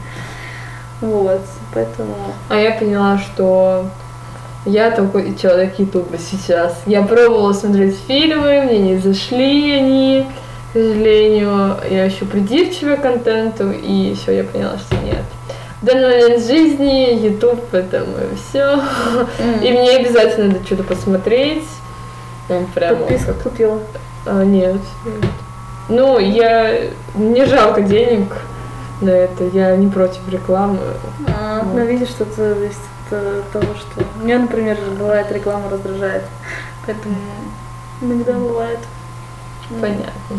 Вот, 1.00 1.42
поэтому... 1.72 2.14
А 2.48 2.56
я 2.56 2.72
поняла, 2.72 3.18
что 3.18 3.86
я 4.64 4.90
такой 4.90 5.34
человек 5.36 5.78
Ютуба 5.78 6.16
сейчас. 6.18 6.80
Я 6.86 7.02
пробовала 7.02 7.52
смотреть 7.52 7.96
фильмы, 8.06 8.62
мне 8.62 8.78
не 8.78 8.98
зашли 8.98 9.72
они, 9.72 10.26
к 10.70 10.72
сожалению. 10.72 11.76
Я 11.90 12.04
еще 12.04 12.24
придирчивая 12.24 12.96
к 12.96 13.02
контенту, 13.02 13.70
и 13.72 14.14
все, 14.14 14.32
я 14.38 14.44
поняла, 14.44 14.78
что 14.78 14.96
нет. 15.04 15.24
В 15.82 15.86
данный 15.86 16.22
момент 16.22 16.42
жизни 16.42 17.26
Ютуб 17.26 17.74
это 17.74 18.06
мое 18.06 18.28
все. 18.48 18.80
И 19.62 19.70
мне 19.70 19.96
обязательно 19.96 20.52
надо 20.52 20.64
что-то 20.64 20.84
посмотреть. 20.84 21.64
Ну, 22.48 22.66
прямо 22.74 23.00
Подписку 23.00 23.34
как- 23.34 23.42
купила. 23.42 23.80
А, 24.26 24.42
нет, 24.44 24.80
нет. 25.04 25.24
Ну, 25.88 26.18
я... 26.18 26.90
Мне 27.14 27.44
жалко 27.46 27.82
денег 27.82 28.32
на 29.00 29.10
это. 29.10 29.44
Я 29.52 29.76
не 29.76 29.88
против 29.88 30.26
рекламы. 30.28 30.78
А, 31.28 31.60
Вот. 31.62 31.74
ну, 31.74 31.84
видишь, 31.84 32.08
что 32.08 32.24
это 32.24 32.54
зависит 32.54 32.78
от 33.10 33.50
того, 33.52 33.74
что... 33.74 34.04
Меня, 34.22 34.38
например, 34.38 34.78
бывает 34.98 35.30
реклама 35.30 35.68
раздражает. 35.70 36.22
Поэтому 36.86 37.14
иногда 38.00 38.32
бывает. 38.32 38.78
Ну, 39.70 39.80
Понятно. 39.80 40.36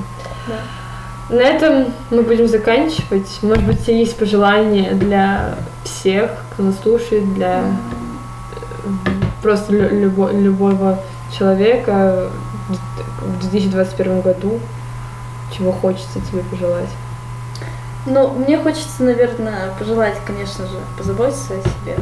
Да. 0.48 1.36
На 1.36 1.42
этом 1.42 1.94
мы 2.12 2.22
будем 2.22 2.48
заканчивать. 2.48 3.40
Может 3.42 3.66
быть, 3.66 3.88
есть 3.88 4.18
пожелания 4.18 4.92
для 4.94 5.56
всех, 5.84 6.32
кто 6.54 6.64
нас 6.64 6.76
слушает, 6.82 7.34
для 7.34 7.62
э, 7.62 8.90
просто 9.42 9.74
лю- 9.74 9.90
любо- 9.90 10.32
любого 10.32 11.00
человека 11.36 12.30
в 13.26 13.40
2021 13.40 14.22
году, 14.22 14.60
чего 15.52 15.72
хочется 15.72 16.20
тебе 16.22 16.42
пожелать. 16.44 16.90
Ну, 18.06 18.30
мне 18.34 18.58
хочется, 18.58 19.04
наверное, 19.04 19.72
пожелать, 19.80 20.18
конечно 20.26 20.68
же, 20.68 20.78
позаботиться 20.98 21.56
о 21.56 21.62
себе. 21.62 21.98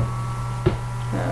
Э, 1.13 1.31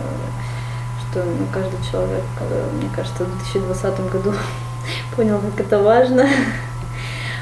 Что 1.12 1.24
ну, 1.24 1.46
каждый 1.54 1.78
человек, 1.92 2.24
э, 2.40 2.70
мне 2.78 2.90
кажется, 2.96 3.26
в 3.26 3.38
2020 3.38 4.12
году 4.12 4.34
понял, 5.16 5.40
как 5.40 5.66
это 5.66 5.80
важно. 5.80 6.28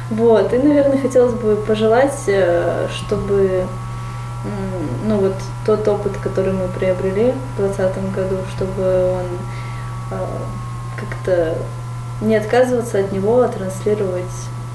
Вот. 0.09 0.51
И, 0.53 0.57
наверное, 0.57 0.99
хотелось 0.99 1.35
бы 1.35 1.55
пожелать, 1.55 2.23
э, 2.26 2.88
чтобы 2.89 3.67
ну 5.05 5.17
вот 5.17 5.35
тот 5.67 5.88
опыт, 5.88 6.13
который 6.17 6.51
мы 6.51 6.67
приобрели 6.69 7.34
в 7.57 7.57
2020 7.57 8.11
году, 8.11 8.38
чтобы 8.55 9.11
он 9.11 9.26
как-то 10.97 11.57
не 12.21 12.35
отказываться 12.35 12.99
от 12.99 13.11
него, 13.11 13.41
а 13.41 13.47
транслировать 13.47 14.25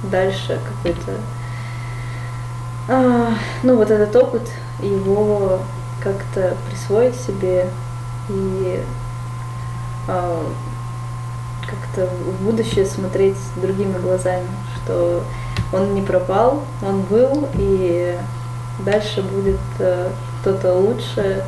дальше 0.05 0.61
какой-то 0.83 1.13
а, 2.89 3.31
ну, 3.63 3.77
вот 3.77 3.91
этот 3.91 4.15
опыт, 4.15 4.43
его 4.81 5.61
как-то 6.03 6.55
присвоить 6.69 7.15
себе 7.17 7.67
и 8.29 8.83
а, 10.07 10.45
как-то 11.67 12.07
в 12.07 12.45
будущее 12.45 12.85
смотреть 12.85 13.39
другими 13.57 13.99
глазами, 13.99 14.47
что 14.77 15.25
он 15.73 15.95
не 15.95 16.03
пропал, 16.03 16.63
он 16.83 17.01
был, 17.03 17.49
и 17.55 18.19
дальше 18.81 19.23
будет 19.23 19.61
э, 19.79 20.11
что-то 20.41 20.75
лучшее. 20.75 21.45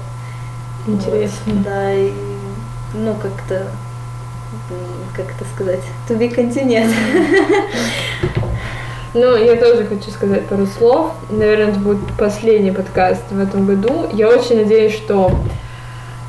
Интересно. 0.87 1.53
Вот, 1.53 1.63
да, 1.65 1.93
и 1.93 2.13
ну 2.95 3.15
как-то, 3.15 3.67
как 5.17 5.27
это 5.27 5.45
сказать, 5.55 5.81
to 6.09 6.19
be 6.19 6.35
continued. 6.35 6.93
Ну, 9.19 9.35
я 9.35 9.57
тоже 9.57 9.87
хочу 9.87 10.11
сказать 10.11 10.45
пару 10.45 10.67
слов. 10.67 11.13
Наверное, 11.31 11.69
это 11.69 11.79
будет 11.79 12.01
последний 12.19 12.71
подкаст 12.71 13.23
в 13.31 13.41
этом 13.41 13.65
году. 13.65 14.07
Я 14.13 14.29
очень 14.29 14.57
надеюсь, 14.57 14.93
что 14.93 15.33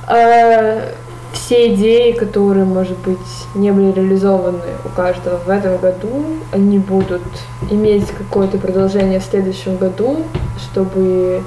э, 0.07 0.93
все 1.33 1.73
идеи, 1.73 2.13
которые, 2.13 2.63
может 2.63 2.97
быть, 2.99 3.17
не 3.55 3.71
были 3.71 3.91
реализованы 3.91 4.61
у 4.85 4.89
каждого 4.89 5.37
в 5.37 5.49
этом 5.49 5.77
году, 5.77 6.25
они 6.53 6.79
будут 6.79 7.23
иметь 7.69 8.07
какое-то 8.11 8.57
продолжение 8.57 9.19
в 9.19 9.25
следующем 9.25 9.75
году, 9.75 10.23
чтобы 10.57 11.43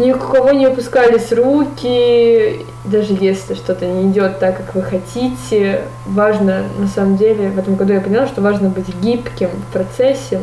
ни 0.00 0.12
у 0.12 0.18
кого 0.18 0.50
не 0.50 0.64
опускались 0.64 1.32
руки, 1.32 2.66
даже 2.84 3.12
если 3.12 3.54
что-то 3.54 3.86
не 3.86 4.10
идет 4.10 4.38
так, 4.38 4.56
как 4.56 4.74
вы 4.74 4.82
хотите. 4.82 5.82
Важно, 6.06 6.64
на 6.78 6.88
самом 6.88 7.16
деле, 7.16 7.50
в 7.50 7.58
этом 7.58 7.76
году 7.76 7.92
я 7.92 8.00
поняла, 8.00 8.26
что 8.26 8.40
важно 8.40 8.68
быть 8.68 8.88
гибким 9.00 9.50
в 9.50 9.72
процессе, 9.72 10.40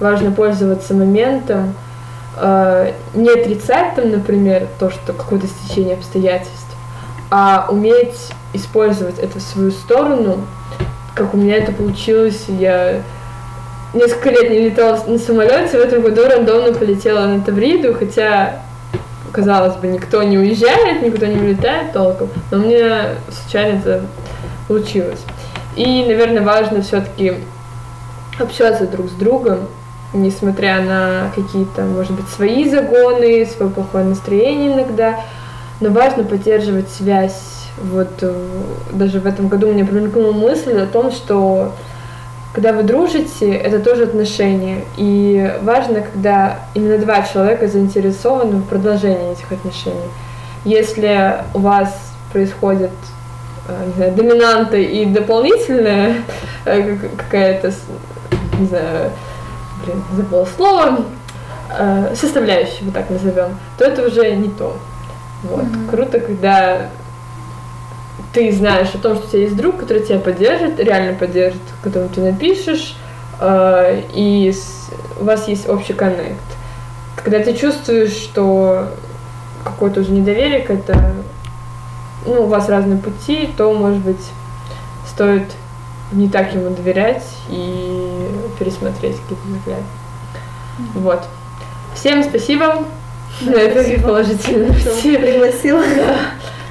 важно 0.00 0.30
пользоваться 0.30 0.92
моментом, 0.94 1.74
э, 2.36 2.92
не 3.14 3.30
отрицать 3.30 3.94
там, 3.94 4.10
например, 4.10 4.66
то, 4.78 4.90
что 4.90 5.12
какое-то 5.12 5.46
стечение 5.46 5.94
обстоятельств, 5.94 6.76
а 7.30 7.68
уметь 7.70 8.32
использовать 8.52 9.18
это 9.18 9.38
в 9.38 9.42
свою 9.42 9.70
сторону, 9.70 10.40
как 11.14 11.32
у 11.34 11.36
меня 11.36 11.56
это 11.56 11.72
получилось. 11.72 12.44
Я 12.48 13.02
несколько 13.94 14.30
лет 14.30 14.50
не 14.50 14.58
летала 14.58 15.02
на 15.06 15.18
самолете, 15.18 15.78
в 15.78 15.80
этом 15.80 16.02
году 16.02 16.24
рандомно 16.28 16.72
полетела 16.72 17.26
на 17.26 17.40
Тавриду, 17.40 17.94
хотя, 17.94 18.62
казалось 19.32 19.76
бы, 19.76 19.88
никто 19.88 20.22
не 20.22 20.38
уезжает, 20.38 21.02
никто 21.02 21.26
не 21.26 21.38
улетает 21.38 21.92
толком, 21.92 22.28
но 22.50 22.58
меня 22.58 23.14
случайно 23.30 23.78
это 23.78 24.02
получилось. 24.68 25.20
И, 25.76 26.04
наверное, 26.04 26.42
важно 26.42 26.82
все-таки 26.82 27.34
общаться 28.38 28.86
друг 28.86 29.08
с 29.08 29.12
другом, 29.12 29.68
несмотря 30.12 30.80
на 30.80 31.30
какие-то, 31.34 31.82
может 31.82 32.12
быть, 32.12 32.28
свои 32.28 32.68
загоны, 32.68 33.46
свое 33.46 33.70
плохое 33.70 34.04
настроение 34.04 34.74
иногда, 34.74 35.20
но 35.80 35.90
важно 35.90 36.24
поддерживать 36.24 36.88
связь. 36.88 37.68
Вот 37.82 38.08
э, 38.22 38.34
даже 38.92 39.20
в 39.20 39.26
этом 39.26 39.48
году 39.48 39.70
мне 39.70 39.84
промелькнула 39.84 40.32
мысль 40.32 40.78
о 40.78 40.86
том, 40.86 41.10
что 41.10 41.72
когда 42.56 42.72
вы 42.72 42.84
дружите, 42.84 43.52
это 43.52 43.80
тоже 43.80 44.04
отношения. 44.04 44.86
И 44.96 45.54
важно, 45.60 46.00
когда 46.00 46.60
именно 46.72 46.96
два 46.96 47.20
человека 47.20 47.68
заинтересованы 47.68 48.56
в 48.56 48.64
продолжении 48.66 49.32
этих 49.32 49.52
отношений. 49.52 50.08
Если 50.64 51.34
у 51.52 51.58
вас 51.58 51.94
происходит 52.32 52.92
э, 53.68 53.84
не 53.88 53.92
знаю, 53.92 54.12
доминанта 54.14 54.78
и 54.78 55.04
дополнительная 55.04 56.14
э, 56.64 56.96
как- 56.96 57.16
какая-то, 57.26 57.74
не 58.58 58.66
знаю, 58.68 59.10
блин, 59.84 60.02
забыла 60.14 60.48
слово, 60.56 61.04
э, 61.78 62.14
составляющая, 62.14 62.86
вот 62.86 62.94
так 62.94 63.10
назовем, 63.10 63.58
то 63.76 63.84
это 63.84 64.06
уже 64.06 64.34
не 64.34 64.48
то. 64.48 64.78
Вот. 65.42 65.62
Мгм. 65.64 65.88
Круто, 65.88 66.20
когда 66.20 66.88
ты 68.36 68.52
знаешь 68.52 68.88
о 68.94 68.98
том, 68.98 69.16
что 69.16 69.24
у 69.26 69.30
тебя 69.30 69.40
есть 69.44 69.56
друг, 69.56 69.78
который 69.78 70.02
тебя 70.02 70.18
поддержит, 70.18 70.78
реально 70.78 71.14
поддержит, 71.18 71.62
которому 71.82 72.10
ты 72.10 72.20
напишешь, 72.20 72.94
э, 73.40 74.02
и 74.14 74.52
с- 74.52 74.90
у 75.18 75.24
вас 75.24 75.48
есть 75.48 75.66
общий 75.70 75.94
коннект. 75.94 76.36
Когда 77.16 77.40
ты 77.40 77.54
чувствуешь, 77.56 78.12
что 78.12 78.88
какое-то 79.64 80.00
уже 80.00 80.10
недоверие 80.12 80.58
это, 80.58 81.14
ну, 82.26 82.42
у 82.42 82.46
вас 82.46 82.68
разные 82.68 82.98
пути, 82.98 83.48
то, 83.56 83.72
может 83.72 84.00
быть, 84.00 84.20
стоит 85.08 85.50
не 86.12 86.28
так 86.28 86.52
ему 86.54 86.68
доверять 86.68 87.24
и 87.48 88.28
пересмотреть 88.58 89.16
какие-то 89.16 89.48
взгляды. 89.48 89.82
Вот. 90.94 91.22
Всем 91.94 92.22
спасибо. 92.22 92.84
На 93.40 93.54
этой 93.54 93.82
Спасибо. 93.82 94.08
положительной 94.08 94.74
Что 94.78 94.90
пригласила. 95.18 95.82